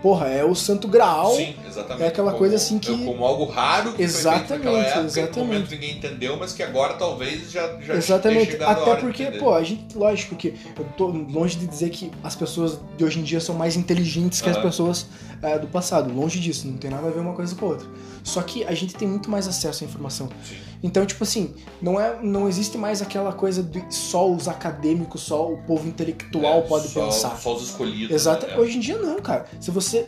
Porra, 0.02 0.28
é 0.28 0.42
o 0.44 0.54
santo 0.54 0.88
graal. 0.88 1.34
Sim, 1.36 1.54
exatamente. 1.68 2.02
é 2.02 2.08
aquela 2.08 2.32
coisa 2.32 2.56
assim 2.56 2.78
que- 2.78 2.90
é 2.90 3.04
Como 3.04 3.22
algo 3.24 3.44
raro 3.44 3.92
que 3.92 4.02
Exatamente, 4.02 4.62
foi 4.62 4.80
época, 4.80 5.00
exatamente. 5.04 5.38
no 5.38 5.44
momento 5.44 5.70
ninguém 5.70 5.96
entendeu, 5.96 6.36
mas 6.38 6.52
que 6.54 6.62
agora 6.62 6.94
talvez 6.94 7.50
já, 7.50 7.78
já 7.80 7.94
Exatamente. 7.94 8.56
Até 8.62 8.96
porque, 8.96 9.26
pô, 9.32 9.52
a 9.52 9.62
gente, 9.62 9.96
lógico 9.96 10.36
que 10.36 10.54
eu 10.78 10.84
tô 10.96 11.06
longe 11.08 11.56
de 11.56 11.66
dizer 11.66 11.90
que 11.90 12.10
as 12.24 12.34
pessoas 12.34 12.78
de 12.96 13.04
hoje 13.04 13.20
em 13.20 13.22
dia 13.22 13.40
são 13.40 13.54
mais 13.54 13.76
inteligentes 13.76 14.40
que 14.40 14.48
as 14.48 14.56
Aham. 14.56 14.66
pessoas 14.66 15.06
é, 15.42 15.58
do 15.58 15.66
passado. 15.66 16.12
Longe 16.14 16.40
disso, 16.40 16.66
não 16.66 16.76
tem 16.78 16.90
nada 16.90 17.06
a 17.06 17.10
ver 17.10 17.20
uma 17.20 17.34
coisa 17.34 17.54
com 17.54 17.66
a 17.66 17.68
outra. 17.70 17.86
Só 18.24 18.40
que 18.42 18.64
a 18.64 18.72
gente 18.74 18.94
tem 18.94 19.06
muito 19.08 19.30
mais 19.30 19.46
acesso 19.48 19.84
à 19.84 19.86
informação. 19.86 20.28
Sim. 20.48 20.56
Então, 20.82 21.04
tipo 21.04 21.22
assim, 21.24 21.54
não, 21.82 22.00
é, 22.00 22.18
não 22.22 22.48
existe 22.48 22.78
mais 22.78 23.02
aquela 23.02 23.32
coisa 23.32 23.62
de 23.62 23.84
só 23.94 24.30
os 24.30 24.48
acadêmicos, 24.48 25.20
só 25.22 25.52
o 25.52 25.58
povo 25.64 25.86
intelectual 25.86 26.58
É, 26.58 26.62
pode 26.62 26.88
só, 26.88 27.04
pensar. 27.04 27.36
Só 27.36 27.54
os 27.54 27.62
escolhidos. 27.64 28.14
Exato. 28.14 28.46
né? 28.46 28.56
Hoje 28.56 28.78
em 28.78 28.80
dia 28.80 28.96
não, 28.98 29.18
cara. 29.20 29.44
Se 29.60 29.70
você 29.70 30.06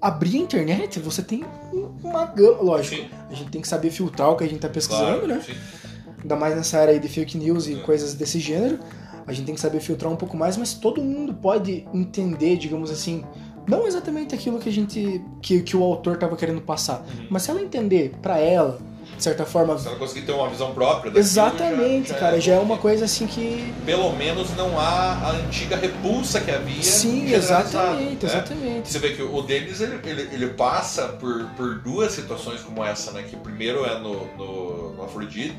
abrir 0.00 0.36
a 0.38 0.40
internet, 0.40 0.98
você 0.98 1.22
tem 1.22 1.44
uma 2.02 2.24
gama. 2.26 2.60
Lógico, 2.60 2.96
Sim. 3.02 3.08
a 3.30 3.34
gente 3.34 3.50
tem 3.50 3.60
que 3.60 3.68
saber 3.68 3.90
filtrar 3.90 4.30
o 4.30 4.36
que 4.36 4.44
a 4.44 4.48
gente 4.48 4.60
tá 4.60 4.68
pesquisando, 4.68 5.20
Claro, 5.20 5.26
né? 5.28 5.42
sim. 5.44 5.52
Ainda 6.22 6.36
mais 6.36 6.56
nessa 6.56 6.78
área 6.78 6.92
aí 6.92 7.00
de 7.00 7.08
fake 7.08 7.36
news 7.38 7.66
e 7.68 7.74
É. 7.74 7.78
coisas 7.82 8.14
desse 8.14 8.38
gênero. 8.40 8.78
A 9.26 9.32
gente 9.32 9.46
tem 9.46 9.54
que 9.54 9.60
saber 9.60 9.78
filtrar 9.80 10.12
um 10.12 10.16
pouco 10.16 10.36
mais, 10.36 10.56
mas 10.56 10.74
todo 10.74 11.00
mundo 11.00 11.32
pode 11.34 11.86
entender, 11.94 12.56
digamos 12.56 12.90
assim, 12.90 13.24
não 13.68 13.86
exatamente 13.86 14.34
aquilo 14.34 14.58
que 14.58 14.68
a 14.68 14.72
gente. 14.72 15.22
que, 15.40 15.62
que 15.62 15.76
o 15.76 15.82
autor 15.84 16.16
tava 16.16 16.36
querendo 16.36 16.60
passar. 16.60 17.00
Uhum. 17.06 17.26
Mas 17.30 17.42
se 17.42 17.50
ela 17.52 17.62
entender 17.62 18.12
pra 18.20 18.38
ela, 18.38 18.80
de 19.22 19.24
certa 19.24 19.46
forma. 19.46 19.78
Se 19.78 19.86
ela 19.86 19.96
conseguir 19.96 20.22
ter 20.26 20.32
uma 20.32 20.48
visão 20.48 20.74
própria 20.74 21.04
daquilo, 21.12 21.18
Exatamente, 21.20 22.08
já- 22.08 22.14
já 22.14 22.20
cara, 22.20 22.40
já 22.40 22.54
é 22.54 22.58
uma 22.58 22.76
coisa 22.76 23.04
assim 23.04 23.24
que. 23.28 23.72
Pelo 23.86 24.12
menos 24.16 24.54
não 24.56 24.78
há 24.80 25.12
a 25.12 25.30
antiga 25.30 25.76
repulsa 25.76 26.40
que 26.40 26.50
havia. 26.50 26.82
Sim, 26.82 27.32
exatamente, 27.32 28.26
né? 28.26 28.32
exatamente. 28.32 28.90
Você 28.90 28.98
vê 28.98 29.10
que 29.10 29.22
o 29.22 29.42
Denis 29.42 29.80
ele, 29.80 30.00
ele, 30.04 30.22
ele 30.32 30.48
passa 30.54 31.06
por, 31.08 31.44
por 31.56 31.78
duas 31.78 32.10
situações 32.12 32.60
como 32.62 32.84
essa, 32.84 33.12
né? 33.12 33.22
Que 33.22 33.36
primeiro 33.36 33.84
é 33.86 33.96
no, 34.00 34.26
no, 34.36 34.92
no 34.94 35.04
Afrodite, 35.04 35.56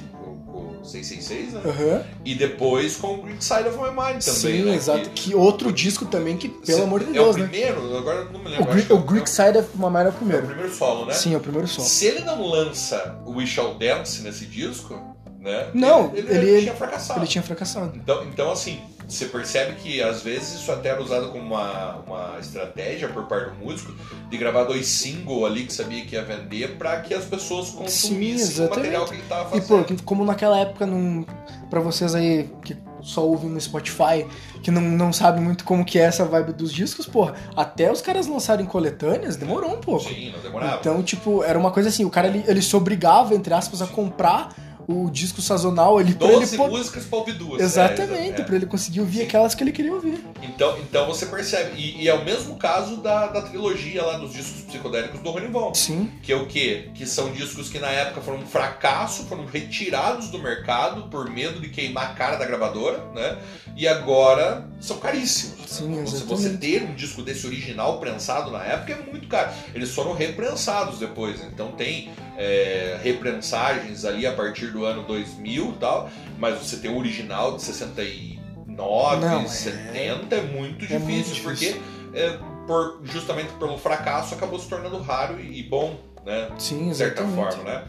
o 0.57 0.85
666, 0.85 1.53
né? 1.53 1.61
Aham. 1.65 2.03
E 2.25 2.35
depois 2.35 2.95
com 2.95 3.15
o 3.15 3.21
Greek 3.23 3.43
Side 3.43 3.67
of 3.69 3.77
My 3.77 3.89
Mind 3.89 4.21
também. 4.21 4.21
Sim, 4.21 4.63
né? 4.65 4.75
exato. 4.75 5.09
Que- 5.09 5.23
Que 5.29 5.35
outro 5.35 5.71
disco 5.71 6.05
também 6.05 6.37
que, 6.37 6.49
pelo 6.49 6.83
amor 6.83 6.99
de 7.01 7.09
é 7.09 7.13
Deus, 7.13 7.35
o 7.35 7.39
né? 7.39 7.47
primeiro, 7.47 7.97
agora 7.97 8.19
eu 8.19 8.31
não 8.31 8.39
me 8.39 8.45
O, 8.47 8.49
lembro. 8.49 8.65
Greek, 8.73 8.93
o 8.93 8.97
é 8.97 9.01
Greek 9.01 9.29
Side 9.29 9.57
of 9.57 9.69
My 9.75 9.85
Mind 9.85 9.95
é 9.95 9.99
o 9.99 10.05
é 10.05 10.09
o 10.09 10.13
primeiro. 10.13 10.45
primeiro 10.47 10.73
solo, 10.73 11.05
né? 11.05 11.13
Sim, 11.13 11.33
é 11.33 11.37
o 11.37 11.39
primeiro 11.39 11.67
som. 11.67 11.81
Se 11.81 12.05
ele 12.05 12.19
não 12.21 12.41
lança 12.45 13.19
o 13.25 13.31
We 13.37 13.45
Shall 13.45 13.75
Dance 13.75 14.21
nesse 14.21 14.45
disco, 14.45 14.99
né? 15.39 15.67
Não, 15.73 16.11
ele, 16.15 16.29
ele- 16.31 16.49
ele 16.49 16.61
tinha 16.63 16.73
fracassado. 16.75 17.19
Ele 17.19 17.27
tinha 17.27 17.43
fracassado. 17.43 17.91
Então, 17.95 18.23
então, 18.25 18.51
assim, 18.51 18.79
você 19.07 19.25
percebe 19.25 19.75
que 19.75 20.01
às 20.01 20.21
vezes 20.21 20.55
isso 20.55 20.71
até 20.71 20.89
era 20.89 21.01
usado 21.01 21.29
como 21.29 21.43
uma, 21.43 21.97
uma 22.07 22.39
estratégia 22.39 23.07
por 23.09 23.23
parte 23.25 23.49
do 23.51 23.65
músico 23.65 23.93
de 24.29 24.37
gravar 24.37 24.63
dois 24.63 24.87
singles 24.87 25.43
ali 25.45 25.65
que 25.65 25.73
sabia 25.73 26.05
que 26.05 26.15
ia 26.15 26.23
vender 26.23 26.77
pra 26.77 27.01
que 27.01 27.13
as 27.13 27.25
pessoas 27.25 27.69
consumissem 27.69 28.45
o 28.61 28.65
exatamente. 28.65 28.77
material 28.77 29.05
que 29.05 29.13
ele 29.13 29.23
tava 29.29 29.57
E 29.57 29.61
fazendo. 29.61 29.85
pô, 29.97 30.03
como 30.05 30.25
naquela 30.25 30.57
época, 30.59 30.85
não, 30.85 31.25
pra 31.69 31.79
vocês 31.79 32.15
aí 32.15 32.49
que 32.63 32.75
só 33.01 33.25
ouvem 33.27 33.49
no 33.49 33.59
Spotify, 33.59 34.25
que 34.63 34.71
não, 34.71 34.81
não 34.81 35.11
sabem 35.11 35.43
muito 35.43 35.65
como 35.65 35.83
que 35.83 35.99
é 35.99 36.03
essa 36.03 36.23
vibe 36.23 36.53
dos 36.53 36.71
discos, 36.71 37.05
porra, 37.05 37.33
até 37.53 37.91
os 37.91 38.01
caras 38.01 38.27
lançarem 38.27 38.65
coletâneas, 38.65 39.35
demorou 39.35 39.73
um 39.73 39.79
pouco. 39.81 40.05
Sim, 40.07 40.31
não 40.31 40.39
demorava. 40.39 40.77
Então, 40.79 41.03
tipo, 41.03 41.43
era 41.43 41.59
uma 41.59 41.69
coisa 41.71 41.89
assim, 41.89 42.05
o 42.05 42.09
cara 42.09 42.27
ele, 42.29 42.43
ele 42.47 42.61
se 42.61 42.73
obrigava, 42.75 43.35
entre 43.35 43.53
aspas, 43.53 43.81
a 43.81 43.87
comprar 43.87 44.55
o 44.88 45.10
disco 45.10 45.41
sazonal 45.41 46.00
ele 46.00 46.13
pra 46.15 46.28
ele 46.28 46.39
12 46.41 46.58
po- 46.58 46.67
músicas 46.67 47.06
pra 47.06 47.19
ouvir 47.19 47.34
duas. 47.34 47.62
Exatamente, 47.62 48.41
É, 48.41 48.43
pra 48.43 48.56
ele 48.56 48.65
conseguir 48.65 49.00
ouvir 49.02 49.19
Sim. 49.19 49.24
aquelas 49.24 49.56
que 49.56 49.63
ele 49.63 49.72
queria 49.72 49.93
ouvir. 49.93 50.24
Então, 50.41 50.78
então 50.80 51.06
você 51.08 51.26
percebe. 51.26 51.72
E, 51.80 52.04
e 52.04 52.08
é 52.08 52.13
o 52.13 52.24
mesmo 52.24 52.56
caso 52.58 52.98
da, 52.98 53.28
da 53.28 53.41
trilogia 53.41 54.04
lá 54.04 54.17
dos 54.17 54.34
discos 54.34 54.62
psicodélicos 54.62 55.19
do 55.22 55.30
Rony 55.32 55.48
Von. 55.48 55.74
Sim, 55.74 56.12
Que 56.22 56.32
é 56.32 56.36
o 56.36 56.46
quê? 56.48 56.89
Que 56.93 57.06
são 57.06 57.32
discos 57.32 57.69
que 57.69 57.80
na 57.80 57.88
época 57.89 58.22
foram 58.22 58.39
um 58.39 58.46
fracasso, 58.46 59.24
foram 59.24 59.46
retirados 59.46 60.30
do 60.30 60.39
mercado 60.39 61.04
por 61.10 61.30
medo 61.30 61.60
de 61.62 61.69
queimar 61.69 62.12
a 62.12 62.13
cara 62.13 62.36
da 62.38 62.46
gravadora, 62.46 63.04
né? 63.15 63.38
E 63.76 63.88
agora 63.88 64.67
são 64.80 64.98
caríssimos. 64.98 65.54
Sim, 65.69 66.04
você, 66.04 66.17
exatamente. 66.17 66.26
você 66.28 66.58
ter 66.58 66.84
um 66.84 66.93
disco 66.93 67.22
desse 67.24 67.48
original 67.48 68.00
prensado 68.00 68.52
na 68.52 68.63
época 68.63 68.93
é 68.93 69.12
muito 69.12 69.28
caro. 69.28 69.52
Eles 69.74 69.89
foram 69.91 70.13
reprensados 70.13 71.00
depois, 71.00 71.41
então 71.41 71.72
tem 71.72 72.12
é, 72.38 73.00
reprensagens 73.04 74.06
ali 74.06 74.26
a 74.28 74.32
partir 74.34 74.67
do 74.73 74.86
ano 74.86 75.03
2000 75.03 75.69
e 75.69 75.73
tal, 75.79 76.09
mas 76.38 76.57
você 76.59 76.77
tem 76.77 76.91
o 76.91 76.97
original 76.97 77.55
de 77.55 77.62
69, 77.62 79.25
Não, 79.25 79.41
é- 79.41 79.47
70 79.47 80.36
é 80.36 80.41
muito 80.41 80.83
é 80.86 80.97
difícil, 80.97 81.43
muito 81.43 81.43
porque 81.43 81.79
é, 82.13 82.38
por, 82.67 82.99
justamente 83.03 83.51
pelo 83.53 83.77
fracasso 83.77 84.33
acabou 84.36 84.59
se 84.59 84.67
tornando 84.67 84.99
raro 85.01 85.39
e, 85.39 85.59
e 85.59 85.63
bom, 85.63 85.95
né? 86.25 86.49
sim, 86.57 86.89
De 86.89 86.95
certa 86.95 87.21
exatamente. 87.23 87.55
forma, 87.55 87.69
né? 87.69 87.83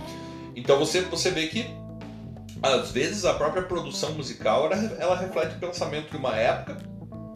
Então 0.57 0.79
você, 0.79 1.01
você 1.03 1.31
vê 1.31 1.47
que 1.49 1.67
às 2.63 2.91
vezes 2.91 3.25
a 3.25 3.35
própria 3.35 3.63
produção 3.63 4.13
musical 4.13 4.67
ela, 4.67 4.77
ela 4.99 5.17
reflete 5.17 5.57
o 5.57 5.59
pensamento 5.59 6.11
de 6.11 6.17
uma 6.17 6.35
época 6.37 6.77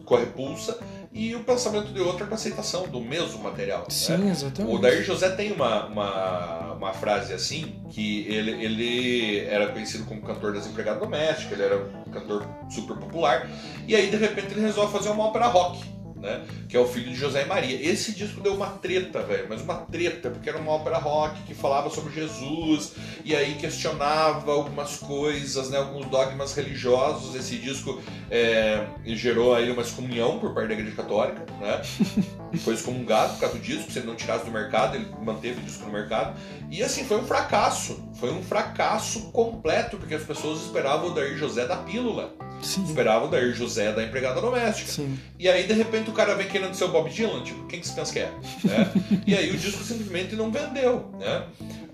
com 0.05 0.15
a 0.15 0.19
repulsa 0.19 0.79
e 1.11 1.35
o 1.35 1.43
pensamento 1.43 1.91
de 1.91 1.99
outra 1.99 2.25
com 2.25 2.33
a 2.33 2.35
aceitação 2.35 2.87
do 2.87 3.01
mesmo 3.01 3.39
material. 3.39 3.79
né? 3.79 3.85
Sim, 3.89 4.29
exatamente. 4.29 4.75
O 4.75 4.77
Dair 4.79 5.03
José 5.03 5.29
tem 5.29 5.51
uma, 5.51 5.85
uma, 5.87 6.73
uma 6.73 6.93
frase 6.93 7.33
assim, 7.33 7.81
que 7.89 8.27
ele, 8.27 8.51
ele 8.63 9.39
era 9.45 9.67
conhecido 9.71 10.05
como 10.05 10.21
cantor 10.21 10.53
das 10.53 10.67
empregadas 10.67 10.99
domésticas, 11.01 11.53
ele 11.53 11.63
era 11.63 11.77
um 11.77 12.11
cantor 12.11 12.45
super 12.69 12.95
popular, 12.97 13.49
e 13.87 13.95
aí 13.95 14.09
de 14.09 14.17
repente 14.17 14.51
ele 14.51 14.61
resolve 14.61 14.91
fazer 14.91 15.09
uma 15.09 15.25
ópera 15.25 15.47
rock. 15.47 15.83
Né? 16.19 16.45
Que 16.67 16.77
é 16.77 16.79
o 16.79 16.87
filho 16.87 17.09
de 17.09 17.15
José 17.15 17.43
e 17.43 17.45
Maria. 17.45 17.81
Esse 17.81 18.13
disco 18.13 18.41
deu 18.41 18.53
uma 18.53 18.67
treta, 18.67 19.21
velho, 19.21 19.47
mas 19.49 19.61
uma 19.61 19.75
treta, 19.75 20.29
porque 20.29 20.49
era 20.49 20.57
uma 20.57 20.71
ópera 20.71 20.97
rock 20.97 21.41
que 21.43 21.53
falava 21.53 21.89
sobre 21.89 22.13
Jesus 22.13 22.93
e 23.23 23.35
aí 23.35 23.55
questionava 23.55 24.51
algumas 24.51 24.97
coisas, 24.97 25.69
né? 25.69 25.77
Alguns 25.77 26.05
dogmas 26.07 26.53
religiosos. 26.53 27.35
Esse 27.35 27.57
disco 27.57 28.01
é, 28.29 28.85
gerou 29.05 29.55
aí 29.55 29.71
uma 29.71 29.81
excomunhão 29.81 30.39
por 30.39 30.53
parte 30.53 30.69
da 30.69 30.73
Igreja 30.73 30.95
Católica, 30.95 31.45
né? 31.59 31.81
Foi 32.63 32.73
excomungado 32.73 33.33
por 33.33 33.41
causa 33.41 33.55
do 33.55 33.61
disco, 33.61 33.91
se 33.91 33.99
ele 33.99 34.07
não 34.07 34.15
tirasse 34.15 34.45
do 34.45 34.51
mercado, 34.51 34.95
ele 34.95 35.07
manteve 35.23 35.59
o 35.59 35.63
disco 35.63 35.85
no 35.85 35.91
mercado. 35.91 36.35
E 36.71 36.81
assim, 36.81 37.03
foi 37.03 37.17
um 37.17 37.25
fracasso. 37.25 38.09
Foi 38.15 38.31
um 38.31 38.41
fracasso 38.41 39.31
completo, 39.31 39.97
porque 39.97 40.15
as 40.15 40.23
pessoas 40.23 40.61
esperavam 40.61 41.09
o 41.09 41.13
Dair 41.13 41.37
José 41.37 41.67
da 41.67 41.77
pílula. 41.77 42.33
Sim. 42.61 42.83
Esperavam 42.83 43.27
o 43.27 43.31
Dair 43.31 43.53
José 43.53 43.91
da 43.91 44.03
empregada 44.03 44.41
doméstica. 44.41 44.91
Sim. 44.91 45.17
E 45.37 45.47
aí, 45.47 45.65
de 45.65 45.73
repente, 45.73 46.08
o 46.09 46.13
cara 46.13 46.35
vem 46.35 46.47
querendo 46.47 46.73
ser 46.73 46.85
o 46.85 46.89
Bob 46.89 47.09
Dylan, 47.09 47.43
tipo, 47.43 47.65
quem 47.67 47.79
que 47.79 47.87
se 47.87 47.93
pensa 47.93 48.13
que 48.13 48.19
é? 48.19 48.31
Né? 48.63 48.91
e 49.25 49.35
aí 49.35 49.51
o 49.51 49.57
disco 49.57 49.83
simplesmente 49.83 50.35
não 50.35 50.51
vendeu, 50.51 51.11
né? 51.19 51.45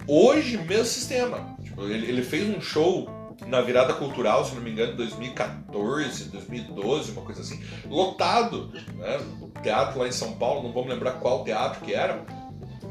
Hoje, 0.07 0.57
mesmo 0.57 0.85
sistema. 0.85 1.55
Tipo, 1.63 1.83
ele, 1.83 2.07
ele 2.07 2.23
fez 2.23 2.55
um 2.55 2.61
show 2.61 3.09
na 3.47 3.61
virada 3.61 3.93
cultural, 3.93 4.45
se 4.45 4.55
não 4.55 4.61
me 4.61 4.71
engano, 4.71 4.93
em 4.93 4.95
2014, 4.95 6.25
2012, 6.25 7.11
uma 7.11 7.21
coisa 7.21 7.41
assim, 7.41 7.61
lotado, 7.89 8.71
né? 8.95 9.19
Teatro 9.61 9.99
lá 9.99 10.07
em 10.07 10.11
São 10.11 10.33
Paulo, 10.33 10.71
não 10.71 10.83
me 10.83 10.89
lembrar 10.89 11.13
qual 11.13 11.43
teatro 11.43 11.83
que 11.83 11.93
era, 11.93 12.23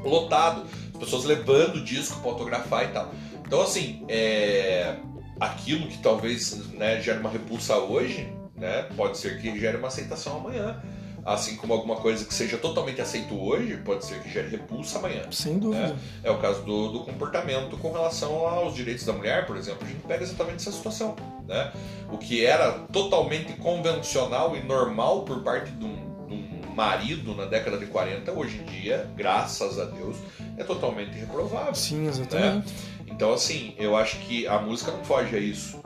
lotado, 0.03 0.64
as 0.93 0.99
pessoas 0.99 1.25
levando 1.25 1.77
o 1.77 1.85
disco 1.85 2.20
para 2.20 2.31
autografar 2.31 2.85
e 2.85 2.89
tal. 2.89 3.12
Então, 3.47 3.62
assim, 3.62 4.05
é... 4.09 4.97
aquilo 5.41 5.87
que 5.89 5.99
talvez 5.99 6.68
né, 6.72 7.01
gere 7.01 7.20
uma 7.20 7.31
repulsa 7.31 7.77
hoje, 7.77 8.33
né, 8.57 8.83
pode 8.97 9.18
ser 9.18 9.41
que 9.41 9.59
gere 9.59 9.77
uma 9.77 9.89
aceitação 9.89 10.39
amanhã. 10.39 10.83
Assim 11.25 11.57
como 11.57 11.72
alguma 11.72 11.97
coisa 11.97 12.25
que 12.25 12.35
seja 12.35 12.59
totalmente 12.59 13.01
aceito 13.01 13.35
hoje, 13.41 13.77
pode 13.79 14.05
ser 14.05 14.20
que 14.22 14.31
gere 14.31 14.49
repulsa 14.49 14.99
amanhã. 14.99 15.22
Sem 15.31 15.59
dúvida. 15.59 15.89
né? 15.89 15.97
É 16.22 16.31
o 16.31 16.39
caso 16.39 16.62
do, 16.62 16.93
do 16.93 17.01
comportamento 17.01 17.77
com 17.79 17.93
relação 17.93 18.47
aos 18.47 18.75
direitos 18.75 19.05
da 19.07 19.12
mulher, 19.12 19.47
por 19.47 19.57
exemplo. 19.57 19.81
A 19.83 19.87
gente 19.87 20.03
pega 20.07 20.22
exatamente 20.22 20.57
essa 20.57 20.72
situação. 20.72 21.16
Né? 21.49 21.72
O 22.12 22.18
que 22.18 22.45
era 22.45 22.72
totalmente 22.93 23.55
convencional 23.55 24.55
e 24.57 24.62
normal 24.62 25.22
por 25.22 25.43
parte 25.43 25.70
de 25.70 25.85
um, 25.85 26.27
de 26.29 26.35
um 26.35 26.75
marido 26.75 27.35
na 27.35 27.45
década 27.47 27.79
de 27.79 27.87
40, 27.87 28.33
hoje 28.33 28.59
em 28.59 28.64
dia, 28.64 29.09
graças 29.16 29.79
a 29.79 29.85
Deus, 29.87 30.16
é 30.59 30.64
totalmente 30.64 31.16
reprovável. 31.16 31.75
Sim, 31.75 32.07
exatamente. 32.07 32.72
Então, 33.07 33.33
assim, 33.33 33.75
eu 33.79 33.97
acho 33.97 34.18
que 34.18 34.47
a 34.47 34.59
música 34.59 34.91
não 34.91 35.05
foge 35.05 35.37
a 35.37 35.39
isso. 35.39 35.81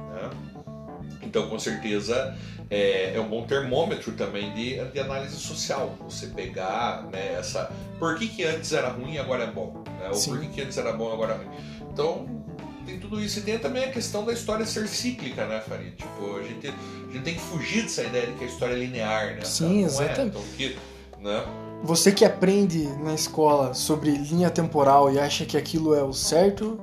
Então, 1.29 1.49
com 1.49 1.59
certeza, 1.59 2.35
é, 2.71 3.15
é 3.15 3.21
um 3.21 3.29
bom 3.29 3.45
termômetro 3.45 4.13
também 4.13 4.53
de, 4.55 4.83
de 4.91 4.99
análise 4.99 5.37
social. 5.37 5.95
Você 6.09 6.29
pegar 6.29 7.07
né, 7.13 7.35
essa. 7.39 7.71
Por 7.99 8.19
que, 8.19 8.29
que 8.29 8.45
antes 8.45 8.73
era 8.73 8.89
ruim 8.89 9.15
e 9.15 9.19
agora 9.19 9.45
é 9.45 9.51
bom? 9.51 9.85
Né? 10.01 10.09
Ou 10.09 10.15
Sim. 10.15 10.31
por 10.31 10.41
que, 10.41 10.49
que 10.49 10.63
antes 10.63 10.79
era 10.79 10.93
bom 10.93 11.11
e 11.11 11.13
agora 11.13 11.35
é 11.35 11.37
ruim? 11.37 11.57
Então, 11.93 12.27
tem 12.87 12.99
tudo 12.99 13.21
isso. 13.21 13.41
E 13.41 13.43
tem 13.43 13.59
também 13.59 13.85
a 13.85 13.91
questão 13.91 14.25
da 14.25 14.33
história 14.33 14.65
ser 14.65 14.89
cíclica, 14.89 15.47
né, 15.47 15.61
Farid? 15.61 15.93
Tipo, 15.97 16.39
a 16.39 16.43
gente, 16.43 16.69
a 16.69 17.13
gente 17.13 17.25
tem 17.25 17.35
que 17.35 17.41
fugir 17.41 17.83
dessa 17.83 18.03
ideia 18.03 18.27
de 18.27 18.33
que 18.33 18.45
a 18.45 18.47
história 18.47 18.73
é 18.73 18.79
linear, 18.79 19.35
né? 19.35 19.45
Sim, 19.45 19.83
é. 19.83 19.87
exatamente. 19.87 20.39
Então, 20.39 20.43
que, 20.57 20.77
né? 21.21 21.45
Você 21.83 22.11
que 22.11 22.25
aprende 22.25 22.89
na 23.05 23.15
escola 23.15 23.73
sobre 23.73 24.11
linha 24.11 24.51
temporal 24.51 25.13
e 25.13 25.19
acha 25.19 25.45
que 25.45 25.57
aquilo 25.57 25.95
é 25.95 26.03
o 26.03 26.13
certo, 26.13 26.81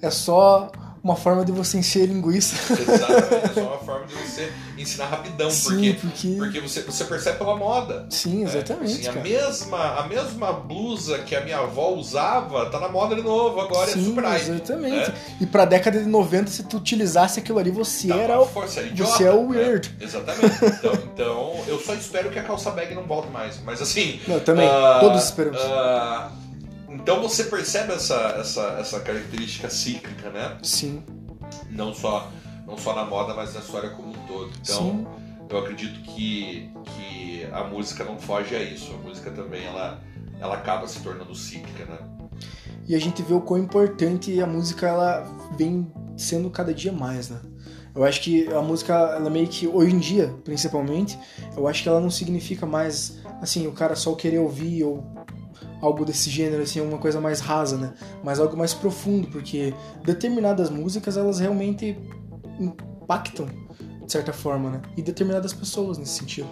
é 0.00 0.10
só 0.10 0.70
uma 1.04 1.14
forma 1.14 1.44
de 1.44 1.52
você 1.52 1.76
encher 1.78 2.06
linguiça. 2.06 2.56
Exatamente, 2.72 3.44
é 3.44 3.52
só 3.54 3.60
uma 3.60 3.78
forma 3.78 4.06
de 4.06 4.14
você 4.14 4.50
ensinar 4.78 5.06
rapidão, 5.06 5.50
Sim, 5.50 5.68
porque, 5.68 5.92
porque- 6.00 6.34
porque 6.38 6.60
você, 6.60 6.80
você 6.80 7.04
percebe 7.04 7.36
pela 7.38 7.54
moda. 7.56 8.06
Sim, 8.08 8.38
né? 8.44 8.50
exatamente, 8.50 9.06
Assim, 9.06 9.18
a, 9.18 9.22
mesma, 9.22 9.98
a 10.00 10.08
mesma 10.08 10.52
blusa 10.54 11.18
que 11.18 11.36
a 11.36 11.42
minha 11.42 11.58
avó 11.58 11.90
usava 11.90 12.70
tá 12.70 12.80
na 12.80 12.88
moda 12.88 13.14
de 13.14 13.22
novo, 13.22 13.60
agora 13.60 13.90
é 13.90 13.92
Sim, 13.94 14.06
super 14.06 14.24
hype. 14.24 14.50
exatamente. 14.50 15.10
né? 15.10 15.14
E 15.42 15.46
pra 15.46 15.66
década 15.66 15.98
de 15.98 16.06
90, 16.06 16.50
se 16.50 16.62
tu 16.64 16.78
utilizasse 16.78 17.38
aquilo 17.38 17.58
ali, 17.58 17.70
você 17.70 18.10
era 18.10 18.42
força 18.46 18.80
idiota, 18.80 19.12
você 19.12 19.24
é 19.24 19.30
o 19.30 19.48
né? 19.50 19.58
weird. 19.58 19.94
Exatamente. 20.00 20.54
Então, 20.64 20.92
então, 20.94 21.54
eu 21.66 21.78
só 21.78 21.94
espero 21.94 22.30
que 22.30 22.38
a 22.38 22.42
calça 22.42 22.70
bag 22.70 22.94
não 22.94 23.02
volte 23.04 23.28
mais. 23.30 23.58
Mas 23.62 23.82
assim. 23.82 24.20
Não, 24.26 24.40
também, 24.40 24.66
ah, 24.66 24.98
todos 25.00 25.22
esperamos. 25.24 25.60
ah, 25.60 26.30
então 27.04 27.20
você 27.20 27.44
percebe 27.44 27.92
essa, 27.92 28.14
essa, 28.40 28.62
essa 28.80 28.98
característica 28.98 29.68
cíclica, 29.68 30.30
né? 30.30 30.56
Sim, 30.62 31.02
Não 31.68 31.92
só, 31.92 32.32
não 32.66 32.78
só 32.78 32.94
na 32.94 33.04
moda, 33.04 33.34
mas 33.34 33.52
na 33.52 33.60
história 33.60 33.90
como 33.90 34.08
um 34.08 34.26
todo. 34.26 34.50
Então, 34.62 34.88
sim. 34.88 35.06
eu 35.50 35.58
acredito 35.58 36.00
que, 36.00 36.72
que 36.86 37.46
a 37.52 37.62
música 37.64 38.04
não 38.04 38.18
foge 38.18 38.56
a 38.56 38.62
isso. 38.62 38.90
A 38.94 39.06
música 39.06 39.30
também 39.30 39.66
ela, 39.66 40.02
ela 40.40 40.54
acaba 40.54 40.88
se 40.88 40.98
tornando 41.00 41.34
cíclica, 41.34 41.84
né? 41.84 41.98
E 42.88 42.94
a 42.94 42.98
gente 42.98 43.22
vê 43.22 43.34
o 43.34 43.40
quão 43.42 43.60
importante 43.60 44.40
a 44.40 44.46
música 44.46 44.86
ela 44.86 45.30
vem 45.58 45.86
sendo 46.16 46.48
cada 46.48 46.72
dia 46.72 46.90
mais, 46.90 47.28
né? 47.28 47.38
Eu 47.94 48.02
acho 48.02 48.22
que 48.22 48.48
a 48.48 48.62
música, 48.62 48.94
ela 48.94 49.28
meio 49.28 49.46
que, 49.46 49.66
hoje 49.66 49.94
em 49.94 49.98
dia, 49.98 50.34
principalmente, 50.42 51.18
eu 51.54 51.68
acho 51.68 51.82
que 51.82 51.88
ela 51.88 52.00
não 52.00 52.10
significa 52.10 52.64
mais, 52.64 53.18
assim, 53.42 53.66
o 53.66 53.72
cara 53.72 53.94
só 53.94 54.14
querer 54.14 54.38
ouvir 54.38 54.84
ou 54.84 55.13
algo 55.84 56.04
desse 56.04 56.30
gênero, 56.30 56.62
assim, 56.62 56.80
uma 56.80 56.98
coisa 56.98 57.20
mais 57.20 57.40
rasa, 57.40 57.76
né? 57.76 57.92
Mas 58.22 58.40
algo 58.40 58.56
mais 58.56 58.72
profundo, 58.72 59.28
porque 59.28 59.74
determinadas 60.04 60.70
músicas, 60.70 61.16
elas 61.16 61.38
realmente 61.38 61.96
impactam, 62.58 63.46
de 64.04 64.10
certa 64.10 64.32
forma, 64.32 64.70
né? 64.70 64.82
E 64.96 65.02
determinadas 65.02 65.52
pessoas 65.52 65.98
nesse 65.98 66.18
sentido. 66.18 66.48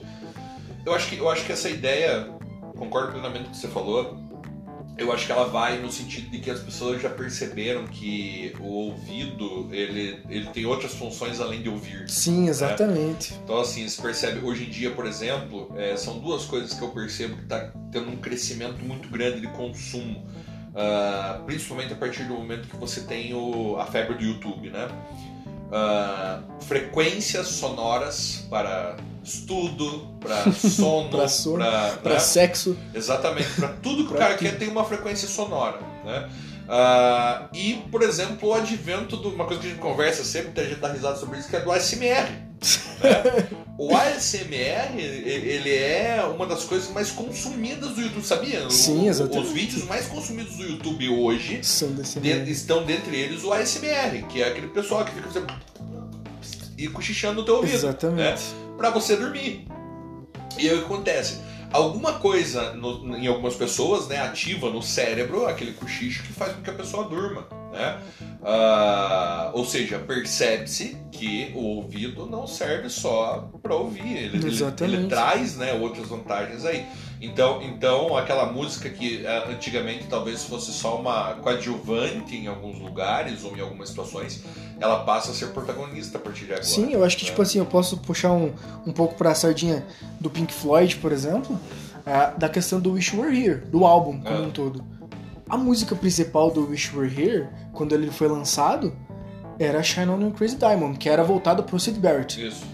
Eu 0.84 0.94
acho 0.94 1.08
que, 1.08 1.18
eu 1.18 1.28
acho 1.28 1.46
que 1.46 1.52
essa 1.52 1.70
ideia, 1.70 2.30
concordo 2.76 3.12
plenamente 3.12 3.44
com 3.44 3.50
o 3.50 3.52
que 3.52 3.58
você 3.58 3.68
falou, 3.68 4.16
eu 5.02 5.12
acho 5.12 5.26
que 5.26 5.32
ela 5.32 5.46
vai 5.46 5.78
no 5.78 5.90
sentido 5.90 6.30
de 6.30 6.38
que 6.38 6.50
as 6.50 6.60
pessoas 6.60 7.00
já 7.02 7.10
perceberam 7.10 7.86
que 7.86 8.54
o 8.60 8.66
ouvido, 8.66 9.68
ele, 9.70 10.20
ele 10.28 10.46
tem 10.46 10.64
outras 10.64 10.94
funções 10.94 11.40
além 11.40 11.62
de 11.62 11.68
ouvir. 11.68 12.08
Sim, 12.08 12.48
exatamente. 12.48 13.34
Então, 13.44 13.60
assim, 13.60 13.86
se 13.88 14.00
percebe, 14.00 14.44
hoje 14.44 14.64
em 14.64 14.70
dia, 14.70 14.90
por 14.90 15.06
exemplo, 15.06 15.72
é, 15.76 15.96
são 15.96 16.18
duas 16.18 16.44
coisas 16.44 16.72
que 16.74 16.82
eu 16.82 16.88
percebo 16.88 17.36
que 17.36 17.42
está 17.42 17.72
tendo 17.90 18.10
um 18.10 18.16
crescimento 18.16 18.84
muito 18.84 19.08
grande 19.08 19.40
de 19.40 19.48
consumo. 19.48 20.24
Ah, 20.74 21.42
principalmente 21.44 21.92
a 21.92 21.96
partir 21.96 22.24
do 22.24 22.34
momento 22.34 22.66
que 22.66 22.76
você 22.76 23.02
tem 23.02 23.34
o, 23.34 23.76
a 23.78 23.84
febre 23.86 24.16
do 24.16 24.24
YouTube, 24.24 24.70
né? 24.70 24.88
Ah, 25.72 26.40
frequências 26.66 27.46
sonoras 27.48 28.46
para 28.50 28.96
estudo, 29.24 30.08
para 30.20 30.52
sono, 30.52 31.08
Pra 32.02 32.12
né? 32.14 32.18
sexo, 32.18 32.76
Exatamente, 32.94 33.48
para 33.52 33.68
tudo 33.68 34.06
que 34.06 34.12
o 34.14 34.16
cara 34.18 34.34
quer 34.36 34.58
tem 34.58 34.68
uma 34.68 34.84
frequência 34.84 35.26
sonora, 35.26 35.78
né? 36.04 36.28
Ah, 36.68 37.48
e, 37.54 37.74
por 37.90 38.02
exemplo, 38.02 38.50
o 38.50 38.54
advento 38.54 39.16
de 39.16 39.26
uma 39.28 39.44
coisa 39.46 39.60
que 39.62 39.68
a 39.68 39.70
gente 39.70 39.80
conversa 39.80 40.22
sempre, 40.24 40.60
a 40.60 40.64
gente 40.64 40.80
dá 40.80 40.92
risada 40.92 41.16
sobre 41.16 41.38
isso, 41.38 41.48
que 41.48 41.56
é 41.56 41.60
do 41.60 41.72
ASMR. 41.72 42.51
Né? 43.02 43.48
O 43.78 43.96
ASMR, 43.96 44.96
ele 45.00 45.74
é 45.74 46.22
uma 46.34 46.46
das 46.46 46.64
coisas 46.64 46.90
mais 46.90 47.10
consumidas 47.10 47.90
do 47.90 48.00
YouTube, 48.00 48.24
sabia? 48.24 48.70
Sim, 48.70 49.08
exatamente. 49.08 49.46
Os 49.46 49.52
vídeos 49.52 49.84
mais 49.84 50.06
consumidos 50.06 50.56
do 50.56 50.62
YouTube 50.64 51.08
hoje 51.08 51.60
de- 52.20 52.50
estão 52.52 52.84
dentre 52.84 53.16
eles 53.16 53.42
o 53.42 53.52
ASMR, 53.52 54.22
que 54.28 54.42
é 54.42 54.48
aquele 54.48 54.68
pessoal 54.68 55.04
que 55.04 55.12
fica 55.12 55.26
fazendo 55.28 55.52
e 56.78 56.88
cochichando 56.88 57.40
no 57.40 57.44
teu 57.44 57.56
ouvido 57.56 57.74
Exatamente. 57.74 58.42
para 58.76 58.90
você 58.90 59.16
dormir. 59.16 59.66
E 60.58 60.68
aí 60.68 60.74
o 60.74 60.78
que 60.80 60.84
acontece? 60.84 61.38
Alguma 61.72 62.14
coisa 62.14 62.72
no- 62.74 63.16
em 63.16 63.26
algumas 63.26 63.54
pessoas 63.54 64.06
né, 64.06 64.18
ativa 64.18 64.68
no 64.70 64.82
cérebro 64.82 65.46
aquele 65.46 65.72
cochicho 65.72 66.22
que 66.22 66.32
faz 66.32 66.52
com 66.52 66.62
que 66.62 66.70
a 66.70 66.74
pessoa 66.74 67.04
durma. 67.08 67.46
Né? 67.72 67.98
Ah, 68.44 69.50
ou 69.54 69.64
seja, 69.64 69.98
percebe-se 69.98 70.96
que 71.10 71.52
o 71.54 71.60
ouvido 71.76 72.26
não 72.26 72.46
serve 72.46 72.88
só 72.90 73.48
para 73.62 73.74
ouvir, 73.74 74.16
ele, 74.16 74.36
ele- 74.46 74.64
ele 74.80 75.06
traz 75.08 75.56
né, 75.56 75.72
outras 75.72 76.06
vantagens 76.08 76.64
aí. 76.64 76.84
Então, 77.20 77.62
então 77.62 78.16
aquela 78.16 78.46
música 78.52 78.88
que 78.90 79.24
ah, 79.26 79.44
antigamente 79.48 80.04
talvez 80.10 80.44
fosse 80.44 80.72
só 80.72 80.96
uma 81.00 81.34
coadjuvante 81.34 82.36
em 82.36 82.46
alguns 82.48 82.78
lugares 82.80 83.44
ou 83.44 83.56
em 83.56 83.60
algumas 83.60 83.88
situações, 83.90 84.42
ela 84.80 85.04
passa 85.04 85.30
a 85.30 85.34
ser 85.34 85.46
protagonista 85.48 86.18
a 86.18 86.20
partir 86.20 86.46
de 86.46 86.52
agora. 86.52 86.64
Sim, 86.64 86.92
eu 86.92 87.04
acho 87.04 87.16
que, 87.16 87.24
né? 87.24 87.30
tipo 87.30 87.40
assim, 87.40 87.58
eu 87.58 87.66
posso 87.66 87.96
puxar 87.98 88.32
um, 88.32 88.52
um 88.86 88.92
pouco 88.92 89.14
pra 89.14 89.34
sardinha 89.34 89.86
do 90.20 90.28
Pink 90.28 90.52
Floyd, 90.52 90.96
por 90.96 91.12
exemplo, 91.12 91.58
ah, 92.04 92.32
da 92.36 92.48
questão 92.48 92.80
do 92.80 92.92
Wish 92.92 93.16
Were 93.16 93.34
Here, 93.46 93.60
do 93.66 93.86
álbum 93.86 94.20
como 94.20 94.36
Ah. 94.36 94.40
um 94.42 94.50
todo. 94.50 94.84
A 95.48 95.56
música 95.56 95.94
principal 95.94 96.50
do 96.50 96.68
Wish 96.68 96.92
You 96.92 97.00
Were 97.00 97.22
Here, 97.22 97.48
quando 97.72 97.94
ele 97.94 98.10
foi 98.10 98.28
lançado, 98.28 98.96
era 99.58 99.82
Shine 99.82 100.10
On 100.10 100.20
You 100.20 100.30
Crazy 100.32 100.56
Diamond, 100.56 100.98
que 100.98 101.08
era 101.08 101.22
voltado 101.22 101.62
pro 101.62 101.78
Sid 101.78 101.98
Barrett. 102.00 102.46
Isso. 102.46 102.64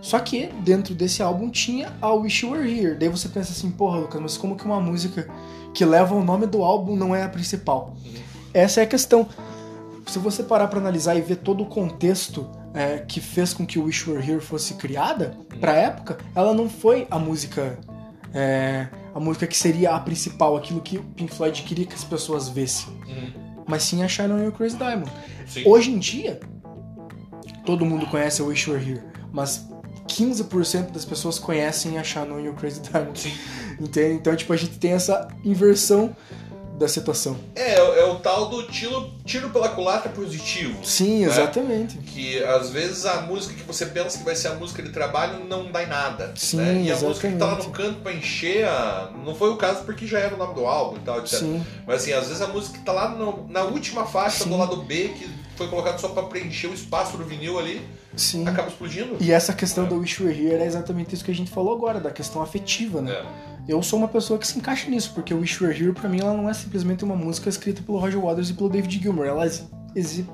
Só 0.00 0.18
que 0.18 0.48
dentro 0.60 0.94
desse 0.94 1.22
álbum 1.22 1.48
tinha 1.48 1.92
a 2.00 2.12
Wish 2.12 2.44
You 2.44 2.52
Were 2.52 2.68
Here. 2.70 2.94
Daí 2.94 3.08
você 3.08 3.28
pensa 3.28 3.52
assim, 3.52 3.70
porra, 3.70 3.98
Lucas, 4.00 4.20
mas 4.20 4.36
como 4.36 4.54
que 4.54 4.64
uma 4.64 4.78
música 4.80 5.26
que 5.72 5.84
leva 5.84 6.14
o 6.14 6.22
nome 6.22 6.46
do 6.46 6.62
álbum 6.62 6.94
não 6.94 7.14
é 7.14 7.22
a 7.22 7.28
principal? 7.28 7.96
Uhum. 8.04 8.12
Essa 8.52 8.80
é 8.80 8.84
a 8.84 8.86
questão. 8.86 9.26
Se 10.06 10.18
você 10.18 10.42
parar 10.42 10.68
pra 10.68 10.78
analisar 10.78 11.16
e 11.16 11.22
ver 11.22 11.36
todo 11.36 11.62
o 11.62 11.66
contexto 11.66 12.46
é, 12.74 12.98
que 12.98 13.18
fez 13.18 13.54
com 13.54 13.64
que 13.64 13.78
o 13.78 13.84
Wish 13.84 14.10
Were 14.10 14.30
Here 14.30 14.40
fosse 14.40 14.74
criada, 14.74 15.38
pra 15.58 15.72
época, 15.72 16.18
ela 16.34 16.52
não 16.52 16.68
foi 16.68 17.06
a 17.10 17.18
música. 17.18 17.78
é, 18.34 18.88
a 19.14 19.20
música 19.20 19.46
que 19.46 19.56
seria 19.56 19.94
a 19.94 20.00
principal, 20.00 20.56
aquilo 20.56 20.80
que 20.80 20.98
o 20.98 21.02
Pink 21.02 21.32
Floyd 21.32 21.62
queria 21.62 21.86
que 21.86 21.94
as 21.94 22.04
pessoas 22.04 22.48
vissem. 22.48 22.92
Uhum. 23.06 23.64
Mas 23.66 23.84
sim 23.84 24.02
a 24.02 24.08
Shine 24.08 24.32
on 24.32 24.42
Your 24.42 24.52
Crazy 24.52 24.76
Diamond. 24.76 25.10
Sim. 25.46 25.62
Hoje 25.66 25.90
em 25.92 25.98
dia, 25.98 26.40
todo 27.64 27.84
mundo 27.86 28.06
conhece 28.06 28.42
a 28.42 28.44
Wish 28.44 28.68
Were 28.68 28.82
Here, 28.84 29.02
mas 29.32 29.66
15% 30.08 30.90
das 30.90 31.04
pessoas 31.04 31.38
conhecem 31.38 31.96
a 31.96 32.02
Shine 32.02 32.30
on 32.30 32.40
Your 32.40 32.54
Crazy 32.54 32.80
Diamond. 32.80 33.18
Sim. 33.18 33.32
Entende? 33.80 34.14
Então, 34.14 34.34
tipo, 34.34 34.52
a 34.52 34.56
gente 34.56 34.78
tem 34.78 34.92
essa 34.92 35.28
inversão 35.44 36.14
da 36.78 36.88
situação. 36.88 37.36
É, 37.54 37.74
é 37.76 38.04
o 38.04 38.16
tal 38.16 38.48
do 38.48 38.64
tiro, 38.64 39.12
tiro 39.24 39.50
pela 39.50 39.68
culatra 39.68 40.10
positivo. 40.10 40.84
Sim, 40.84 41.20
né? 41.20 41.26
exatamente. 41.26 41.98
Que 41.98 42.42
às 42.42 42.70
vezes 42.70 43.06
a 43.06 43.20
música 43.22 43.54
que 43.54 43.62
você 43.62 43.86
pensa 43.86 44.18
que 44.18 44.24
vai 44.24 44.34
ser 44.34 44.48
a 44.48 44.54
música 44.54 44.82
de 44.82 44.90
trabalho 44.90 45.44
não 45.44 45.70
dá 45.70 45.82
em 45.82 45.86
nada. 45.86 46.32
Sim, 46.36 46.56
né? 46.56 46.82
E 46.82 46.92
a 46.92 46.96
música 46.96 47.28
que 47.30 47.36
tá 47.36 47.46
lá 47.46 47.54
no 47.56 47.70
canto 47.70 48.00
pra 48.00 48.12
encher, 48.12 48.66
a... 48.66 49.10
não 49.24 49.34
foi 49.34 49.50
o 49.50 49.56
caso 49.56 49.84
porque 49.84 50.06
já 50.06 50.18
era 50.18 50.34
o 50.34 50.38
nome 50.38 50.54
do 50.54 50.66
álbum 50.66 50.96
e 50.96 51.00
tal, 51.00 51.20
etc. 51.20 51.38
Sim, 51.38 51.64
Mas 51.86 52.02
assim, 52.02 52.12
às 52.12 52.26
vezes 52.26 52.42
a 52.42 52.48
música 52.48 52.78
que 52.78 52.84
tá 52.84 52.92
lá 52.92 53.08
no- 53.08 53.46
na 53.48 53.62
última 53.62 54.04
faixa 54.04 54.42
Sim. 54.44 54.50
do 54.50 54.56
lado 54.56 54.76
B, 54.82 55.08
que 55.16 55.30
foi 55.56 55.68
colocado 55.68 55.98
só 55.98 56.08
pra 56.08 56.24
preencher 56.24 56.66
o 56.68 56.74
espaço 56.74 57.16
do 57.16 57.24
vinil 57.24 57.58
ali, 57.58 57.80
sim. 58.16 58.46
acaba 58.46 58.68
explodindo. 58.68 59.16
E 59.20 59.30
essa 59.32 59.52
questão 59.52 59.84
É. 59.84 59.88
do 59.88 59.96
Wish 59.98 60.22
Were 60.22 60.34
Here 60.38 60.62
é 60.62 60.66
exatamente 60.66 61.14
isso 61.14 61.24
que 61.24 61.30
a 61.30 61.34
gente 61.34 61.50
falou 61.50 61.74
agora, 61.74 62.00
da 62.00 62.10
questão 62.10 62.42
afetiva, 62.42 63.00
né? 63.00 63.12
É. 63.12 63.24
Eu 63.66 63.82
sou 63.82 63.98
uma 63.98 64.08
pessoa 64.08 64.38
que 64.38 64.46
se 64.46 64.58
encaixa 64.58 64.90
nisso, 64.90 65.12
porque 65.14 65.32
o 65.32 65.38
Wish 65.40 65.62
Were 65.64 65.74
Here, 65.74 65.92
pra 65.92 66.08
mim, 66.08 66.20
ela 66.20 66.34
não 66.34 66.50
é 66.50 66.54
simplesmente 66.54 67.02
uma 67.04 67.16
música 67.16 67.48
escrita 67.48 67.80
pelo 67.82 67.98
Roger 67.98 68.20
Waters 68.20 68.50
e 68.50 68.54
pelo 68.54 68.68
David 68.68 69.00
Gilmour. 69.02 69.24
Ela, 69.26 69.46
exi- 69.94 70.26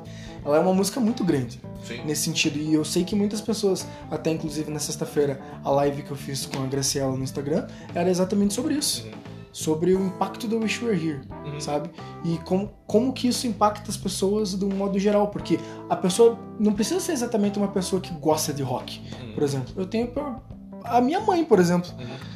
ela 0.44 0.56
é 0.56 0.60
uma 0.60 0.74
música 0.74 0.98
muito 0.98 1.22
grande 1.22 1.60
Sim. 1.86 2.00
nesse 2.04 2.22
sentido. 2.22 2.58
E 2.58 2.74
eu 2.74 2.84
sei 2.84 3.04
que 3.04 3.14
muitas 3.14 3.40
pessoas, 3.40 3.86
até 4.10 4.30
inclusive 4.32 4.68
na 4.70 4.80
sexta-feira, 4.80 5.40
a 5.62 5.70
live 5.70 6.02
que 6.02 6.10
eu 6.10 6.16
fiz 6.16 6.44
com 6.46 6.60
a 6.62 6.66
Graciela 6.66 7.16
no 7.16 7.22
Instagram, 7.22 7.66
era 7.94 8.10
exatamente 8.10 8.52
sobre 8.54 8.74
isso. 8.74 9.04
Uhum. 9.04 9.12
Sobre 9.53 9.94
o 9.94 10.07
impacto 10.07 10.46
do 10.46 10.59
Wish 10.59 10.84
Were 10.84 10.96
Here, 10.96 11.20
Uhum. 11.44 11.61
sabe? 11.61 11.90
E 12.24 12.38
como, 12.44 12.70
como 12.86 13.12
que 13.12 13.26
isso 13.28 13.46
impacta 13.46 13.90
as 13.90 13.96
pessoas 13.96 14.55
de 14.55 14.64
um 14.64 14.68
modo 14.68 14.98
geral. 14.98 15.28
Porque 15.28 15.59
a 15.88 15.96
pessoa 15.96 16.38
não 16.59 16.72
precisa 16.72 17.01
ser 17.01 17.12
exatamente 17.12 17.59
uma 17.59 17.68
pessoa 17.68 18.01
que 18.01 18.12
gosta 18.14 18.53
de 18.53 18.62
rock, 18.62 19.01
Uhum. 19.20 19.32
por 19.34 19.42
exemplo. 19.42 19.72
Eu 19.76 19.86
tenho 19.86 20.12
a 20.84 21.01
minha 21.01 21.20
mãe, 21.20 21.44
por 21.44 21.59
exemplo. 21.59 21.90
Uhum. 21.98 22.30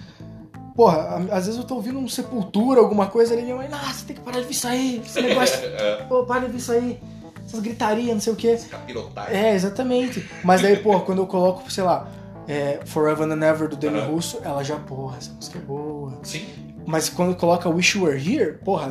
Porra, 0.74 1.24
às 1.30 1.46
vezes 1.46 1.56
eu 1.56 1.64
tô 1.64 1.76
ouvindo 1.76 2.00
um 2.00 2.08
Sepultura, 2.08 2.80
alguma 2.80 3.06
coisa 3.06 3.32
ali, 3.32 3.42
minha 3.44 3.54
mãe, 3.54 3.68
ah, 3.70 3.92
você 3.92 4.06
tem 4.06 4.16
que 4.16 4.22
parar 4.22 4.38
de 4.40 4.46
ver 4.46 4.50
isso 4.50 4.66
aí, 4.66 5.00
esse 5.06 5.22
negócio, 5.22 5.60
É, 5.78 6.02
pô, 6.08 6.24
para 6.24 6.46
de 6.46 6.52
ver 6.52 6.58
isso 6.58 6.72
aí, 6.72 7.00
essas 7.46 7.60
gritarias, 7.60 8.12
não 8.12 8.20
sei 8.20 8.32
o 8.32 8.36
quê. 8.36 8.58
capirotar. 8.68 9.32
É, 9.32 9.54
exatamente. 9.54 10.28
Mas 10.42 10.62
daí, 10.62 10.76
pô, 10.78 10.98
quando 11.02 11.18
eu 11.18 11.28
coloco, 11.28 11.70
sei 11.70 11.84
lá, 11.84 12.08
é, 12.48 12.80
Forever 12.86 13.30
and 13.30 13.40
Ever 13.46 13.68
do 13.68 13.76
Demi 13.76 14.00
Aham. 14.00 14.10
Russo, 14.14 14.40
ela 14.42 14.64
já, 14.64 14.74
porra, 14.76 15.16
essa 15.18 15.32
música 15.32 15.60
é 15.60 15.62
boa. 15.62 16.18
Sim. 16.24 16.44
Mas 16.86 17.08
quando 17.08 17.34
coloca 17.36 17.68
Wish 17.68 17.96
You 17.98 18.04
Were 18.04 18.18
Here, 18.18 18.58
porra, 18.64 18.90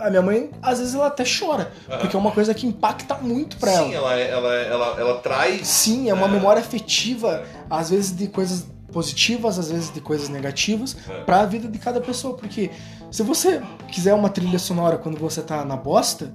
a 0.00 0.10
minha 0.10 0.22
mãe, 0.22 0.50
às 0.62 0.78
vezes 0.78 0.94
ela 0.94 1.06
até 1.08 1.24
chora, 1.24 1.72
porque 2.00 2.14
é 2.16 2.18
uma 2.18 2.30
coisa 2.30 2.52
que 2.54 2.66
impacta 2.66 3.14
muito 3.16 3.56
pra 3.56 3.72
Sim, 3.72 3.94
ela. 3.94 4.14
ela, 4.14 4.54
ela, 4.54 4.54
ela, 4.54 5.00
ela 5.00 5.18
traz. 5.18 5.66
Sim, 5.66 6.08
é 6.08 6.14
uma 6.14 6.26
É. 6.26 6.30
memória 6.30 6.60
afetiva, 6.60 7.44
às 7.68 7.90
vezes 7.90 8.16
de 8.16 8.26
coisas 8.28 8.66
positivas, 8.92 9.58
às 9.58 9.70
vezes 9.70 9.92
de 9.92 10.00
coisas 10.00 10.28
negativas, 10.28 10.96
É. 11.08 11.20
pra 11.24 11.44
vida 11.44 11.68
de 11.68 11.78
cada 11.78 12.00
pessoa. 12.00 12.34
Porque 12.36 12.70
se 13.10 13.22
você 13.22 13.60
quiser 13.88 14.14
uma 14.14 14.28
trilha 14.30 14.58
sonora 14.58 14.96
quando 14.98 15.18
você 15.18 15.42
tá 15.42 15.64
na 15.64 15.76
bosta, 15.76 16.32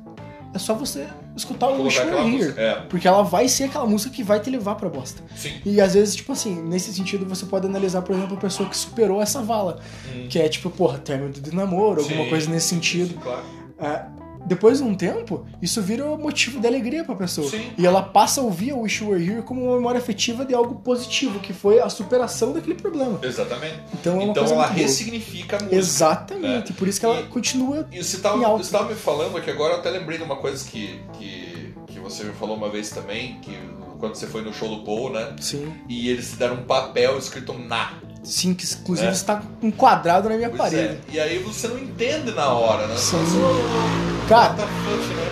é 0.54 0.60
só 0.60 0.74
você 0.74 1.08
escutar 1.36 1.68
o 1.70 1.84
Wish 1.84 1.98
You 2.00 2.28
Here. 2.42 2.54
É, 2.58 2.74
Porque 2.90 3.08
ela 3.08 3.24
vai 3.24 3.48
ser 3.48 3.66
aquela 3.66 3.86
música 3.86 4.14
que 4.14 4.24
vai 4.24 4.40
te 4.40 4.50
levar 4.50 4.76
pra 4.76 4.90
bosta. 4.90 5.22
sim. 5.36 5.52
E 5.66 5.80
às 5.82 5.94
vezes, 5.94 6.16
tipo 6.16 6.32
assim, 6.34 6.62
nesse 6.64 6.94
sentido 6.94 7.26
você 7.26 7.46
pode 7.46 7.66
analisar, 7.68 8.02
por 8.02 8.16
exemplo, 8.16 8.38
a 8.38 8.40
pessoa 8.40 8.68
que 8.70 8.78
superou 8.78 9.22
essa 9.22 9.42
vala. 9.42 9.80
Hum. 10.14 10.28
Que 10.30 10.40
é 10.40 10.48
tipo, 10.50 10.70
porra, 10.70 10.98
término 10.98 11.32
de 11.34 11.54
namoro, 11.56 12.02
alguma 12.02 12.24
Sim, 12.24 12.30
coisa 12.30 12.50
nesse 12.50 12.68
sentido. 12.68 13.10
sim, 13.14 13.20
claro. 13.22 13.44
É, 13.80 14.06
depois 14.46 14.80
de 14.80 14.84
um 14.84 14.94
tempo, 14.96 15.46
isso 15.62 15.82
vira 15.82 16.06
motivo 16.18 16.60
de 16.60 16.68
alegria 16.68 17.04
pra 17.04 17.16
pessoa. 17.16 17.50
Sim. 17.50 17.72
E 17.78 17.86
ela 17.86 18.02
passa 18.02 18.42
a 18.42 18.44
ouvir 18.44 18.72
a 18.72 18.76
Wish 18.76 19.04
You 19.04 19.10
Were 19.12 19.26
Here 19.32 19.42
como 19.42 19.64
uma 19.66 19.76
memória 19.78 20.00
afetiva 20.00 20.46
de 20.46 20.54
algo 20.54 20.76
positivo, 20.76 21.40
que 21.40 21.54
foi 21.54 21.80
a 21.80 21.90
superação 21.90 22.52
daquele 22.54 22.76
problema. 22.76 23.20
Exatamente. 23.24 23.80
Então 23.94 24.20
é 24.20 24.24
Então 24.26 24.44
ela 24.44 24.48
muito 24.48 24.54
boa. 24.56 24.68
ressignifica 24.68 25.56
a 25.58 25.60
música. 25.60 25.76
Exatamente, 25.78 26.74
por 26.74 26.88
isso 26.88 27.00
que 27.00 27.06
ela 27.06 27.22
E- 27.22 27.24
continua. 27.28 27.88
E 27.92 28.04
você 28.04 28.18
estava 28.18 28.46
alta. 28.46 28.64
você 28.64 28.72
tava 28.72 28.90
me 28.90 28.96
falando 28.96 29.38
aqui 29.38 29.50
agora, 29.50 29.74
eu 29.74 29.80
até 29.80 29.90
lembrei 29.90 30.18
de 30.18 30.24
uma 30.24 30.36
coisa 30.36 30.64
que, 30.70 31.00
que, 31.14 31.74
que 31.88 32.00
você 32.00 32.24
me 32.24 32.34
falou 32.34 32.56
uma 32.58 32.70
vez 32.70 32.90
também, 32.90 33.40
que 33.42 33.58
quando 34.00 34.16
você 34.16 34.28
foi 34.28 34.42
no 34.42 34.54
show 34.54 34.68
do 34.68 34.84
Paul, 34.84 35.12
né? 35.12 35.34
Sim, 35.40 35.74
E 35.88 36.10
eles 36.10 36.32
te 36.32 36.36
deram 36.36 36.56
um 36.56 36.64
papel 36.64 37.18
escrito 37.18 37.54
na. 37.54 37.94
sim, 38.22 38.54
que 38.54 38.66
inclusive 38.66 39.08
É. 39.08 39.12
está 39.12 39.42
enquadrado 39.62 40.28
na 40.28 40.36
minha 40.36 40.50
Pois 40.50 40.62
parede. 40.62 41.00
é. 41.10 41.14
E 41.14 41.20
aí 41.20 41.38
você 41.40 41.68
não 41.70 41.80
entende 41.80 42.32
na 42.32 42.50
hora, 42.50 42.88
né? 42.88 42.96
Sim. 42.98 43.18
Você 43.18 44.13
Cara, 44.28 44.54
né? 44.54 44.66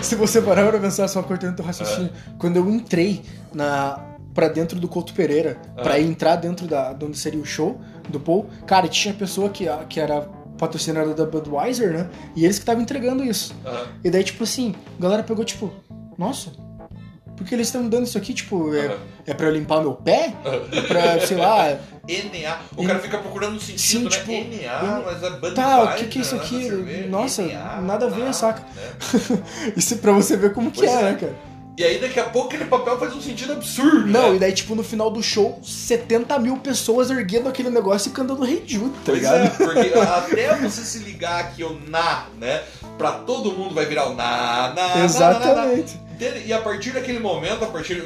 se 0.02 0.14
você 0.14 0.40
parar 0.40 0.68
pra 0.68 0.78
pensar, 0.78 1.08
só 1.08 1.22
cortando 1.22 1.56
teu 1.56 1.64
raciocínio, 1.64 2.10
É. 2.14 2.32
quando 2.38 2.56
eu 2.56 2.68
entrei 2.68 3.22
na 3.52 3.98
para 4.34 4.48
dentro 4.48 4.80
do 4.80 4.88
Couto 4.88 5.12
Pereira, 5.12 5.58
Ah. 5.76 5.82
pra 5.82 6.00
entrar 6.00 6.36
dentro 6.36 6.66
da 6.66 6.92
de 6.94 7.04
onde 7.04 7.18
seria 7.18 7.40
o 7.40 7.44
show 7.44 7.78
do 8.08 8.18
Paul, 8.18 8.46
cara, 8.66 8.88
tinha 8.88 9.12
pessoa 9.12 9.50
que, 9.50 9.66
que 9.90 10.00
era 10.00 10.22
patrocinadora 10.56 11.14
da 11.14 11.26
Budweiser, 11.26 11.92
né? 11.92 12.08
E 12.34 12.44
eles 12.44 12.56
que 12.56 12.62
estavam 12.62 12.82
entregando 12.82 13.22
isso. 13.24 13.54
Aham. 13.66 13.86
E 14.02 14.10
daí, 14.10 14.24
tipo 14.24 14.42
assim, 14.44 14.74
a 14.98 15.02
galera 15.02 15.22
pegou, 15.22 15.44
tipo, 15.44 15.70
nossa, 16.16 16.50
por 17.36 17.46
que 17.46 17.54
eles 17.54 17.66
estão 17.68 17.88
dando 17.88 18.04
isso 18.04 18.16
aqui? 18.18 18.32
Tipo, 18.34 18.74
é, 18.74 18.86
Aham. 18.86 18.96
é 19.26 19.34
pra 19.34 19.46
eu 19.46 19.52
limpar 19.52 19.80
meu 19.80 19.92
pé? 19.94 20.34
É 20.72 20.80
pra, 20.82 21.20
sei 21.26 21.36
lá, 21.36 21.78
NA. 22.06 22.58
O 22.76 22.86
cara 22.86 22.98
fica 22.98 23.18
procurando 23.18 23.56
um 23.56 23.60
sentido, 23.60 23.80
Sim, 23.80 24.04
né? 24.04 24.10
tipo, 24.10 24.30
NA, 24.32 24.96
N- 24.98 25.02
mas 25.04 25.22
é 25.22 25.30
Budweiser, 25.30 25.54
Tá, 25.54 25.82
o 25.84 25.94
que 25.96 26.04
que 26.06 26.18
é 26.18 26.22
isso 26.22 26.34
né, 26.36 26.40
aqui? 26.42 26.70
Nossa, 27.08 27.42
NA, 27.42 27.80
nada 27.80 28.06
a 28.06 28.08
ver, 28.08 28.26
tá, 28.26 28.32
saca? 28.32 28.60
né? 28.74 29.42
isso 29.76 29.94
é 29.94 29.96
pra 29.96 30.12
você 30.12 30.36
ver 30.36 30.52
como 30.52 30.70
que 30.70 30.78
Pois 30.80 30.90
é, 30.90 30.94
é. 30.94 31.02
né, 31.02 31.14
cara? 31.20 31.52
E 31.74 31.82
aí 31.82 31.98
daqui 31.98 32.20
a 32.20 32.24
pouco 32.24 32.48
aquele 32.48 32.66
papel 32.66 32.98
faz 32.98 33.16
um 33.16 33.20
sentido 33.20 33.54
absurdo. 33.54 34.06
Não, 34.06 34.30
né? 34.30 34.36
e 34.36 34.38
daí, 34.38 34.52
tipo, 34.52 34.74
no 34.74 34.82
final 34.84 35.10
do 35.10 35.22
show, 35.22 35.58
70 35.62 36.38
mil 36.38 36.58
pessoas 36.58 37.10
erguendo 37.10 37.48
aquele 37.48 37.70
negócio 37.70 38.10
e 38.10 38.12
cantando 38.12 38.44
Rei 38.44 38.62
Jude, 38.66 38.90
tá 38.90 39.00
Pois 39.06 39.18
ligado? 39.18 39.44
é, 39.46 39.48
porque 39.48 39.98
até 39.98 40.54
você 40.58 40.82
se 40.82 40.98
ligar 40.98 41.54
que 41.54 41.64
o 41.64 41.80
na, 41.88 42.26
né? 42.38 42.60
Pra 42.98 43.12
todo 43.12 43.52
mundo 43.52 43.74
vai 43.74 43.86
virar 43.86 44.10
o 44.10 44.14
na, 44.14 44.68
na, 44.68 44.74
na, 44.74 44.74
na, 44.74 44.96
na, 44.98 45.04
Exatamente. 45.06 45.94
na. 45.96 46.01
E 46.44 46.52
a 46.52 46.60
partir 46.60 46.92
daquele 46.92 47.18
momento, 47.18 47.64
a 47.64 47.66
partir 47.66 48.02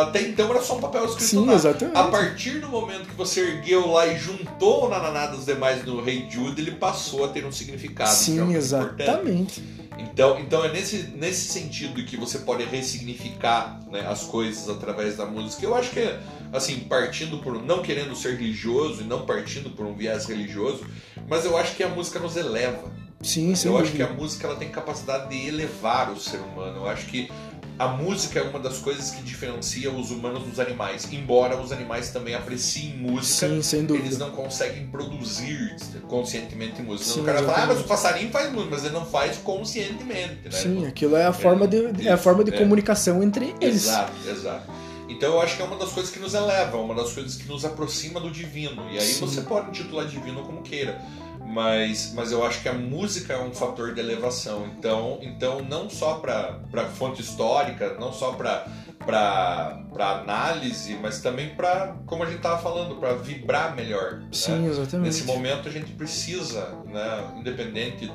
até 0.00 0.22
então 0.22 0.50
era 0.50 0.62
só 0.62 0.76
um 0.76 0.80
papel 0.80 1.04
escrito 1.04 1.28
Sim, 1.28 1.46
na. 1.46 1.54
exatamente. 1.54 1.96
A 1.96 2.04
partir 2.04 2.58
do 2.60 2.68
momento 2.68 3.08
que 3.08 3.14
você 3.14 3.40
ergueu 3.40 3.88
lá 3.88 4.06
e 4.06 4.18
juntou 4.18 4.86
o 4.86 4.88
nananá 4.88 5.26
dos 5.26 5.44
demais 5.44 5.84
no 5.84 6.02
Rei 6.02 6.26
Jude, 6.30 6.60
ele 6.60 6.72
passou 6.72 7.24
a 7.24 7.28
ter 7.28 7.44
um 7.44 7.52
significado. 7.52 8.10
é 8.10 8.14
Sim, 8.14 8.34
importante. 8.34 8.56
exatamente. 8.56 9.62
Então, 9.98 10.38
então 10.40 10.64
é 10.64 10.72
nesse, 10.72 11.08
nesse 11.14 11.52
sentido 11.52 12.04
que 12.04 12.16
você 12.16 12.38
pode 12.38 12.64
ressignificar 12.64 13.80
né, 13.90 14.04
as 14.06 14.24
coisas 14.24 14.68
através 14.68 15.16
da 15.16 15.26
música. 15.26 15.64
Eu 15.64 15.74
acho 15.74 15.90
que 15.90 16.00
é, 16.00 16.20
assim, 16.52 16.80
partindo 16.80 17.38
por. 17.38 17.62
não 17.62 17.82
querendo 17.82 18.14
ser 18.16 18.36
religioso 18.36 19.02
e 19.02 19.04
não 19.04 19.24
partindo 19.24 19.70
por 19.70 19.86
um 19.86 19.94
viés 19.94 20.26
religioso, 20.26 20.84
mas 21.28 21.44
eu 21.44 21.56
acho 21.56 21.76
que 21.76 21.82
a 21.82 21.88
música 21.88 22.18
nos 22.18 22.36
eleva. 22.36 22.90
Sim, 23.22 23.54
sem 23.54 23.70
eu 23.70 23.78
acho 23.78 23.92
que 23.92 24.02
a 24.02 24.08
música 24.12 24.46
ela 24.46 24.56
tem 24.56 24.68
capacidade 24.68 25.28
de 25.28 25.46
elevar 25.46 26.10
o 26.10 26.18
ser 26.18 26.38
humano. 26.38 26.78
Eu 26.78 26.88
acho 26.88 27.06
que 27.06 27.30
a 27.78 27.88
música 27.88 28.38
é 28.38 28.42
uma 28.42 28.58
das 28.58 28.78
coisas 28.78 29.10
que 29.10 29.22
diferencia 29.22 29.90
os 29.90 30.10
humanos 30.10 30.42
dos 30.44 30.60
animais. 30.60 31.08
Embora 31.12 31.60
os 31.60 31.72
animais 31.72 32.10
também 32.10 32.34
apreciem 32.34 32.96
música, 32.96 33.48
Sim, 33.62 33.86
eles 33.94 34.18
não 34.18 34.30
conseguem 34.30 34.86
produzir 34.86 35.74
conscientemente 36.08 36.82
música. 36.82 37.10
Sim, 37.10 37.20
o 37.20 37.24
cara 37.24 37.42
fala, 37.42 37.62
ah, 37.62 37.66
mas 37.66 37.80
o 37.80 37.84
passarinho 37.84 38.30
faz 38.30 38.52
música, 38.52 38.70
mas 38.70 38.84
ele 38.84 38.94
não 38.94 39.06
faz 39.06 39.36
conscientemente, 39.38 40.44
né? 40.44 40.50
Sim, 40.50 40.86
aquilo 40.86 41.16
é 41.16 41.24
a 41.26 41.32
forma 41.32 41.66
de, 41.66 42.06
é 42.06 42.12
a 42.12 42.18
forma 42.18 42.44
de 42.44 42.52
É. 42.52 42.58
comunicação 42.58 43.22
entre 43.22 43.54
eles. 43.60 43.84
Exato, 43.86 44.12
exato. 44.28 44.70
Então 45.08 45.34
eu 45.34 45.40
acho 45.40 45.56
que 45.56 45.62
é 45.62 45.64
uma 45.64 45.76
das 45.76 45.90
coisas 45.90 46.10
que 46.12 46.18
nos 46.18 46.34
eleva, 46.34 46.76
uma 46.78 46.94
das 46.94 47.12
coisas 47.12 47.36
que 47.36 47.46
nos 47.48 47.64
aproxima 47.64 48.18
do 48.20 48.30
divino. 48.30 48.88
E 48.90 48.98
aí 48.98 49.06
Sim. 49.06 49.20
você 49.26 49.42
pode 49.42 49.68
intitular 49.68 50.06
divino 50.06 50.42
como 50.42 50.62
queira. 50.62 51.00
Mas, 51.46 52.12
mas 52.14 52.32
eu 52.32 52.44
acho 52.46 52.62
que 52.62 52.68
a 52.68 52.72
música 52.72 53.34
é 53.34 53.38
um 53.42 53.52
fator 53.52 53.92
de 53.94 54.00
elevação. 54.00 54.66
Então, 54.78 55.18
então 55.22 55.60
não 55.62 55.90
só 55.90 56.14
para 56.14 56.60
fonte 56.94 57.20
histórica, 57.20 57.94
não 57.98 58.12
só 58.12 58.32
para 58.32 58.66
para 59.04 59.82
análise, 60.22 60.96
mas 61.02 61.20
também 61.20 61.48
para, 61.56 61.96
como 62.06 62.22
a 62.22 62.26
gente 62.26 62.36
estava 62.36 62.62
falando, 62.62 62.94
para 63.00 63.14
vibrar 63.14 63.74
melhor. 63.74 64.20
né? 64.20 64.28
Sim, 64.30 64.66
exatamente. 64.68 65.06
Nesse 65.06 65.24
momento 65.24 65.68
a 65.68 65.72
gente 65.72 65.90
precisa, 65.92 66.68
né, 66.86 67.32
independente 67.36 68.06
do, 68.06 68.12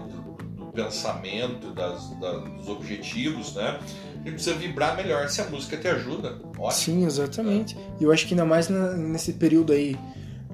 do 0.55 0.65
pensamento, 0.71 1.73
das, 1.73 2.09
da- 2.21 2.38
dos 2.38 2.69
objetivos, 2.69 3.53
né, 3.55 3.80
a 4.13 4.17
gente 4.19 4.32
precisa 4.36 4.55
vibrar 4.55 4.95
melhor. 4.95 5.28
Se 5.28 5.41
a 5.41 5.45
música 5.49 5.75
te 5.75 5.89
ajuda, 5.89 6.39
ótimo. 6.57 6.71
Sim, 6.71 7.05
exatamente. 7.05 7.78
E 7.99 8.03
eu 8.05 8.11
acho 8.13 8.25
que 8.25 8.34
ainda 8.34 8.45
mais 8.45 8.69
na- 8.69 8.93
nesse 8.93 9.34
período 9.34 9.73
aí 9.73 9.97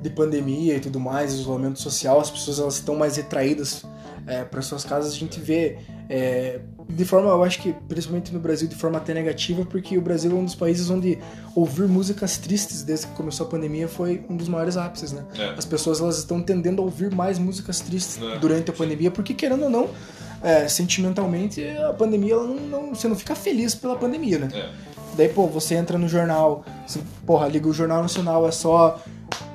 de 0.03 0.09
pandemia 0.09 0.75
e 0.75 0.79
tudo 0.79 0.99
mais, 0.99 1.33
isolamento 1.33 1.79
social, 1.79 2.19
as 2.19 2.29
pessoas 2.29 2.59
elas 2.59 2.75
estão 2.75 2.95
mais 2.95 3.15
retraídas 3.17 3.83
para 4.51 4.61
suas 4.61 4.83
casas. 4.85 5.11
A 5.13 5.15
gente 5.15 5.39
vê 5.39 5.77
é, 6.09 6.59
de 6.87 7.05
forma, 7.05 7.29
eu 7.29 7.43
acho 7.43 7.61
que 7.61 7.73
principalmente 7.87 8.33
no 8.33 8.39
Brasil, 8.39 8.67
de 8.67 8.75
forma 8.75 8.97
até 8.97 9.13
negativa, 9.13 9.65
porque 9.65 9.97
o 9.97 10.01
Brasil 10.01 10.31
é 10.31 10.35
um 10.35 10.45
dos 10.45 10.55
países 10.55 10.89
onde 10.89 11.17
ouvir 11.55 11.87
músicas 11.87 12.37
tristes 12.37 12.83
desde 12.83 13.07
que 13.07 13.13
começou 13.13 13.47
a 13.47 13.49
pandemia 13.49 13.87
foi 13.87 14.23
um 14.29 14.35
dos 14.37 14.47
maiores 14.47 14.77
ápices, 14.77 15.11
né? 15.11 15.23
É. 15.37 15.53
As 15.57 15.65
pessoas 15.65 15.99
elas 16.01 16.17
estão 16.17 16.41
tendendo 16.41 16.81
a 16.81 16.85
ouvir 16.85 17.13
mais 17.13 17.39
músicas 17.39 17.79
tristes 17.79 18.19
É, 18.21 18.37
durante 18.39 18.69
a 18.69 18.73
pandemia, 18.73 19.11
porque 19.11 19.33
querendo 19.33 19.63
ou 19.63 19.69
não, 19.69 19.89
é, 20.41 20.67
sentimentalmente, 20.67 21.65
a 21.89 21.93
pandemia, 21.93 22.33
ela 22.33 22.47
não, 22.47 22.55
não- 22.55 22.95
você 22.95 23.07
não 23.07 23.15
fica 23.15 23.35
feliz 23.35 23.73
pela 23.75 23.95
pandemia, 23.95 24.39
né? 24.39 24.49
É. 24.53 24.69
Daí, 25.15 25.29
pô, 25.29 25.47
você 25.47 25.75
entra 25.75 25.97
no 25.97 26.07
jornal, 26.07 26.65
você, 26.87 26.99
porra, 27.25 27.47
liga 27.47 27.67
o 27.67 27.73
Jornal 27.73 28.01
Nacional, 28.01 28.47
é 28.47 28.51
só 28.51 28.99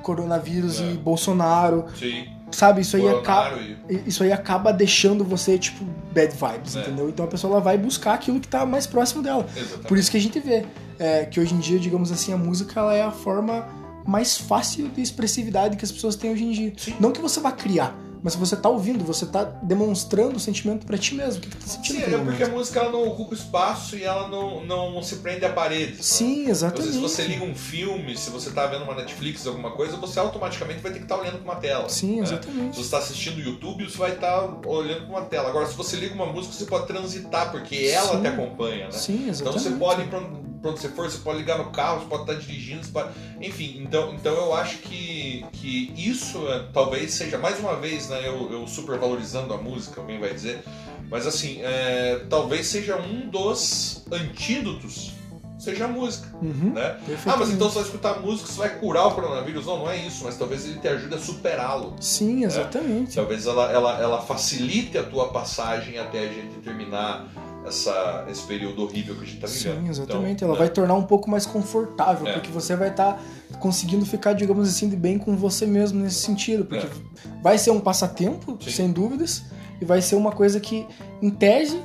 coronavírus 0.09 0.79
É. 0.81 0.91
e 0.91 0.97
Bolsonaro, 0.97 1.85
Sim. 1.97 2.25
sabe? 2.51 2.81
Isso 2.81 2.97
aí 2.97 3.07
acaba 3.07 3.57
e- 3.89 4.01
isso 4.07 4.23
aí 4.23 4.31
acaba 4.31 4.71
deixando 4.73 5.23
você, 5.23 5.57
tipo, 5.57 5.85
bad 6.13 6.33
vibes, 6.35 6.75
É. 6.75 6.81
entendeu? 6.81 7.07
Então 7.09 7.25
a 7.25 7.27
pessoa 7.27 7.53
ela 7.53 7.61
vai 7.61 7.77
buscar 7.77 8.13
aquilo 8.13 8.39
que 8.39 8.47
tá 8.47 8.65
mais 8.65 8.87
próximo 8.87 9.21
dela. 9.21 9.45
Exatamente. 9.55 9.87
Por 9.87 9.97
isso 9.97 10.09
que 10.11 10.17
a 10.17 10.21
gente 10.21 10.39
vê 10.39 10.65
é, 11.01 11.23
que 11.25 11.39
hoje 11.39 11.53
em 11.53 11.59
dia, 11.59 11.79
digamos 11.79 12.11
assim, 12.11 12.33
a 12.33 12.37
música 12.37 12.77
ela 12.79 12.93
é 12.93 13.01
a 13.03 13.11
forma 13.11 13.65
mais 14.05 14.35
fácil 14.37 14.89
de 14.89 15.01
expressividade 15.01 15.77
que 15.77 15.85
as 15.85 15.91
pessoas 15.91 16.15
têm 16.17 16.31
hoje 16.31 16.43
em 16.43 16.51
dia. 16.51 16.73
Sim. 16.75 16.93
Não 16.99 17.11
que 17.11 17.21
você 17.21 17.39
vá 17.39 17.51
criar, 17.53 17.95
mas 18.21 18.35
você 18.35 18.55
tá 18.55 18.67
ouvindo, 18.69 19.03
você 19.03 19.25
tá 19.25 19.43
demonstrando 19.43 20.37
o 20.37 20.39
sentimento 20.39 20.85
pra 20.85 20.97
ti 20.97 21.15
mesmo. 21.15 21.39
O 21.39 21.41
que, 21.41 21.49
que 21.49 21.57
tá 21.57 21.67
sentindo 21.67 22.05
Sim, 22.05 22.15
é 22.15 22.17
porque 22.17 22.43
a 22.43 22.49
música 22.49 22.79
ela 22.79 22.91
não 22.91 23.07
ocupa 23.07 23.33
espaço 23.33 23.95
e 23.95 24.03
ela 24.03 24.27
não, 24.27 24.65
não 24.65 25.01
se 25.01 25.17
prende 25.17 25.45
a 25.45 25.49
paredes. 25.53 26.05
Sim, 26.05 26.43
Às 26.43 26.49
exatamente. 26.49 26.85
vezes 26.87 27.01
você 27.01 27.23
liga 27.23 27.43
um 27.43 27.55
filme, 27.55 28.17
se 28.17 28.29
você 28.29 28.49
tá 28.51 28.65
vendo 28.67 28.83
uma 28.83 28.95
Netflix, 28.95 29.45
alguma 29.47 29.71
coisa, 29.71 29.95
você 29.97 30.19
automaticamente 30.19 30.79
vai 30.81 30.91
ter 30.91 30.99
que 30.99 31.05
estar 31.05 31.17
olhando 31.17 31.39
para 31.41 31.53
uma 31.53 31.55
tela. 31.59 31.87
Sim, 31.89 32.17
né? 32.17 32.21
exatamente. 32.23 32.75
Se 32.75 32.81
você 32.81 32.81
está 32.81 32.97
assistindo 32.97 33.37
o 33.37 33.41
YouTube, 33.41 33.89
você 33.89 33.97
vai 33.97 34.11
estar 34.13 34.43
olhando 34.65 35.05
para 35.07 35.09
uma 35.19 35.21
tela. 35.21 35.49
Agora, 35.49 35.65
se 35.65 35.75
você 35.75 35.95
liga 35.95 36.13
uma 36.13 36.25
música, 36.25 36.53
você 36.53 36.65
pode 36.65 36.87
transitar, 36.87 37.51
porque 37.51 37.75
ela 37.93 38.15
Sim. 38.15 38.21
te 38.21 38.27
acompanha, 38.27 38.85
né? 38.85 38.91
Sim, 38.91 39.13
Então 39.15 39.29
exatamente. 39.29 39.63
você 39.63 39.69
pode 39.71 40.01
ir 40.01 40.07
pra 40.09 40.19
pra 40.61 40.71
onde 40.71 40.79
você 40.79 40.89
for, 40.89 41.09
você 41.09 41.19
pode 41.19 41.39
ligar 41.39 41.57
no 41.57 41.71
carro, 41.71 42.01
você 42.01 42.07
pode 42.07 42.21
estar 42.23 42.33
dirigindo, 42.35 42.83
você 42.83 42.91
pode... 42.91 43.09
enfim. 43.41 43.81
Então, 43.81 44.13
então 44.13 44.33
eu 44.33 44.53
acho 44.53 44.77
que, 44.79 45.45
que 45.53 45.93
isso 45.97 46.47
é, 46.49 46.65
talvez 46.73 47.13
seja, 47.13 47.37
mais 47.37 47.59
uma 47.59 47.75
vez, 47.75 48.09
né, 48.09 48.27
eu, 48.27 48.51
eu 48.51 48.67
super 48.67 48.97
valorizando 48.97 49.53
a 49.53 49.57
música, 49.57 50.01
alguém 50.01 50.19
vai 50.19 50.33
dizer, 50.33 50.63
mas 51.09 51.25
assim, 51.25 51.59
é, 51.61 52.25
talvez 52.29 52.67
seja 52.67 52.97
um 52.97 53.29
dos 53.29 54.05
antídotos, 54.11 55.11
seja 55.57 55.85
a 55.85 55.87
música, 55.87 56.29
Uhum, 56.41 56.71
né? 56.73 56.97
Ah, 57.25 57.35
mas 57.37 57.49
então 57.49 57.69
só 57.69 57.81
escutar 57.81 58.21
música 58.21 58.47
você 58.49 58.59
vai 58.59 58.79
curar 58.79 59.07
o 59.07 59.11
coronavírus? 59.11 59.65
Não, 59.65 59.79
não 59.79 59.89
é 59.89 59.97
isso, 59.97 60.23
mas 60.23 60.37
talvez 60.37 60.65
ele 60.65 60.79
te 60.79 60.87
ajude 60.87 61.13
a 61.13 61.19
superá-lo. 61.19 61.95
Sim, 61.99 62.45
exatamente. 62.45 63.15
Talvez 63.15 63.45
ela, 63.45 63.69
ela, 63.69 63.99
ela 63.99 64.21
facilite 64.21 64.97
a 64.97 65.03
tua 65.03 65.27
passagem 65.27 65.97
até 65.97 66.19
a 66.19 66.27
gente 66.31 66.55
terminar 66.63 67.27
essa, 67.69 68.25
esse 68.29 68.41
período 68.43 68.83
horrível 68.83 69.15
que 69.15 69.21
a 69.21 69.25
gente 69.25 69.35
está 69.35 69.47
vivendo. 69.47 69.83
Sim, 69.85 69.89
exatamente. 69.89 70.31
Então, 70.33 70.47
Ela 70.49 70.57
né? 70.57 70.65
vai 70.65 70.69
tornar 70.69 70.95
um 70.95 71.03
pouco 71.03 71.29
mais 71.29 71.45
confortável, 71.45 72.27
É. 72.27 72.33
porque 72.33 72.49
você 72.51 72.75
vai 72.75 72.89
estar 72.89 73.21
conseguindo 73.59 74.05
ficar, 74.05 74.33
digamos 74.33 74.67
assim, 74.67 74.89
de 74.89 74.95
bem 74.95 75.17
com 75.17 75.35
você 75.37 75.65
mesmo 75.65 75.99
nesse 76.01 76.19
sentido. 76.19 76.65
Porque 76.65 76.85
É. 76.85 77.41
vai 77.41 77.57
ser 77.57 77.71
um 77.71 77.79
passatempo, 77.79 78.57
Sim. 78.61 78.69
sem 78.71 78.91
dúvidas, 78.91 79.43
e 79.81 79.85
vai 79.85 80.01
ser 80.01 80.15
uma 80.15 80.31
coisa 80.31 80.59
que, 80.59 80.85
em 81.21 81.29
tese, 81.29 81.79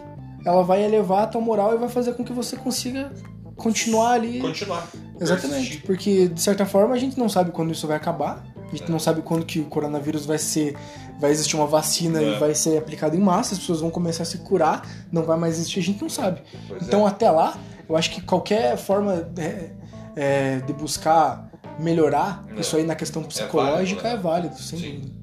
ela 0.45 0.62
vai 0.62 0.82
elevar 0.85 1.22
a 1.22 1.26
tua 1.28 1.41
moral 1.41 1.74
e 1.74 1.78
vai 1.78 1.89
fazer 1.89 2.14
com 2.14 2.24
que 2.24 2.32
você 2.32 2.57
consiga 2.57 3.12
continuar 3.57 4.12
ali. 4.12 4.41
continuar. 4.41 4.89
Exatamente. 5.20 5.55
persistir. 5.59 5.82
Porque, 5.87 6.28
de 6.28 6.41
certa 6.41 6.66
forma, 6.66 6.95
a 6.95 6.99
gente 6.99 7.16
não 7.18 7.28
sabe 7.28 7.53
quando 7.53 7.70
isso 7.72 7.87
vai 7.87 7.97
acabar. 7.97 8.45
A 8.75 8.77
gente 8.79 8.89
É. 8.89 8.93
não 8.93 8.99
sabe 8.99 9.22
quando 9.22 9.45
que 9.47 9.61
o 9.61 9.64
coronavírus 9.66 10.27
vai 10.27 10.39
ser. 10.39 10.77
Vai 11.20 11.31
existir 11.31 11.55
uma 11.57 11.66
vacina 11.66 12.20
É. 12.20 12.33
e 12.35 12.39
vai 12.39 12.55
ser 12.55 12.77
aplicada 12.77 13.16
em 13.16 13.20
massa, 13.20 13.55
as 13.55 13.61
pessoas 13.61 13.81
vão 13.81 13.91
começar 13.91 14.25
a 14.25 14.27
se 14.27 14.39
curar, 14.39 14.83
não 15.12 15.22
vai 15.22 15.39
mais 15.39 15.55
existir, 15.55 15.79
a 15.79 15.83
gente 15.83 16.03
não 16.03 16.09
sabe. 16.09 16.43
Pois 16.68 16.83
é. 16.83 16.85
Então, 16.85 17.07
até 17.07 17.31
lá, 17.31 17.57
eu 17.89 17.97
acho 17.97 18.11
que 18.11 18.20
qualquer 18.20 18.77
forma 18.77 19.29
é, 19.39 19.70
é, 20.16 20.57
de 20.61 20.72
buscar 20.72 21.49
melhorar 21.79 22.45
É. 22.57 22.61
isso 22.61 22.77
aí 22.77 22.85
na 22.85 22.95
questão 22.95 23.22
psicológica 23.22 24.03
válido, 24.03 24.03
né? 24.03 24.12
é 24.12 24.16
válido, 24.16 24.59
sem 24.61 24.79
Sim. 24.79 24.93
dúvida. 24.99 25.14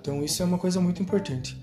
Então, 0.00 0.22
isso 0.24 0.42
é 0.42 0.46
uma 0.46 0.58
coisa 0.58 0.80
muito 0.80 1.00
importante. 1.02 1.60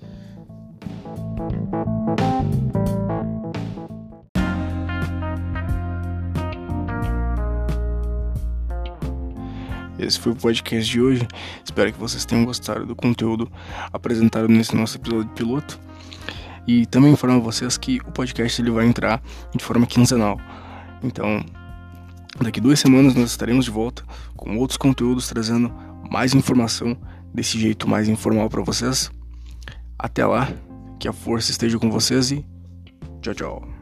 Esse 10.00 10.18
foi 10.18 10.32
o 10.32 10.36
podcast 10.36 10.90
de 10.90 11.00
hoje. 11.00 11.28
Espero 11.64 11.92
que 11.92 11.98
vocês 11.98 12.24
tenham 12.24 12.44
gostado 12.44 12.86
do 12.86 12.96
conteúdo 12.96 13.50
apresentado 13.92 14.48
nesse 14.48 14.74
nosso 14.74 14.96
episódio 14.96 15.28
piloto. 15.30 15.78
E 16.66 16.86
também 16.86 17.12
informo 17.12 17.42
vocês 17.42 17.76
que 17.76 17.98
o 18.06 18.12
podcast 18.12 18.60
ele 18.62 18.70
vai 18.70 18.86
entrar 18.86 19.22
de 19.54 19.62
forma 19.62 19.86
quinzenal. 19.86 20.38
Então, 21.02 21.44
daqui 22.40 22.60
duas 22.60 22.80
semanas 22.80 23.14
nós 23.14 23.30
estaremos 23.30 23.66
de 23.66 23.70
volta 23.70 24.02
com 24.36 24.56
outros 24.56 24.76
conteúdos 24.76 25.28
trazendo 25.28 25.72
mais 26.10 26.34
informação 26.34 26.96
desse 27.34 27.58
jeito 27.58 27.88
mais 27.88 28.08
informal 28.08 28.48
para 28.48 28.62
vocês. 28.62 29.10
Até 29.98 30.24
lá, 30.24 30.48
que 30.98 31.08
a 31.08 31.12
força 31.12 31.50
esteja 31.50 31.78
com 31.78 31.90
vocês 31.90 32.30
e 32.30 32.44
tchau, 33.20 33.34
tchau. 33.34 33.79